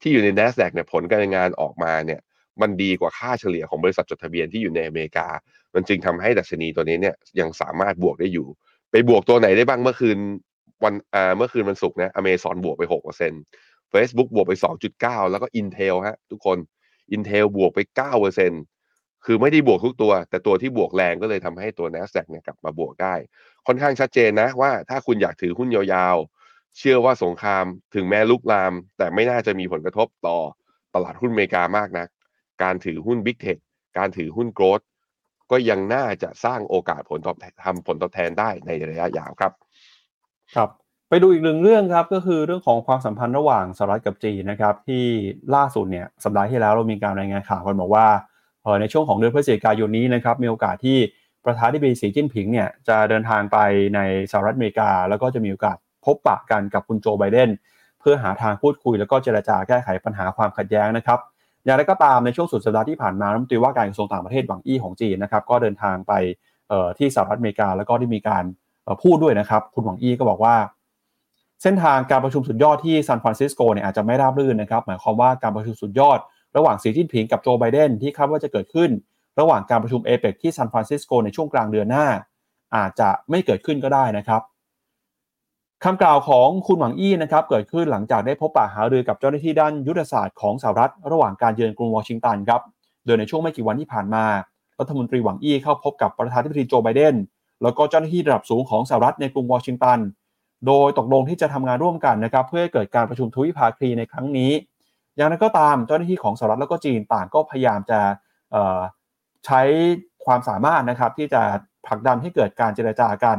[0.00, 2.20] ที่อยู่ใน NASDAQ เนี่ยผลการงานออกมาเนี่ย
[2.60, 5.26] มันดีกว่าค่าเฉลี่ยของบริษัทจดทะเบียนที่อยู่ในอเมริกา
[5.74, 8.46] มันจึงทำให้ดัชนีตัวนี้เนี่ยยังสามารถบวกได้อยู่
[8.90, 10.18] ไปบวกตัวไหนได้บ้างเมื่อคืน
[10.84, 13.42] วันอ่าเมื่อคืนวันศุกร์นะอเมซอนบวกไปหกเปอร์เซ็นต์
[13.92, 14.52] Facebook บวกไป
[14.92, 16.58] 2.9 แล้วก็ Intel ฮะทุกคน
[17.14, 18.62] Intel บวกไป9เปอร์เซ็นต์
[19.24, 23.14] คือไม่ได้บวกทุกตัว แต่ตัวที่บวกแรงก็เลยทำให้ตัว NASDAQ เนี่ยกลับมาบวกได้
[23.66, 27.64] ค่อนข้างชัดเจนนะว่าถ้าคุณอยากถือหุ้นยาวๆ เชื่อว่าสงคราม
[27.94, 30.38] ถึงแม้ลุกลาม แต่ไม่น่าจะมีผลกระทบต่อ
[30.94, 32.08] ตลาดหุ้นอเมริกามากนะัก
[32.62, 33.58] การถือหุ้น Big Tech
[33.98, 34.86] การถือหุ้นโกลด์
[35.50, 39.52] ก็ยังน่าจะสร้างโอกาสผลตอบแทนทำผลตอบแทนได้ในระยะยาวครับ
[40.54, 40.68] ครับ
[41.08, 45.04] ไปดูอีกหนึ่งเรื่องครับก็คือเรื่องของความสัมพันธ์ระหว่างสหรัฐกับจีนนะครับที่
[45.54, 48.06] ล่าสุดเนี่ยสัปดาห์ที่แล้วเรามีการรายงานข่าวกันบอกว่า
[48.80, 50.98] ในช่วงของเดือนพฤศจิกายนนี้นะครับมีโอกาสที่
[51.44, 53.58] ประธานาธิบดีสีจิ้นผิงเนี่ยจะเดินทางไป
[53.94, 54.00] ใน
[54.30, 57.50] สหรัฐอเมริกา แล้วก็จะมีโอกาสพบปะกันกับคุณโจไบเดน
[58.00, 61.18] เพื่อหาทางพูดคุยแล้วก็เจรจาแก้ไขปัญหาความขัดแย้งนะครับ
[61.64, 66.12] อย่างไรก็ตามในช่วงสุดสัปดาห์ที่ผ่านมารัฐมนตรีว่าการกระทรวงต่างประเทศหวังอี้ของจีนนะครับก็เดินทางไป
[66.98, 68.44] ที่สหรัฐอเมริกา แล้วก็ได้มีการ
[69.02, 70.54] พูดด้วยนะครับคุณหวังอี้ก็บอกว่า
[71.62, 76.18] เส้นทางการประชุมสุดยอดที่ซานฟรานซิสโกเนี่ยอาจจะไม่ราบรื่นนะครับหมายความว่าการประชุมสุดยอด
[76.56, 78.90] ระหว่างสีจิ้นผิงกับโจไบเดนที่คาดว่าจะเกิดขึ้น
[79.40, 82.06] ระหว่างการประชุมเอเปกที่ซานฟรานซิสโกในช่วงกลางเดือนหน้า
[82.76, 84.42] อาจจะไม่เกิดขึ้นก็ได้นะครับ
[85.84, 92.60] คำกล่าวของคุณหวังอี้นะครับเกิดขึ้นหลังจากได้พบปะหารือกับเจ้าหน้าที่ด้านยุทธศาสตร์ของสหรัฐ ระหว่างการเยือนกรุงวอชิงตันครับ
[93.04, 94.24] โดยในช่วงไม่กี่วันที่ผ่านมา
[94.80, 97.14] รัฐมนตรีหวังอี้เข้าพบกับประธานาธิบดีโจไบเดน
[97.62, 99.98] แล้วก็เจ้าหน้าที่ระดับสูงของสหรัฐในกรุงวอชิงตัน
[100.66, 104.50] โดยตกลงที่จะทำงานร่วมกันนะครับเพื่อให้เกิดการประชุมทวิภาคีในครั้งนี้
[105.16, 108.00] อย่างไรก็ตามเจ้าหน้าที่ของสหรัฐแล้วก็จีนต่างก็พยายามจะ
[109.46, 109.60] ใช้
[110.24, 111.42] ความสามารถนะครับที่จะ
[111.86, 113.38] ผลักดันให้เกิดการเจรจากัน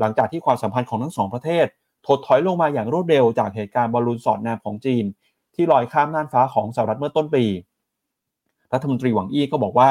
[0.00, 1.66] หลังจากที่ความสัมพันธ์ของทั้งสองประเทศ
[2.06, 5.04] ถดถอยลงมาอย่างรวดเร็วจากเหตุการณ์บอลลูนสอดแนมของจีน
[5.54, 7.44] ที่ลอยข้ามน่านฟ้าของสหรัฐเมื่อต้นปี
[8.72, 9.90] รัฐมนตรีหวังอี้ก็บอกว่า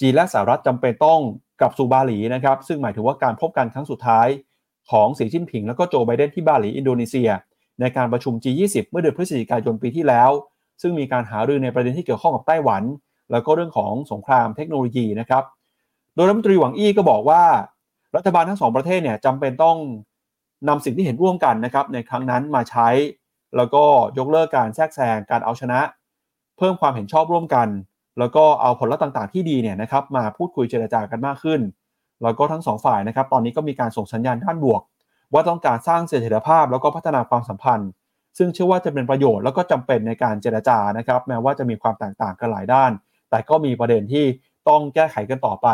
[0.00, 1.20] จีนและสหรัฐจำเป็นต้อง
[1.60, 4.28] กลับสู่บาหลีนะครับซึ่งหมายถึงว่าการพบกันครั้งสุดท้าย
[4.90, 7.30] ของสีจิ้นผิง และก็โจไบเดนที่บาหลีอินโดนีเซีย
[7.80, 10.30] ในการประชุม G20 เมื่อเดือนพฤศจิกายนปีที่แล้ว
[10.84, 12.82] ซึ่งมีการหารือในประเด็นที่เกี่ยวข้องกับไต้หวัน
[13.30, 15.44] แล้วก็เรื่องของสงครามเทคโนโลยีนะครับ
[16.14, 17.42] โดยรัฐมนตรีหวังอี้ก็บอกว่า
[18.16, 19.76] รัฐบาลทั้งสองประเทศเนี่ยจำเป็นต้อง
[20.68, 22.88] นำสิ่งที่เห็นร่วมกันนะครับในครั้งนั้นมาใช้
[23.56, 23.84] แล้วก็
[24.18, 25.80] ยกเลิกการแทรกแซงการเอาชนะ
[26.58, 27.68] เพิ่มความเห็นชอบร่วมกัน
[28.18, 31.60] แล้วก็เอาผลลัพธ์ต่างๆ ที่ดีเนี่ยนะครับมาพูดคุยเจรจากันมากขึ้น
[32.22, 34.82] แล้วก็ทั้งสองฝ่ายนะครับตอนนี้ก็มีการส่งสัญญาณด้านบวก
[35.32, 37.90] ว่าต้องการสร้างเสถียรภาพแล้วก็พัฒนาความสัมพันธ์
[38.38, 42.90] ซึ่งเชื่อว่าจะเป็นประโยชน์แล้วก็จำเป็นในการเจรจานะครับ แม้ว่าจะมีความแตกต่างกันหลายด้าน
[43.30, 44.24] แต่ก็มีประเด็นที่
[44.68, 45.68] ต้องแก้ไขกันต่อไป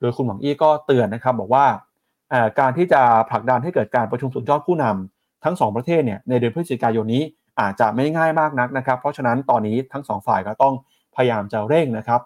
[0.00, 1.66] โดยคุณหวังอี้ก็เตือนนะครับบอกว่า
[2.60, 7.22] การที่จะผลักดันให้เกิดการประชุมสุดยอดผู้นำทั้ง 2 ประเทศเนี่ยในเดือนพฤศจิกายนนี้
[7.60, 10.74] อาจจะไม่ง่ายมากนักนะครับ เพราะฉะนั้นตอนนี้ทั้ง 2 ฝ่ายก็ต้อง
[11.16, 12.20] พยายามจะเร่งนะครับ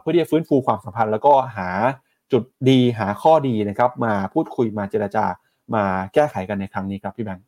[0.00, 1.68] เพื่อที่จะฟื้นฟูความสัมพันธ์ แล้วก็หา
[2.32, 5.24] จุดดีหาข้อดีนะครับ มาพูดคุยมาเจราจา
[5.74, 7.44] มาแก้ไขกันในครั้งนี้ครับพี่แบงค์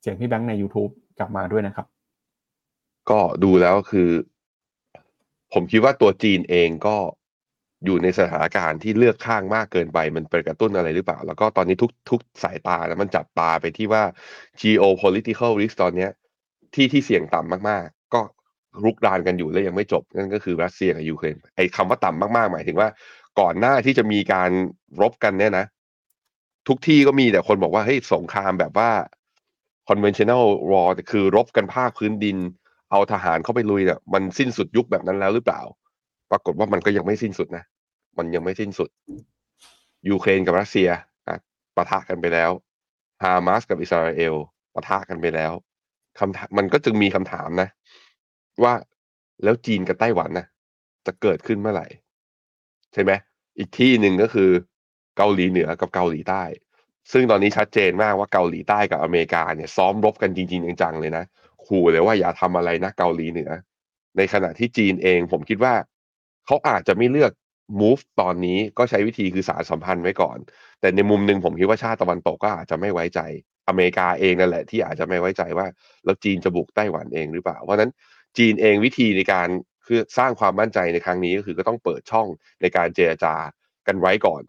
[0.00, 1.86] เสียงพี่แบงค์ใน YouTube กลับมาด้วยนะครับ
[3.10, 4.10] ก็ดูแล้วคือ
[5.52, 6.96] ผมคิดว่าตัวจีนเองก็
[7.84, 14.02] อยู่ในสถานการณ์ที่เลือกข้างมากเกินไปมันเป็นกระตุ้นอะไรหรือเปล่า แล้วก็ตอนนี้ทุกทุกสายตานะมันจับตาไปที่ว่า
[14.60, 16.10] geopolitical risk ตอนเนี้ย
[16.74, 18.20] ที่ที่เสี่ยงต่ำมากๆ ก็
[18.84, 22.88] รุกรานกันอยู่และยังไม่จบ นั่นก็คือรัสเซียกับยูเครนไอ้คำว่าต่ำมากๆ หมายถึงว่า
[23.40, 24.50] ก่อนหน้าที่จะมีการ
[25.02, 25.66] รบกันเนี่ยนะ
[26.68, 28.90] ทุกที่ก็มีแต่คนบอกว่าเฮ้ยสงครามแบบว่า
[29.90, 32.36] conventional war คือรบกันภาคพื้นดิน
[32.90, 35.60] เอาทหารเข้าไปลุยเนี่ยมันสิ้นสุดยุคแบบนั้นแล้วหรือเปล่า
[36.30, 37.64] ปรากฏว่ามันก็ยังไม่สิ้นสุดนะ
[38.18, 38.88] มันยังไม่สิ้นสุด
[40.08, 40.88] ยูเครนกับรัสเซีย
[41.76, 42.50] ปะทะกันไปแล้ว
[43.22, 44.34] ฮามาสกับอิสราเอล
[44.74, 45.52] ปะทะกันไปแล้ว
[46.18, 47.68] คำมันก็จึงมีคำถามนะ
[48.62, 48.74] ว่า
[49.44, 50.46] แล้วจีนกับไต้หวันนะ
[51.06, 51.86] จะเกิดขึ้นเมื่อไหร่
[52.92, 53.12] ใช่ไหม
[53.58, 54.50] อีกที่หนึ่งก็คือ
[55.16, 56.42] เกาหลีเหนือกับเกาหลีใต้
[57.12, 61.24] ซึ่งตอนนี้ชัดเจนมากว่าเกาหลีใต้กับอเมริกาเนี่ยซ้อมรบกันจริง ๆ จังๆเลยนะ
[61.66, 63.50] ขู่เลยว่าอย่าทำอะไรนะเกาหลีเหนือ
[64.16, 65.74] ในขณะที่จีนเองผมคิดว่า
[66.46, 67.32] เขาอาจจะไม่เลือก
[67.80, 70.38] move ตอนนี้ก็ใช้วิธีคือสารสัมพันธ์ไว้ก่อน
[70.80, 73.20] แต่ในมุมหนึ่งผมคิดว่าชาติตะวันตกก็อาจจะไม่ไว้ใจ
[73.68, 75.66] อเมริกาเองนั่นแหละที่อาจจะไม่ไว้ใจว่า
[76.04, 77.90] แล้วจีนจะบุกไต้หวันเองหรือเปล่า เพราะนั้น
[78.38, 79.48] จีนเองวิธีในการ
[79.86, 82.28] คือสร้างความมั่นใจในครั้งนี้ก็คือก็ต้องเปิดช่อง
[82.60, 83.34] ในการเจรจา
[83.86, 84.42] กันไว้ก่อน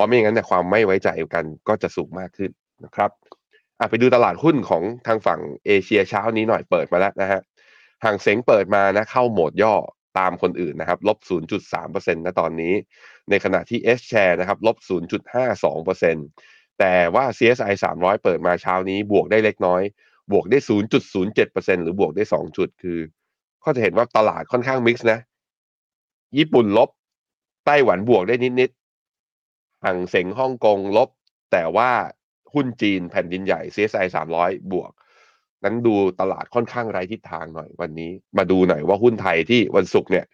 [0.00, 2.50] ราะไม่อย่างนั้นเนี่ยความไม่ไว้ใจกันก็จะสูงมากขึ้น
[2.84, 3.10] นะครับ
[3.90, 7.40] ไปดูตลาดหุ้นของทางฝั่งเอเชียเช้านี้หน่อยเปิดมาแล้วนะฮะ
[8.04, 9.74] ห่างเซงเปิดมานะเข้าโหมดย่อ
[10.18, 11.18] ตามคนอื่นนะครับลบ
[11.66, 12.74] 0.3%นะตอนนี้
[13.30, 14.76] ในขณะที่ S share นะครับลบ
[15.58, 19.82] 0.52%แต่ว่า CSI 300 เปิดมาเช้านี้บวกได้เล็กน้อย
[20.32, 20.58] บวกได้
[21.20, 22.98] 0.07%หรือบวกได้ 2 จุดคือ
[23.64, 25.20] ก็จะเห็นว่าตลาดค่อนข้างมิกซ์นะ
[26.38, 26.90] ญี่ปุ่นลบ
[27.66, 28.70] ไต้หวันบวกได้นิด
[29.84, 31.08] ห่างเสงฮ่องกงลบ
[31.52, 31.90] แต่ว่า
[32.54, 34.06] หุ้นจีนแผ่นดินใหญ่ CSI
[34.38, 34.92] 300 บวก
[35.64, 40.24] นั้นดูตลาดค่อนข้างไร้ทิศทางหน่อยวันนี้ มาดูหน่อยว่าหุ้นไทยที่วันศุกร์เนี่ย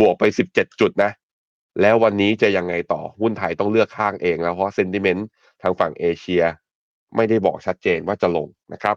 [0.00, 1.10] บวกไป 17 จุดนะ
[1.80, 5.26] แล้ววันนี้จะยังไงต่อหุ้นไทยต้องเลือกข้างเองแล้วเพราะเซนติเมนต์
[5.62, 6.42] ทางฝั่งเอเชีย
[7.16, 8.96] ไม่ได้บอกชัดเจนว่าจะลงนะครับ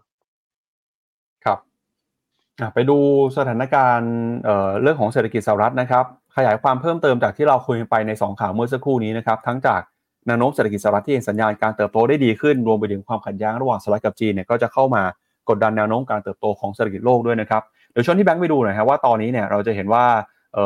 [2.74, 2.98] ไปดู
[3.38, 6.06] สถานการณ์เเรื่องของเศรษฐกิจสหรัฐนะครับ
[6.38, 9.82] ขยายความเพิ่มเติมจากที่เราคุยไปใน 2 ข่าวเมื่อสักครู่นี้นะครับ ทั้งจาก
[10.28, 15.04] แนวโน้มเศรษฐกิจสหรัฐที่เห็นสัญญาณการเติบโตได้ดีขึ้น รวมไปถึงความขัดแย้งระหว่างสหรัฐกับจีนเนี่ยก็จะเข้ามา
[15.50, 20.06] กดดันแนวโน้มการเติบโตของเศรษฐกิจโลกด้วยนะครับเดี๋ยวชวนที่แบงค์ไปดูหน่อยครับว่าตอนนี้เนี่ยเราจะเห็นว่า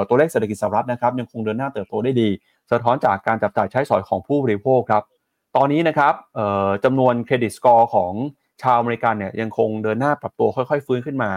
[0.08, 2.30] ตัวเลขเศรษฐกิจสหรัฐนะครับยังคงเดินหน้าเติบโตได้ดี
[2.72, 5.04] สะท้อนจากการจับจ่ายใช้สอยของผู้บริโภคครับ
[5.58, 6.14] ตอนนี้นะครับ
[6.84, 8.14] จำนวนเครดิตสกอร์ของ
[8.64, 11.32] ชาวอเมริกันเนี่ยยังคงเดินหน้าปรับตัวค่อย ๆ ฟื้นขึ้นมา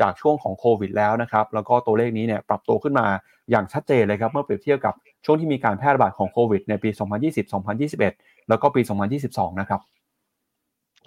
[0.00, 3.06] จากช่วงของโควิดแล้วนะครับแล้วก็ตัวเลขนี้เนี่ยปรับตัวขึ้นมา
[3.50, 4.94] อย่างชัดเจนเลยครับเมื่อเปรียบเทียบกับ
[5.24, 6.88] ช่วงที่มีการแพร่ระบาดของโควิดในปี
[7.24, 7.52] 2020
[7.92, 8.80] 2021 แล้วก็ปี
[9.20, 9.80] 2022 นะครับ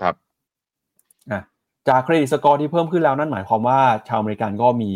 [0.01, 0.15] ครับ
[1.31, 1.41] อะ
[1.89, 4.91] จาก credit score ที่เพิ่มขึ้นแล้วนั่นหมายความว่าชาวอเมริกันก็มี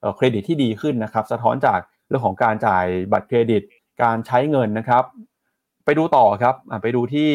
[0.00, 1.78] เอ่อเครดิตที่ดีขึ้นนะครับ สะท้อนจาก
[2.08, 3.62] เรื่องของการจ่ายบัตรเครดิต
[4.02, 5.04] การใช้เงินนะครับ
[5.84, 7.30] ไปดูต่อครับอะไปดูที่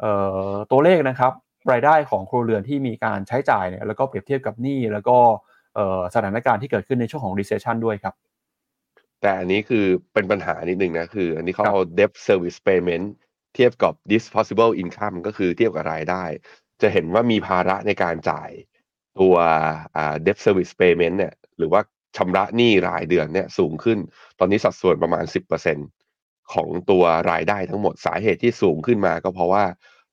[0.00, 0.12] เอ่
[0.50, 1.32] อตัวเลขนะครับ
[1.70, 5.16] รายได้ของครัวเรือนที่มีการใช้จ่ายเนี่ยแล้วก็เปรียบเทียบกับหนี้แล้วก็
[5.74, 8.14] เอ่อสถานการณ์ที่เกิดขึ้นในช่วงของ recession ด้วยครับ
[9.20, 13.06] แต่อันนี้คือเป็นปัญหานิดนึงนะ คืออันนี้เขาครับเอา debt service payment
[13.54, 16.24] เทียบกับ disposable income ก็คือเทียบกับรายได้
[16.82, 18.50] จะเห็นว่ามีภาระในการจ่าย
[19.20, 19.34] ตัว
[19.96, 21.80] อ่า debt service payment เนี่ยหรือว่า
[22.16, 23.98] ชำระหนี้รายเดือนเนี่ยสูงขึ้น
[24.38, 25.24] ตอนนี้สัดส่วนประมาณ
[25.88, 29.64] 10%ของตัวรายได้ทั้งหมดสาเหตุที่สูงขึ้นมาก็เพราะว่า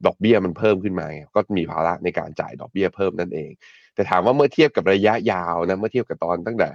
[0.05, 3.51] ดอกเบี้ยมันเพิ่มขึ้นมาไงก็มีภาระในการจ่ายดอกเบี้ยเพิ่มนั่นเอง
[3.95, 6.69] แต่ถามว่าเมื่อเทียบกับระยะยาวนะเมื่อเทียบกับตอนตั้งแต่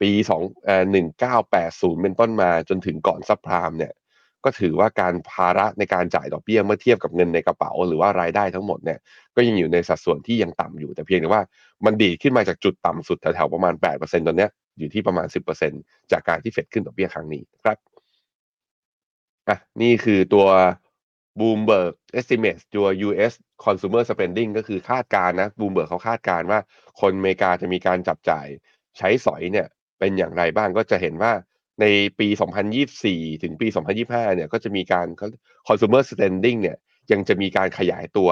[0.00, 3.92] ปีสองเอ่อหนึ่งเก้าแปดศูนย์เป็นต้นมาจนถึงก่อนซับพรามเนี่ย
[4.44, 8.98] ก็ถือว่าการภาระในการจ่ายดอกเบี้ยเมื่อเทียบกับเงินในกระเป๋า หรือว่ารายได้ทั้งหมดเนี่ย
[9.36, 11.42] ก็ยังอยู่ในสัดส่วนที่ยังต่ำอยู่แต่เพียงแต่ว่า
[11.84, 15.26] มันดีขึ้นมาจากจุดต่ำสุดแถวๆประมาณ 8%ตอนเนี้ยอยู่ที่ประมาณ
[15.70, 17.78] 10%จากการที่เฟดขึ้นดอกเบี้ยครั้งนี้ครับ
[19.48, 20.46] อะนี่คือตัว
[21.38, 23.32] Bloomberg Estimates ตัว US
[23.64, 26.60] Consumer Spending ก็คือคาดการณ์นะ Bloomberg เขาคาดการณ์ว่า
[27.00, 28.46] คนอเมริกาจะมีการจับจ่าย
[28.98, 29.66] ใช้สอยเนี่ย
[29.98, 31.32] เป็นอย่างไรบ้างก็จะเห็นว่า
[31.80, 31.86] ใน
[32.18, 32.28] ปี
[32.86, 33.66] 2024 ถึงปี
[34.02, 35.06] 2025 เนี่ยก็จะมีการ
[35.68, 36.76] consumer spending เนี่ย
[37.12, 38.30] ยังจะมีการขยายตัว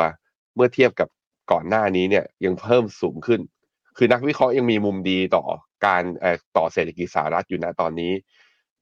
[0.54, 1.08] เมื่อเทียบกับ
[1.52, 3.40] ก่อนหน้านี้เนี่ยยังเพิ่มสูงขึ้น
[3.96, 5.44] คือนักวิเคราะห์ยังมีมุมดีต่อ
[5.86, 8.12] การเอ่อต่อเศรษฐกิจสหรัฐอยู่นะตอนนี้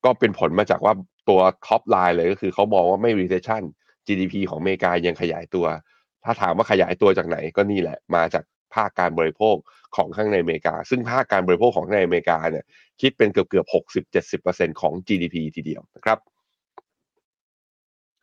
[0.04, 0.92] ก็เป็นผลมาจากว่า
[1.28, 3.62] ตัว top line เลยก็คือเขามองว่าไม่ recession
[4.10, 5.66] GDP ของอเมริกายังขยายตัว
[6.24, 8.44] ถ้าถามว่าขยายตัวจากไหนก็นี่แหละมาจาก
[8.74, 9.56] ภาคการบริโภค
[9.96, 12.64] ของข้างในอเมริกา ซึ่งภาคการบริโภคของในอเมริกาเนี่ย
[13.00, 16.18] คิดเป็นเกือบเกือบหกสิบเจ็ดสิบเปอร์เซ็นของ GDP ทีเดียวนะครับ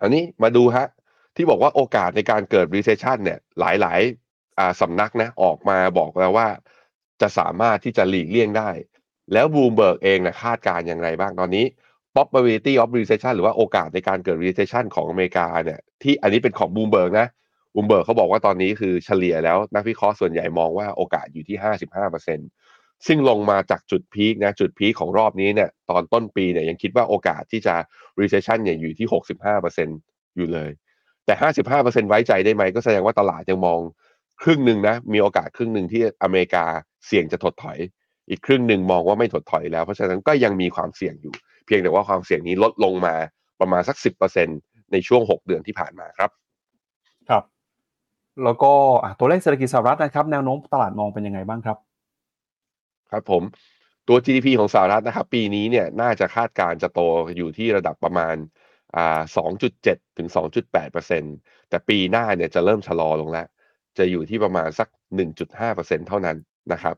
[0.02, 0.88] อันนี้มาดูฮะ
[1.36, 6.48] ที่บอกว่าโอกาสในการเกิด recession เนี่ยหลายๆ สำนักนะออกมาบอกแล้วว่า
[7.22, 8.70] จะสามารถที่จะหลีกเลี่ยงได้
[9.34, 11.66] แล้วบูมเบิร์กเองนะคาดการณ์อย่างไรบ้างตอนนี้
[12.18, 17.28] probability of recession หรือว่าโอกาสในการเกิด recession ของอเมริกาเนี่ยที่อันนี้เป็นของบูมเบิร์กนะ
[17.76, 21.58] บูมเบิร์กเขาบอกว่าตอนนี้คือเฉลี่ยแล้วนักวิเคราะห์ส่วนใหญ่มองว่าโอกาสอยู่ที่
[22.32, 27.76] 55%ซึ่งลงมาจากจุด peak นะจุด peak ของรอบนี้เนี่ยตอนต้นปีเนี่ยยังคิดว่าโอกาสที่จะ
[28.22, 29.08] recession เนี่ยอยู่ที่
[29.72, 30.72] 65%อยู่เลย
[31.26, 31.34] แต่
[31.72, 33.80] 55%ไว้ใจได้ไหมก็แสดงว่าตลาดยังมอง
[34.44, 36.66] ครึ่งหนึ่งนะมีโอกาสครึ่งหนึ่งที่อเมริกา
[37.08, 37.78] เสี่ยงจะถดถอย
[38.30, 41.34] อีกครึ่งหนึ่งมองว่าไม่ถดถอยแล้วเพราะฉะนั้นก็ยังมีความเสี่ยงอยู่
[41.68, 43.16] เพียงแต่ว่าความเสี่ยงนี้ลดลงมา
[43.60, 43.98] ประมาณสัก
[44.46, 46.30] 10%ในช่วง 6 เดือนที่ผ่านมาครับ
[47.30, 47.44] ครับ
[48.44, 48.72] แล้วก็
[49.04, 51.78] อะตัวเลขเศรษฐกิจสหรัฐนะครับ แนวโน้มตลาดมองเป็นยังไงบ้างครับ
[53.12, 53.44] ครับผม
[54.08, 57.02] ตัว GDP ของสหรัฐนะครับ ปีนี้เนี่ยน่าจะคาดการณ์จะโต
[57.38, 58.36] อยู่ที่ระดับประมาณ
[58.96, 59.20] อ่า
[59.68, 60.30] 2.7 ถึง
[60.74, 63.48] 2.8 แต่ปีหน้าเนี่ยจะเริ่มชะลอลงแล้ว
[63.98, 64.88] จะอยู่ที่ประมาณสัก
[65.28, 66.38] 1.5 เท่านั้น
[66.74, 66.96] นะครับ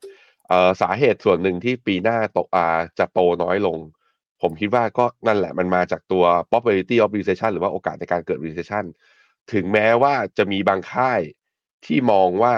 [0.48, 2.66] เอ่อสาเหตุส่วนหนึ่งที่ปีหน้าโตอ่า
[3.00, 3.78] จะโตน้อยลง
[4.42, 8.86] ผมคิดว่าก็นั่นแหละมันมาจากตัว probability of recession หรือว่าโอกาสในการเกิด recession
[9.54, 11.22] ถึงแม้ว่าจะมีบางค่าย
[11.86, 12.54] ที่มองว่า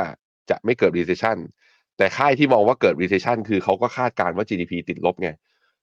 [0.50, 1.38] จะไม่เกิด recession
[1.98, 5.30] แต่ค่ายที่มองว่าเกิด recession คือเขาก็คาดการณ์ว่า GDP ติดลบไง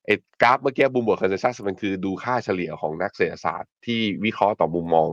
[0.07, 5.09] ไอ้กราฟเมื่อกี้บูมบิร์กคอนเซนแซสมันคือดูค่าเฉลี่ยของนักเศรษฐศาสตร์ที่วิเคราะห์ต่อมุมมอง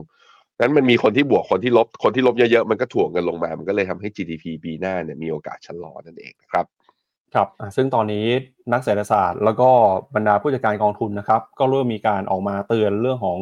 [0.60, 6.66] นั้นมันมีคนที่บวกคนที่ลบคนที่ลบเยอะๆ มันก็ถ่วงกันลงมา มันก็เลยทำให้ GDP ปีหน้าเนี่ยมีโอกาสชะลอนั่นเองนะครับ
[7.36, 8.26] ครับซึ่งตอนนี้
[8.72, 9.70] นักเศรษฐศาสตร์ แล้วก็
[10.14, 13.38] บรรดาผู้จัดการกองทุนนะครับ ก็เริ่มมีการออกมาเตือนเรื่องของ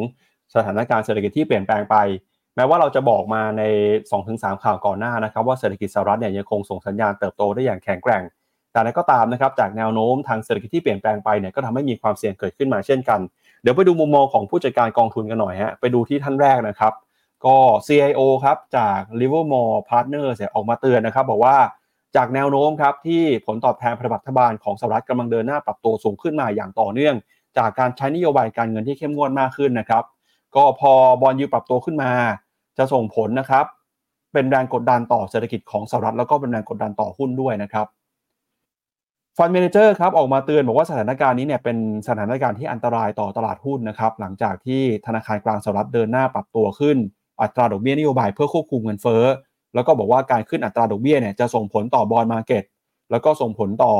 [0.55, 1.97] สถานการณ์เศรษฐกิจที่เปลี่ยนแปลงไป
[2.57, 3.63] แม้ว่าเราจะบอกมาใน
[4.13, 8.23] 2-3 ข่าวก่อนหน้านะครับ ว่าเศรษฐกิจสหรัฐเนี่ยยังคงส่งสัญญาณเติบโตได้อย่างแข็งแกร่ง
[8.73, 13.21] แต่นั้นก็ตามนะครับจากแนวโน้มทางเศรษฐกิจที่เปลี่ยนแปลงไปเนี่ยก็ทำให้มีความเสี่ยงเกิดขึ้นมาเช่นกัน
[13.63, 16.93] เดี๋ยวไปดูมุมมองของผู้จัดการกองทุนกันหน่อยฮะไปดูที่ท่านแรกนะครับ
[17.47, 21.57] ก็ CIO ครับจาก Livermore Partners ออกมาเตือนนะครับบอกว่า
[22.17, 27.15] จากแนวโน้มครับที่ผลตอบแทนพันธบัตรบาลของสหรัฐกำลังเดินหน้าปรับตัวสูงขึ้นมาอย่างต่อเนื่อง
[27.59, 30.05] จากการใช้นโยบายการเงินที่เข้มงวดมากขึ้นนะครับ
[30.57, 30.93] ก็พอ
[31.23, 32.13] bond yield ปรับตัวขึ้นมา
[32.79, 33.65] จะส่งผลนะครับ
[34.33, 37.87] เป็นแรงกดดันต่อเศรษฐกิจของสหรัฐแล้วก็เป็นแรงกดดันต่อหุ้นด้วยนะครับ
[39.37, 41.77] fund manager ครับออกมาเตือนบอกว่าสถานการณ์นี้เนี่ยเป็น
[42.09, 46.97] สถานการณ์ที่อันตรายต่อตลาดหุ้นนะครับหลังจากที่ธนาคารกลางสหรัฐเดินหน้าปรับตัวขึ้น
[47.43, 49.25] อัตราดอกเบี้ยนโยบายเพื่อควบคุมเงินเฟ้อ
[49.75, 52.65] แล้วก็บอกว่าการขึ้นอัตราดอกเบี้ยเนี่ยจะส่งผลต่อ bond market
[53.11, 53.93] แล้วก็ส่งผลต่อ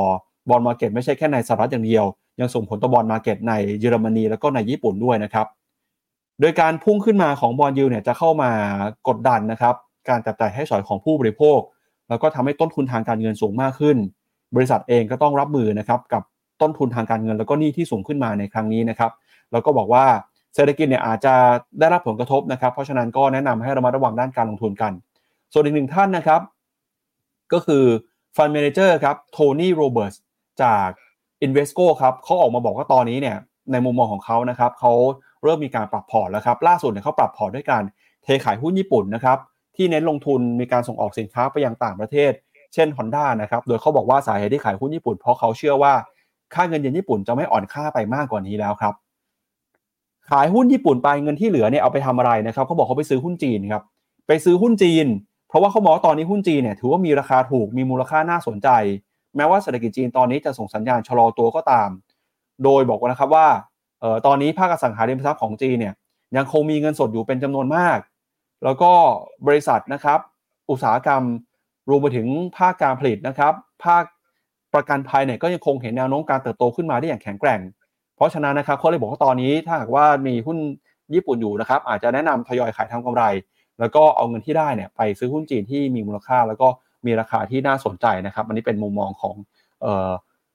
[0.49, 2.05] bond market ไม่ใช่แค่ในสหรัฐอย่างเดียว
[2.39, 5.47] ยังส่งผลต่อ bond market ในเยอรมนีแล้วก็ในญี่ปุ่นด้วยนะครับ
[6.41, 8.51] โดยการพุ่งขึ้นมาของ bond yield เนี่ยจะเข้ามา
[9.07, 9.75] กดดันนะครับ
[10.09, 11.59] การจับจ่ายใช้สอยของผู้บริโภค
[12.09, 13.97] แล้วก็ทำให้ต้นทุนทางการเงินสูงมากขึ้น
[14.55, 16.23] บริษัทเองก็ต้องรับมือนะครับกับ
[16.61, 19.11] ต้นทุนทางการเงินแล้วก็หนี้ที่สูงขึ้นมาในครั้งนี้นะครับ
[19.51, 20.05] แล้วก็บอกว่า
[20.55, 21.33] เศรษฐกิจเนี่ยอาจจะ
[21.79, 24.91] ได้รับผลกระทบนะครับ เพราะฉะนั้นก็แนะนำให้ระมัดระวังด้านการลงทุนกัน
[25.57, 26.41] ส่วนอีกหนึ่งท่านนะครับ
[27.53, 27.83] ก็คือ
[28.37, 30.13] fund manager ครับโทนี่โรเบิร์ต
[30.63, 30.87] จาก
[31.45, 33.37] Invesco ครับเขาออกมาบอกว่าตอนนี้เนี่ย
[33.71, 34.93] ในมุมมองของเขานะครับเขา
[35.43, 37.83] เริ่มมีการปรับพอร์ตแล้วครับล่าสุดเนี่ยเขาปรับพอร์ตด้วยการ
[38.23, 39.37] เทขายหุ้นญี่ปุ่นนะครับ
[39.75, 42.31] ที่เน้นลงทุนมีการส่งออกสินค้าไปยังต่างประเทศ
[42.73, 45.93] เช่น Honda นะครับโดยเขาบอกว่าสาเหตุที่ขายหุ้นญี่ปุ่น เพราะเขาเชื่อว่า
[46.53, 48.93] ค่าเงินเยนญี่ปุ่นจะไม่อ่อนค่าไปมากกว่านี้แล้วครับ
[50.29, 53.83] ขายหุ้นญี่ปุ่นไปเงินที่เหลือเนี่ยเอาไปทำอะไรนะครับเขาบอกเขาไปซื้อหุ้นจีนครับ
[54.27, 55.07] ไปซื้อหุ้นจีน
[55.51, 58.69] พราะว่าเขามองตอนนี้หุ้นจีนเนี่ยถือว่ามีราคาถูกมีมูลค่าน่าสนใจ
[59.35, 61.89] แม้ว่าเศรษฐกิจจีนตอนนี้จะส่งสัญญาณชะลอตัวก็ตาม
[62.63, 63.47] โดยบอกว่านะครับว่า
[63.99, 65.93] เออตอนนี้ภาคอสังหาริมทรัพย์ของจีนเนี่ย
[66.37, 67.99] ยังคงมีเงินสดอยู่เป็นจำนวนมาก
[68.63, 68.91] แล้วก็
[69.47, 70.19] บริษัทนะครับ
[70.69, 71.23] อุตสาหกรรม
[71.89, 72.27] รวมไปถึง
[72.57, 73.53] ภาคการผลิตนะครับ
[73.85, 74.03] ภาค
[74.73, 77.59] ประกันภัยเนี่ยก็ยังคงเห็นแนวโน้มการเติบโตขึ้นมาได้อย่างแข็งแกร่ง
[78.15, 80.57] เพราะฉะนั้นนะครับเขาเลยบอกว่าตอนนี้ถ้าหากว่ามีหุ้น
[81.13, 83.23] ญี่ปุ่นอยู่นะครับ อาจจะแนะนำทยอยขายทำกำไร
[83.79, 86.67] แล้วก็เอาเงินที่ได้เนี่ยไปซื้อหุ้นจีนที่มีมูลค่า แล้วก็
[87.05, 89.35] มีราคาที่น่าสนใจนะครับอันนี้เป็นมุมมองของ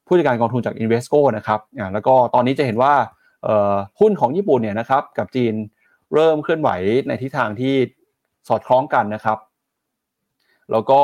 [0.07, 1.61] ผู้จัดการกองทุนจาก Invesco นะครับ
[1.93, 2.95] แล้วก็ตอนนี้จะเห็นว่า
[4.01, 5.55] หุ้นของญี่ปุ่นเนี่ยนะครับกับจีน
[6.15, 6.71] เริ่มเคลื่อนไหว
[7.09, 7.75] ในทิศทางที่
[8.49, 9.39] สอดคล้องกันนะครับ
[10.73, 11.01] แล้วก็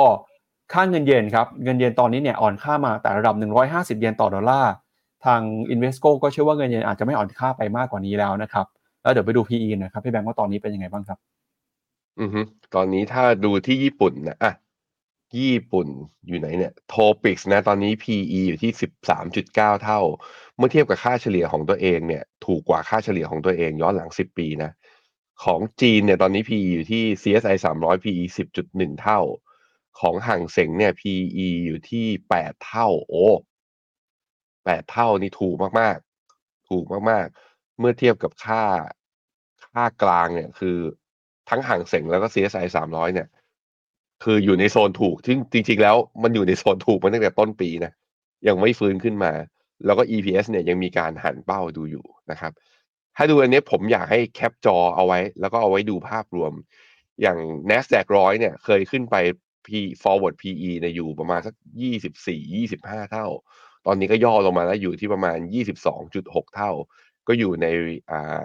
[0.73, 3.35] ค่าเงินเยนครับเงินเยนตอนนี้เนี่ยอ่อนค่ามาแต่ระดับ
[3.97, 4.73] 150 เยนต่อดอลลาร์
[5.25, 5.41] ทาง
[5.75, 8.67] Invesco ก็เชื่อว่าเงินเยนอาจจะไม่อ่อนค่าไปมากกว่านี้แล้วนะครับ
[9.03, 11.19] แล้วเดี๋ยวไปดู PE นะครับพี่แบงค์ว่าตอนนี้เป็นยังไงบ้างครับ
[12.21, 12.41] อือฮึ
[12.75, 14.53] ตอนนี้ถ้าดูที่ญี่ปุ่นนะอะ
[15.39, 15.89] ญี่ปุ่น
[16.27, 20.01] อยู่ไหนเนี่ยโทปิกส์นะตอนนี้ PE อยู่ที่สิบสามจุดเก้าเท่า
[20.57, 24.71] เมื่อเทียบกับค่าเฉลี่ยของตัวเองเนี่ย ถูกกว่าค่าเฉลี่ยของตัวเองย้อนหลังสิบปีนะ
[25.45, 29.21] ของจีนเนี่ยตอนนี้ PE อยู่ที่ CSI สามร้อย PE สิบจุดหนึ่งเท่า
[30.01, 33.27] ของห่างเสงเนี่ย PE อยู่ที่แปดเท่า โอ้
[34.65, 38.65] แปดเท่านี่ถูกมากๆ ถูกมากๆ เมื่อเทียบกับค่า
[39.65, 40.79] ค่ากลางเนี่ยคือ
[41.51, 43.29] ทั้งห่างเสงแล้วก็ CSI สามร้อยเนี่ย
[44.25, 47.93] คืออยู่ในโซนถูกซึ่จริง ๆ แล้วมันอยู่ในโซนถูกมาตั้งแต่ต้นปีนะ
[48.49, 49.33] ยังไม่ฟื้นขึ้นมา
[49.87, 52.53] แล้วก็ EPS เนี่ยยังมีการหันเป้าดูอยู่นะครับ
[53.17, 56.53] ถ้าดูอันนี้ผมอยากให้แคปจอเอาไว้ แล้วก็เอาไว้ดูภาพรวม
[57.23, 57.39] อย่าง
[57.71, 59.17] NASDAQ ร้อยเนี่ย เคยขึ้นไป
[59.67, 59.69] P
[60.03, 63.27] forward PE เนี่ยอยู่ประมาณสักยี่สิบสี่ยี่สิบห้าเท่า
[63.87, 66.71] ตอนนี้ก็ย่อลงมาแล้วอยู่ที่ประมาณยี่สิบสองจุดหกเท่า
[67.29, 67.67] ก็อยู่ใน
[68.11, 68.43] อ่า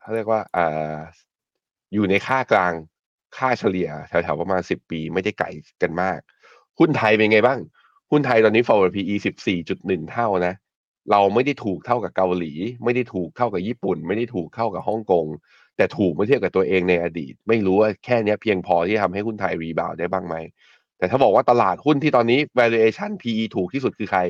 [0.00, 0.96] เขาเรียกว่าอ่า
[1.94, 2.74] อยู่ในค่ากลาง
[3.36, 5.46] ค่าเฉลี่ยแถวๆประมาณสิบปี ไม่ได้ไกล
[5.82, 6.18] กันมาก
[6.78, 7.60] หุ้นไทยเป็นไงบ้าง
[8.10, 10.54] หุ้นไทยตอนนี้ forward PE สิบสี่จุดหนึ่งเท่านะ
[11.10, 12.52] เราไม่ได้ถูกเท่ากับเกาหลี
[12.84, 15.26] ไม่ได้ถูกเท่ากับญี่ปุ่น ไม่ได้ถูกเท่ากับฮ่องกง
[15.76, 20.36] แต่ถูกเมื่อเทียบกับตัวเองในอดีต ไม่รู้ว่าแค่นี้เพียงพอที่ทำให้หุ้นไทยรีบาวได้บ้างไหม
[20.98, 24.20] แต่ถ้าบอกว่าตลาดหุ้นที่ตอนนี้ valuation PE ถูกที่สุดคือใคร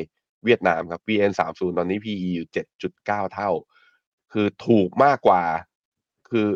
[0.44, 2.48] เวียดนามครับ VN 3 0ตอนนี้ PE อยู่
[2.90, 3.50] 7.9 เท่า
[4.32, 5.42] คือถูกมากกว่า
[6.30, 6.46] คือ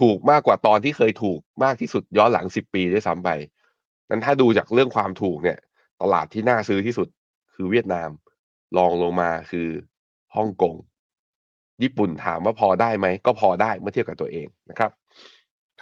[0.00, 3.30] ถูกมากกว่าตอนที่เคยถูกมากที่สุดย้อนหลังสิบปีด้วยซ้ำไป
[4.10, 5.58] นั้นถ้าดูจากเรื่องความถูกเนี่ย
[6.02, 7.08] ตลาดที่น่าซื้อที่สุด
[7.54, 8.08] คือเวียดนาม
[8.76, 9.68] รองลงมาคือ
[10.36, 10.74] ฮ่องกง
[11.82, 14.90] ญี่ปุ่นถามว่าพอได้ไหม ก็พอได้เมื่อเทียบกับตัวเองนะครับ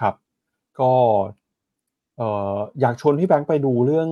[0.01, 0.15] ครับ
[0.81, 0.91] ก็
[2.19, 4.09] เอ่ออยากชวนพี่แบงค์ไปดูเรื่อง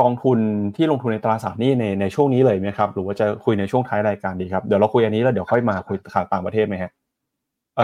[0.00, 0.38] กองทุน
[0.76, 6.90] ที่ลงทุนในตราสารนี้ในในช่วงนี้เลยไหมครับ หรือว่าจะคุยในช่วงท้ายรายการดีครับ เดี๋ยวเราคุยอันนี้แล้วเดี๋ยวค่อยมาคุยข่าวต่างประเทศไหมฮะ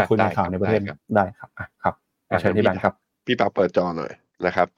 [0.09, 0.80] คุยในข่าวในประเทศ
[1.14, 1.49] ได้ครับ
[1.82, 1.95] ครับ
[2.41, 2.95] เชิญที่แบงค์ครับ
[3.26, 4.12] พี่ปาเปิดจอหน่อย
[4.47, 4.68] นะครับ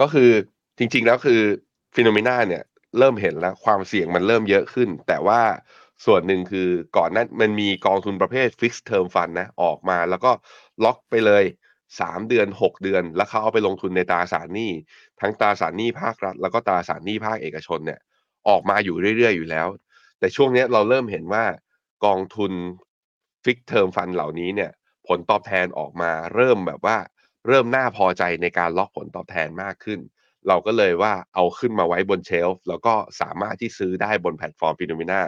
[0.00, 0.30] ก็คือ
[0.78, 1.40] จริง ๆ แล้วคือ
[1.94, 2.62] Finnomena เนี่ย
[2.98, 5.40] เริ่มเห็นแล้วความเสี่ยงมันเริ่มเยอะขึ้น แต่ว่า
[6.06, 10.30] ส่วนหนึ่งคือก่อนนั้นมันมีกองทุนประเภท Fixed Term Fund นะออกมาแล้วก็
[10.84, 11.44] ล็อกไปเลย
[12.00, 14.70] สามเดือนหกเดือน แล้วเขาเอาไปลงทุนในตราสารหนี้
[15.20, 18.00] ทั้งตราสารหนี้ภาครัฐ แล้วก็ตราสารหนี้ภาคเอกชนเนี่ย
[18.48, 19.66] ออกมาอยู่เรื่อยๆอยู่แล้ว
[20.18, 21.44] แต่ช่วงนี้เราเริ่มเห็นว่า
[22.04, 22.52] กองทุน
[23.46, 24.70] Fixed Term Fund เหล่านี้เนี่ย
[25.08, 26.96] ผลตอบแทนออกมาเริ่มแบบว่า
[27.46, 30.00] เริ่มน่าพอใจในการล็อกผลตอบแทนมากขึ้น
[30.48, 35.20] เราก็เลยว่าเอาขึ้นมาไว้บน shelf แล้วก็สามารถที่ซื้อได้บนแพลตฟอร์ม Finnomena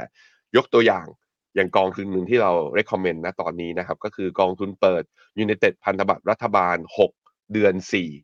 [0.57, 1.07] ยกตัวอย่าง
[1.55, 5.03] อย่างกองทุนหนึ่งที่เรา recommend นะตอนนี้นะครับ ก็คือกองทุนเปิด
[5.45, 6.77] United พันธบัตรรัฐบาล
[7.16, 7.75] 6 เดือน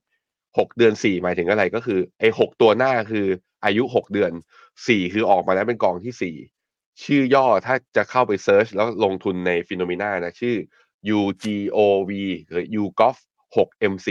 [0.04, 3.26] 4 6 เดือน 4 หมายถึงอะไรก็คือไอ้6ตัวหน้าคือ
[3.64, 4.32] อายุ 6 เดือน
[4.76, 6.53] 4 คือออกมาแล้วเป็นกองที่4
[7.02, 10.56] ชื่อย่อถ้าจะเข้าไป search แล้วลงทุนใน Finnomena นะชื่อ
[11.18, 12.10] UGOV
[12.50, 13.16] หรือ UGOV
[13.56, 14.08] 6 M4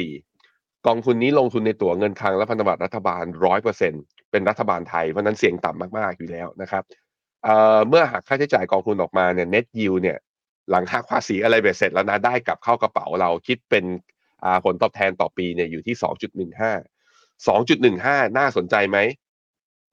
[0.87, 3.23] กองทุนนี้ลงทุนในตั๋วเงินคลังและพันธบัตรรัฐบาล
[3.77, 6.83] 100%เป็นรัฐบาลไทย เพราะนั้นเสี่ยงต่ำมาก ๆ อยู่แล้วนะครับ
[7.43, 10.17] เเมื่อหักค่าใช้จ่ายกองทุนออกมาเนี่ย net yield เนี่ย
[10.69, 13.85] หลังหักภาษีอะไรเบ็ดเสร็จแล้วนะได้กลับเข้ากระเป๋าเราคิดเป็น
[14.65, 15.95] ผลตอบแทนต่อปีเนี่ยอยู่ที่
[16.57, 18.97] 2.15 2.15 น่าสนใจไหม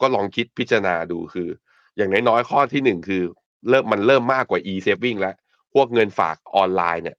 [0.00, 1.48] ก็ลองคิดพิจารณาดูคือ
[1.96, 3.22] อย่างน้อยๆข้อที่หนึ่งคือ
[3.68, 5.34] เริ่มมันเริ่มมากกว่า e-saving แล้ว
[5.74, 7.16] พวกเงินฝากออนไลน์เนี่ย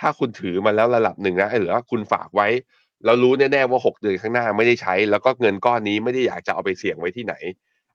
[0.00, 2.48] ถ้าคุณถือมาแล้วระดับหนึ่งนะหรือว่าคุณฝากไว้
[3.04, 7.34] แล้วรู้แน่ๆว่า 6 เดือนข้างหน้าไม่ได้ใช้ แล้วก็เงินก้อนนี้ไม่ได้อยากจะเอาไปเสี่ยงไว้ที่ไหน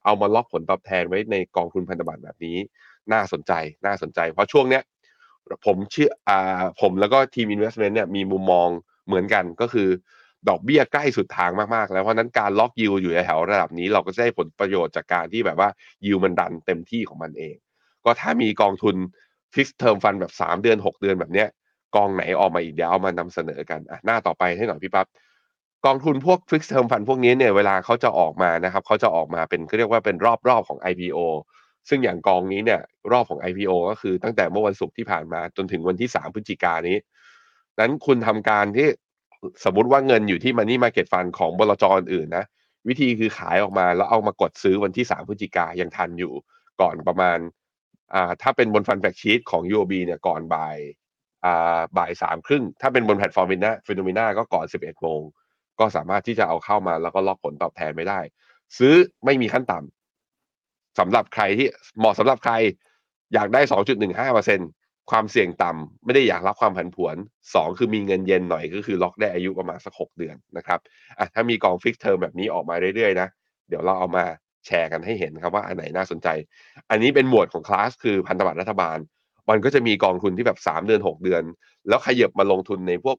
[0.06, 2.58] เอามาล็อกผลตอบแทนไว้ในกองทุนพันธบัตรแบบนี้
[3.14, 3.52] น่าสนใจ
[3.86, 4.84] น่าสนใจ เพราะช่วงเนี้ย
[5.66, 8.68] ผมเชื่ออ่าผมแล้วก็ทีม investment เนี่ยมีมุมมอง
[9.08, 9.90] เหมือนกันก็คือ
[10.50, 15.70] ดอกเบี้ยใกล้สุดทางมากๆ แล้วเพราะนั้นการล็อกยิวอยู่ในแถวระดับนี้เราก็จะได้ผลประโยชน์จากการที่แบบว่า
[16.06, 17.56] ยิวมันดันเต็มที่ของมันเอง
[18.06, 18.96] ก็ถ้ามีกองทุน
[19.54, 21.48] Fixed Term Fund แบบ 3 เดือน 6 เดือนแบบเนี้ย
[21.96, 25.08] กองไหนออกมาอีกเดี๋ยวเอามานำเสนอกันอะหน้าต่อไปให้หน่อยพี่ปั๊บ
[25.86, 30.16] กองทุนพวก Fixed Term Fund พวกนี้เนี่ยเวลาเขาจะออกมานะครับเขาจะออกมาเป็นเขาเรียกว่าเป็น
[30.50, 31.20] รอบๆของ IPO
[31.90, 32.82] ซึ่งอย่างกองนี้เนี่ย
[33.12, 36.98] รอบของ IPO ก็คือตั้งแต่เมื่อวันศุกร์ที่ผ่านมาจนถึงวันที่ 3 พฤศจิกายนนี้
[37.80, 38.88] นั้นคุณทำการที่
[39.66, 42.46] สมมติว่าเงินอยู่ที่ Money Market Fund ของบลจอื่นนะ
[42.88, 46.34] วิธีคือขายออกมาแล้วเอามากดซื้อวันที่ 3พฤศจิกายังทันอยู่
[46.82, 47.38] ก่อนประมาณ
[48.14, 50.78] อ่าถ้าเป็นบน fund fact sheet ของ UOB เนี่ยก่อนบ่าย
[51.46, 55.22] อ่าบ่ายสามครึ่งถ้าเป็นบนแพลตฟอร์มฟินนา Finnomena ก็ก่อน 11โมง
[55.80, 58.20] ก็สามารถที่จะเอาเข้ามาแล้วก็ล็อกผลตอบแทนไว้ได้
[58.78, 61.68] ซื้อไม่มีขั้นต่ำสำหรับใครที่
[62.00, 62.54] เหมาะสำหรับใคร
[63.34, 63.62] อยากได้
[64.26, 70.80] 2.15% ความเสี่ยงต่ำไม่ได้อยากรับความผันผวน 2 คือมีเงินเย็นหน่อยก็คือล็อกได้อายุประมาณสัก6เดือนนะครับ
[71.20, 73.28] อะถ้ามีกอง Fixed Term แบบนี้ออกมาเรื่อยๆนะ
[73.70, 74.26] เดี๋ยวเราเอามา
[74.66, 76.28] แชร์กันให้เห็นครับว่าอันไหนน่าสนใจ
[76.90, 78.98] อันนี้เป็นหมวดของคลาสคือพันธบัตรรัฐบาล
[79.50, 81.44] มันก็จะมีกองทุนที่แบบ 3 เดือน 6 เดือน
[81.88, 83.18] แล้วขยับมาลงทุนในพวก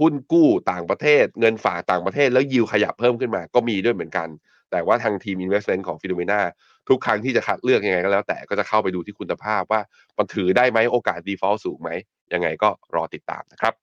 [0.00, 4.28] หุ้นกู้ต่างประเทศ เงินฝากต่างประเทศแล้วยิวขยับเพิ่มขึ้นมาก็มีด้วยเหมือนกัน
[4.70, 6.40] แต่ว่าทางทีม investment ของ Finnomena
[6.88, 9.80] ทุกครั้งที่จะคัดเลือกยังไงก็แล้วแต่ก็จะเข้าไปดูที่คุณภาพว่า
[10.18, 11.90] มันถือได้ไหมโอกาส default สูงไหม
[12.32, 13.74] ยังไงก็รอติดตามนะครับ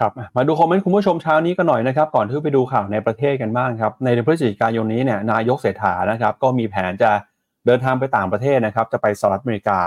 [0.00, 7.10] ครับมาดูคอมเมนต์คุณผู้ชมเช้านี้กันหน่อยนะครับก่อนที่ไปดูข่าวในประเทศกันบ้างครับในพฤศจิกายนนี้เนี่ยนายกเศรษฐานะครับก็มีแผนจะ
[7.66, 9.80] เดินทางไปต่างประเทศนะครับจะไปสหรัฐอเมริกา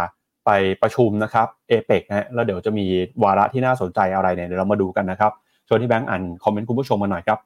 [0.45, 0.51] ไป
[0.82, 2.86] ประชุมนะครับเอเปกนะแล้วเดี๋ยวจะมี
[3.23, 5.32] วาระที่น่าสนใจอะไรเนี่ยเดี๋ยวเรามาดูกันนะครับ
[5.67, 7.39] ชวนที่แบงค์อ่านคอมเมนต์คุณผู้ชมมาหน่อยครับ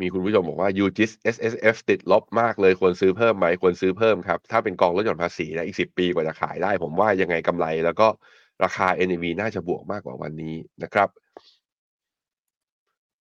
[0.00, 8.08] มีคุณผู้ชมบอกว่า UGIS SSF ติดลบมากเลยควรซื้อเพิ่มไหมควรซื้อเพิ่มครับ ถ้าเป็นกองลดหย่อนภาษีนะอีกสิปีกว่าจะขายได้ ผมว่ายังไงกำไร แล้วก็
[8.64, 11.08] ราคา NAV น่าจะบวกมากกว่าวันนี้นะครับ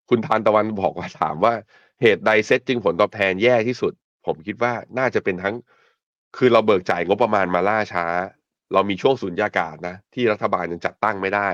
[0.09, 1.55] คุณทานตะวันบอกว่าถามว่า
[2.03, 3.93] เหตุใดเซ็ตจึงผลตอบแทนแย่ที่สุด
[4.27, 5.55] ผมคิดว่าน่าจะเป็นทั้ง
[6.37, 8.07] คือเราเบิกจ่ายงบประมาณมาล่าช้า
[8.73, 11.49] เรามีช่วงสุญญากาศนะ ที่รัฐบาลยังจัดตั้งไม่ได้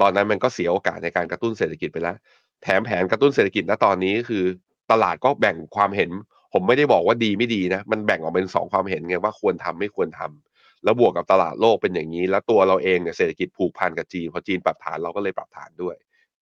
[0.00, 2.16] ตอนนั้นมันก็เสียโอกาสในการกระตุ้นเศรษฐกิจไปแล้ว
[2.62, 4.44] แถมแผนกระตุ้นเศรษฐกิจณตอนนี้คือ
[4.90, 6.10] ตลาดก็แบ่งความเห็น
[6.52, 15.96] ผมไม่ได้บอกว่าดีไม่ดีนะ มันแบ่งออกเป็นสองความเห็นไงว่าควรทำไม่ควรทำแล้วบวกกับตลาดโลกเป็นอย่างนี้ แล้วตัวเราเองเนี่ยเศรษฐกิจผูกพันกับจีนพอจีนปรับฐานเราก็เลยปรับฐานด้วย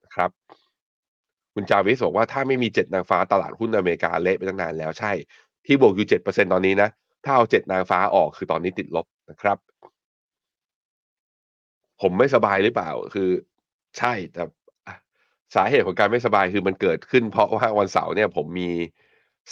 [0.04, 0.30] นะครับ
[1.54, 5.12] คุณจาวิสบอกว่าถ้าไม่มีเจ็ดนางฟ้าตลาดหุ้นอเมริกาเละไปตั้งนานแล้วใช่
[5.66, 6.88] ที่บวกอยู่เจ็ดเปอร์เซ็นตอนนี้นะ
[7.24, 9.58] ถ้าเอาเจ็ดนางฟ้าออกคือตอนนี้ติดลบนะครับ
[12.00, 13.28] ผมไม่สบายหรือเปล่า คือ
[13.98, 14.42] ใช่แต่
[15.54, 18.70] สาเหตุของการไม่สบายคือมันเกิดขึ้นเพราะว่าวันเสาร์เนี่ยผมมี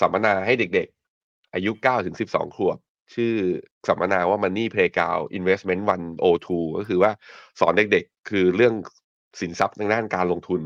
[0.01, 2.79] สัมมนาให้เด็กๆ อายุ9ถึง12 ขวบ
[3.15, 3.35] ชื่อ
[3.89, 7.13] สัมมนาว่า Money Playground Investment 102 ก็คือว่า
[7.61, 8.75] สอนเด็กๆ คือเรื่อง
[9.41, 10.61] สินทรัพย์ทางด้านการลงทุน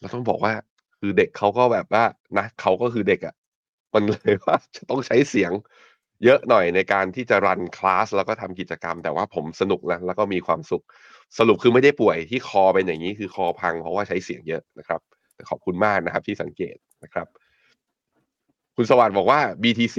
[0.00, 0.52] เราต้องบอกว่า
[1.00, 2.04] คือเด็กเขาก็แบบว่า
[2.38, 3.34] นะเขาก็คือเด็กอะ่ะ
[3.94, 5.52] มันเลยว่าจะต้องใช้เสียง
[6.24, 10.84] เยอะหน่อยในการที่จะรันคลาสแล้วก็ทำกิจกรรม แต่ว่าผมสนุกนะแล้วก็มีความสุข
[11.38, 15.00] สรุปคือไม่ได้ป่วยที่คอเป็นอย่างนี้คือคอพังเพราะว่าใช้เสียงเยอะนะครับ
[15.50, 17.26] ขอบคุณมากนะครับที่สังเกตนะครับ
[18.76, 19.98] คุณสวัสดิ์บอกว่า BTC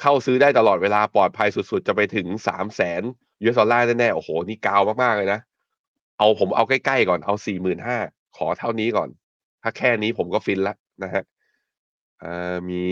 [0.00, 3.02] เข้าซื้อได้ตลอดเวลาปลอดภัยสุดๆ จะไปถึงสามแสน
[3.42, 5.40] US dollar แน่ๆโอ้โห นี่กาวมากๆเลยนะ
[6.18, 7.98] เอาผมเอาใกล้ๆก่อนเอาสี่หมื่นห้า
[8.36, 9.08] ขอเท่านี้ก่อน
[9.62, 11.22] ถ้าแค่นี้ผมก็ฟินแล้วนะฮะ
[12.68, 12.84] มี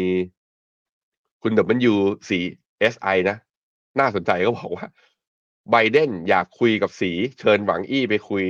[1.43, 3.37] คุณ WCSI นะ
[4.01, 4.87] น่าสนใจก็บอกว่า
[5.71, 8.45] ไบเดนอยากคุยกับสีเชิญหวังอี้ไปคุย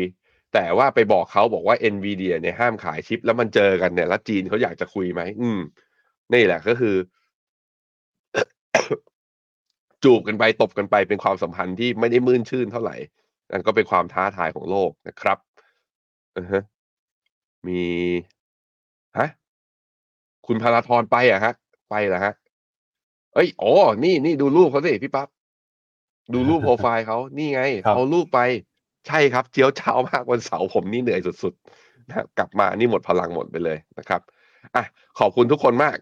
[0.55, 5.61] แต่ว่าไปบอกเขาบอกว่า NVIDIA เนี่ยห้ามขายชิป แล้วมันเจอกันเนี่ยแล้วจีนเขาอยากจะคุยไหมอืม
[6.33, 6.97] นี่แหละก็คือ
[10.05, 12.97] จูบกันไปตบกันไปเป็นความสัมพันธ์ที่ไม่ได้มื่นชื่นเท่าไหร่
[13.51, 15.39] นั่นก็เป็นความท้าทายของโลกนะครับ
[16.37, 16.63] อือฮะ
[17.67, 17.83] มี
[19.19, 19.29] ฮะ
[20.47, 21.53] คุณพาราธรไปอะฮะ
[21.91, 22.35] ไปเหรอฮะ
[23.35, 23.73] เอ้ย อ๋อ
[24.05, 25.29] นี่นี่ดูรูปเขาสิพี่ปั๊บ
[26.33, 28.41] ดูรูปโปรไฟล์เขานี่ไงครับเอารูปไป
[29.07, 34.21] ใช่ครับเจียวเจ้ามากวันเสาร์ผมนี่เหนื่อยสุดๆนะกลับมานี่หมดพลังหมดไปเลยนะครับ
[34.75, 34.85] อะ
[35.19, 35.97] ขอบคุณทุกคนมาก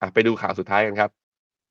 [0.00, 1.10] อะไปดูข่าวสุดท้ายกันครับ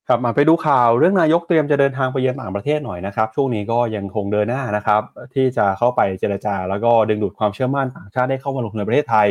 [0.07, 5.01] ครับมาไปดูข่าวเรื่องนายกเตรียมจะเดินทางไปเยือนต่างประเทศหน่อยนะครับ ช่วงนี้ก็ยังคงเดินหน้านะครับ
[5.33, 9.27] ที่จะเข้าไปเจรจา แล้วก็ดึงดูดความเชื่อมั่นต่างชาติได้เข้ามาลงทุนในประเทศไทย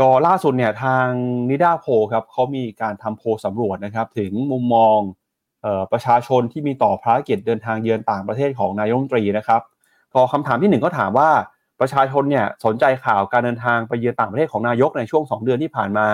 [0.00, 1.06] ก็ล่าสุดเนี่ยทาง
[1.48, 5.25] นิด้าโพลครับเขามีการทำโพลสำรวจนะครับ ถึงมุมมองเออ
[5.92, 9.60] ประชาชนที่มีต่อภารกิจเดินทางเยือนต่างประเทศของนายกรัฐมนตรีนะครับ
[10.14, 11.30] ก็คำถามที่หนึ่งก็ถามว่า
[11.80, 16.06] ประชาชนเนี่ยสนใจข่าวการเดินทางไปเยือนต่างประเทศของนายกในช่วง 2 เดือนที่ผ่านมา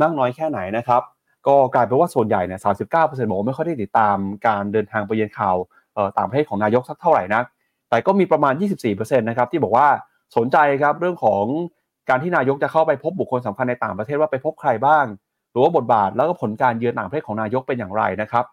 [0.00, 1.02] มากน้อยแค่ไหนนะครับ
[1.46, 4.16] ก็กลายเป็นว่าส่วนใหญ่เนี่ย39%บอกว่าไม่ค่อยได้ติดตาม
[4.46, 5.56] การเดินทางไปเยือนข่าว
[6.18, 7.44] ต่างประเทศของนายกสักเท่าไหร่นัก
[7.90, 8.54] แต่ก็มีประมาณ
[8.90, 9.88] 24%นะครับที่บอกว่า
[10.36, 11.44] สนใจครับเรื่องของ
[12.08, 15.04] การที่นายกจะเข้าไปพบบุคคลสำคัญในต่างประเทศว่าไปพบใครบ้าง
[15.50, 18.44] หรือว่าบทบาทแล้วก็ผลการเยือนต่างประเทศของนายกเป็นอย่างไรนะครับ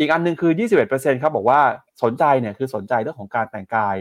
[0.00, 0.52] อีกอันหนึงคือ
[0.86, 1.60] 21%ครับบอกว่า
[2.02, 3.96] สนใจเนี่ยคือสนใจเรื่องของการแต่งกาย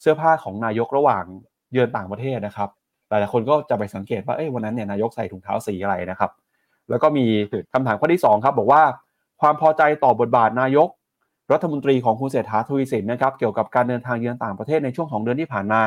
[0.00, 1.24] เสื้อผ้าของนายกระหว่าง
[1.72, 2.68] เยือนต่างประเทศนะครับ
[3.08, 6.30] หลายๆคนก็จะไปสังเกตว่าเอ้ยวันนั้นเนี่ยนายกใส่ถุงเท้าสีอะไรนะครับ
[6.90, 7.26] แล้วก็มี
[7.72, 8.82] คำถามข้อที่2ครับบอกว่า
[9.40, 10.88] ความพอใจต่อบทบาทนายก
[11.52, 15.82] รัฐมนตรีของคุณเศรษฐาทวีสินนะครับเกี่ยวกับการเดินทางเยือนต่างประเทศในช่วง2เดือนที่ผ่านมา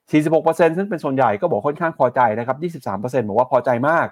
[0.00, 4.06] 46%ซึ่งเป็นส่วนใหญ่ก็บอกค่อนข้างพอใจนะครับ 23%บอกว่าพอใจมาก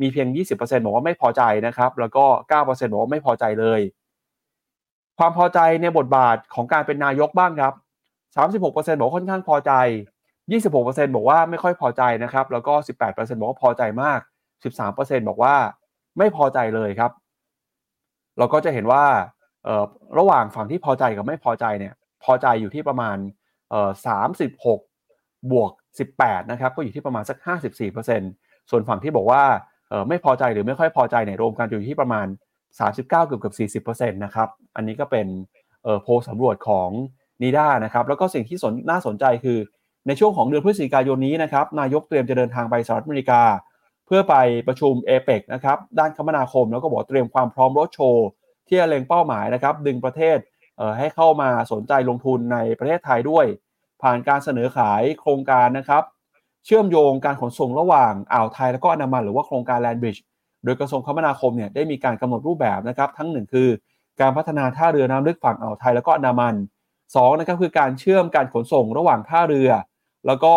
[0.00, 3.80] มีเพียง 20%บอกว่าไม่พอใจนะครับ แล้วก็ 9%บอกว่าไม่พอใจเลย
[5.18, 7.74] ความพอใจในบทบาทของการเป็นนายกบ้างครับ
[8.36, 8.62] 36%
[8.98, 9.72] บอกค่อนข้างพอใจ
[10.50, 12.74] 26%บอกว่าไม่ค่อยพอใจนะครับ แล้วก็
[13.06, 14.20] 18%บอกว่าพอใจมาก
[14.74, 15.54] 13%บอกว่า
[16.18, 17.10] ไม่พอใจเลยครับ
[18.38, 19.04] เราก็จะเห็นว่า
[20.18, 21.94] ระหว่างฝั่งที่พอใจกับไม่พอใจเนี่ย
[22.24, 23.16] พอใจอยู่ที่ประมาณ
[23.70, 23.90] เอ่อ
[24.70, 25.72] 36บวก
[26.10, 27.38] 18 นะครับ ก็อยู่ที่ประมาณสัก
[28.04, 29.42] 54%ส่วนฝั่งที่บอกว่า
[30.08, 32.26] ไม่พอใจหรือไม่ค่อยพอใจเนี่ยรวมกันอยู่ที่ประมาณ
[32.76, 35.26] 39 เกือบเกือบ40%นะครับ อันนี้ก็เป็น
[35.82, 36.88] เอ่อโพลสำรวจของ
[37.42, 39.58] นีด้านะครับ แล้วก็สิ่งที่สนน่าสนใจคือ
[40.06, 43.42] ในช่วงของเดือนพฤศจิกายนนี้นะครับ นายกเตรียมจะเดินทางไปสหรัฐอเมริกา
[44.06, 44.34] เพื่อไป
[44.68, 48.26] ประชุมเอเปกนะครับ ด้านคมนาคม แล้วก็บอกเตรียมความพร้อมรถโชว์
[48.68, 50.38] ที่จะเล็งเป้าหมายนะครับ ดึงประเทศ
[50.76, 53.46] เอ่อให้เข้ามาสนใจลงทุนในประเทศไทยด้วย
[54.02, 56.02] ผ่านการเสนอขายโครงการนะครับ
[56.66, 60.22] เชื่อมโยงการขนส่งระหว่างอ่าวไทยแล้วก็อันามันหรือว่าโครงการแลนบริดจ์
[60.64, 63.68] โดยกระทรวงคมนาคมเนี่ยได้มีการกำหนดรูปแบบนะครับทั้งหนึ่งคือ
[64.20, 66.54] การพัฒนาท่าเรือน้ำลึกฝั่งอ่าวไทยแล้วก็อันดามัน
[67.16, 69.70] สองนะครับคือการเชื่อมการขนส่งระหว่างท่าเรือ
[70.26, 70.54] แล้วก็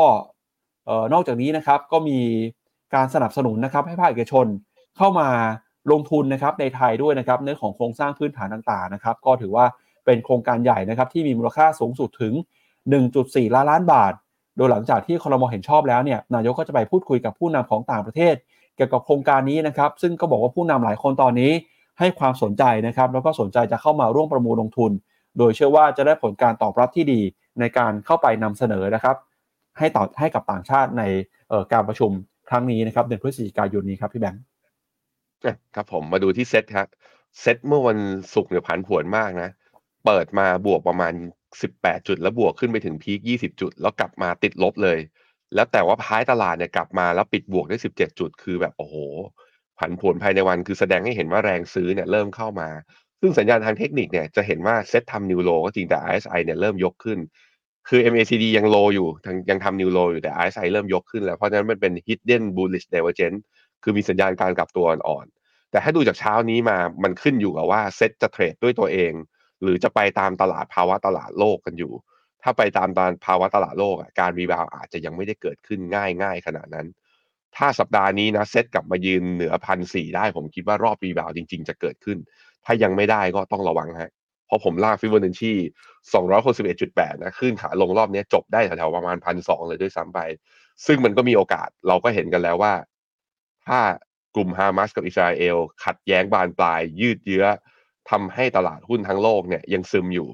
[1.14, 2.20] นอกจากนี้นะครับก็มี
[2.96, 4.46] การสนับสนุนนะครับให้ภาคเอกชน
[4.98, 5.30] เข้ามา
[5.92, 9.66] ลงทุนนะครับในไทยด้วยนะครับเรื่องของโครงสร้างพื้นฐานต่างๆนะครับ ก็ถือว่า
[10.06, 12.34] เป็นโครงการใหญ่นะครับที่มีมูลค่าสูงสุดถึง
[12.96, 14.14] 1.4 ล้านล้านบาท
[14.58, 18.36] โดยหลังจากที่คอรมอเห็นชอบแล้วเนี่ยนายกก็จะไปพูดคุยกับผู้นำของต่างประเทศ
[18.76, 21.52] เกี่ยวกับโครงการนี้นะครับซึ่งก็บอกว่าผู้นำหลายคนตอนนี้
[22.00, 24.92] ให้ความสนใจนะครับแล้วก็สนใจจะเข้ามาร่วมประมูลลงทุน
[25.38, 27.22] โดยเชื่อว่าจะได้ผลการตอบรับที่ดี
[27.60, 29.16] ในการเข้าไปนำเสนอนะครับ
[29.78, 31.04] ให้ต่อให้กับต่างชาติใน
[31.74, 32.12] การประชุม
[32.50, 34.42] ครั้งนี้นะครับเดือนพฤศจิกายนนี้ครับพี่แบงค์
[35.76, 36.88] ครับผมมาดูที่เซ็ตครับ
[37.40, 38.00] เซ็ตเมื่อวัน
[38.34, 39.50] ศุกร์เนี่ยผันผวนมากนะ
[40.06, 41.14] เปิดมาบวกประมาณ
[41.60, 44.98] 18 จุด แล้วบวกขึ้นไปถึง peak 20 จุด แล้วกลับมาติดลบเลย
[45.56, 48.96] แล้วแต่ว่าท้ายตลาดเนี่ยกลับมาแล้วปิดบวกได้ 17 จุด คือแบบโอ้โห
[49.80, 52.70] ผันผวนภายในวันคือแสดงให้เห็นว่าแรงซื้อเนี่ยเริ่มเข้ามา
[53.22, 57.20] ซึ่งสัญญาณทางเทคนิคเนี่ยจะเห็นว่าเซ็ตทำ new low ก็จริงแต่ RSI เนี่ยเริ่มยกขึ้น
[57.90, 59.08] คือ MACD ยัง low อยู่
[59.50, 63.40] ยังทำ new low อยู่แต่ RSI เริ่มยกขึ้นแล้ว เพราะฉะนั้นมันเป็น hidden bullish divergence
[63.84, 69.14] คือมีสัญญาณการกลับตัวอ่อนๆแต่ถ้าดูจากเช้านี้มามันขึ้นอยู่กับว่าเซ็ตจะ trade ด้วยตัวเอง
[69.64, 71.94] หรือจะไปตามตลาดภาวะตลาดโลกกันอยู่
[72.44, 76.88] ถ้าไปตามตามภาวะตลาดโลกอะการ rebound อาจจะยังไม่ได้เกิดขึ้นง่ายง่ายขนาดนั้น
[77.56, 82.18] ถ้าสัปดาห์นี้นะเซตกลับมายืนเหนือพันสี่ได้ ผมคิดว่ารอบ rebound จริง ๆ จะเกิดขึ้น
[82.66, 84.12] ถ้ายังไม่ได้ก็ต้องระวังฮะ
[84.48, 85.54] เพราะผมลากฟิบเบอร์นันชี
[86.38, 90.20] 261.8 นะขึ้นขาลงรอบนี้จบได้แถวๆประมาณพันสองเลยด้วยซ้ำไป
[90.86, 92.74] ซึ่งมันก็มีโอกาสเราก็เห็นกันแล้วว่า
[93.68, 93.80] ถ้า
[94.36, 97.46] กลุ่มฮามาสกับอิสราเอลขัดแย้งบานปลายยืดเยื้อ
[98.10, 100.30] ทำให้ตลาดหุ้นทั้งโลกเนี่ยยังซึมอยู่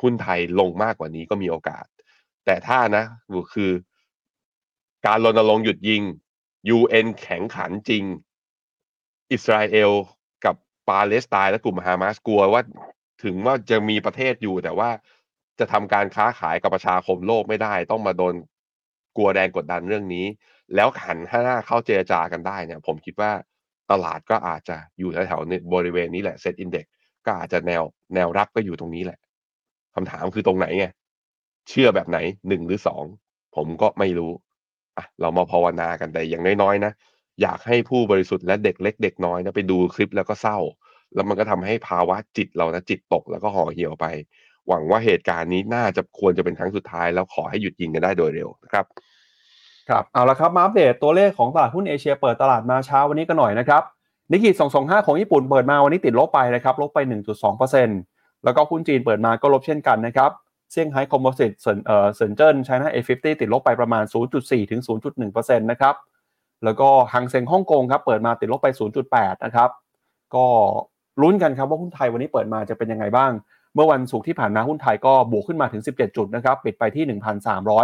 [0.00, 1.84] หุ้นไทยลงมากกว่านี้ก็มีโอกาส
[2.44, 3.04] แต่ถ้านะ
[3.54, 3.70] คือ
[5.06, 6.02] การรณรงค์หยุดยิง
[6.76, 8.04] UN แข็งขันจริง
[9.32, 9.90] อิสราเอล
[10.44, 10.54] กับ
[10.88, 12.62] ปาเลสไตน์และกลุ่มฮามาสกลัวว่า
[13.24, 14.90] ถึงว่าจะมีประเทศอยู่แต่ว่า
[15.58, 18.34] จะทำการค้าขายกับประชาคมโลกไม่ได้ ต้องมาโดน
[19.16, 20.26] กลัวแดงกดดันเรื่องนี้
[20.74, 23.32] แล้วหันหน้าเข้าเจรจากันได้เนี่ย ผมคิดว่า
[23.90, 26.86] ตลาดก็อาจจะอยู่แถวๆบริเวณนี้แหละเซ็ตอินเด็ก
[27.26, 27.82] ก็อาจจะแนว
[28.14, 29.18] แนวรับก็อยู่ตรงนี้แหละ
[29.94, 30.86] คำถามคือตรงไหนไง
[31.68, 32.18] เชื่อแบบไหน
[32.48, 33.04] หนึ่งหรือสอง
[33.56, 34.30] ผมก็ไม่รู้
[34.96, 36.92] อะเรามาภาวนากันแต่อย่างน้อยๆนะ
[37.42, 40.58] อยากให้ผู้บริสุทธิ์และเด็กเล็กเด็กน้อยนะไปดูคลิปแล้วก็เศร้า
[41.14, 44.06] แล้วมันก็ทำให้ภาวะจิตเรานะจิตตกแล้วก็ห่อเหี่ยวไป
[44.68, 48.84] หวังว่าเหตุการณ์นี้น่าจะควรจะเป็นครั้งสุดท้าย แล้วขอให้หยุดยิงกันได้โดยเร็วนะครับ
[49.88, 53.82] ครับเอาละครับมาอัปเดตตัวเลขของตลาดหุ้นเอเชียเปิดตลาดมาเช้าวันนี้กันหน่อยนะครับ
[54.30, 58.13] นิกเกิ225 ของญี่ปุ่นเปิดมาวันนี้ติดลบไปนะครับลบไป 1.2%
[58.44, 60.30] แล้วก็หุ้นจีนเปิดมาก็ลบเช่นกันนะครับ
[60.70, 64.04] เซี่ยงไฮ้ Composite เซินเอ่อเซินเจิ้นไชน่า A50 ติดลบไปประมาณ
[64.36, 64.80] 0.4 ถึง
[65.24, 65.94] 0.1%นะครับ
[66.64, 68.68] แล้วก็ฮังเซ็งฮ่องกงครับเปิดมาติดลบไป
[69.06, 69.70] 0.8 นะครับ
[70.34, 70.46] ก็
[71.22, 73.32] ลุ้นกันครับว่าหุ้นไทยวันนี้เปิดมาจะเป็นยังไงบ้าง
[73.74, 77.04] เมื่อวันศุกร์ที่ผ่านมาหุ้นไทยก็บวกขึ้นมาถึง 17 จุดนะครับปิดไปที่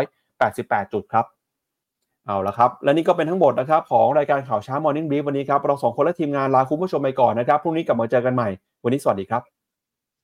[0.06, 1.24] 1,388 จุดครับ
[2.26, 8.48] เอาละครับ และนี่ก็เป็นทั้งหมดนะครับของรายการข่าวเช้า Morning Brief วันนี้ครับ เราสองคนและทีมงานลาคุณผู้ชมไปก่อนนะครับ พรุ่งนี้กลับมาเจอกันใหม่
[8.84, 9.59] วันนี้สวัสดีครับ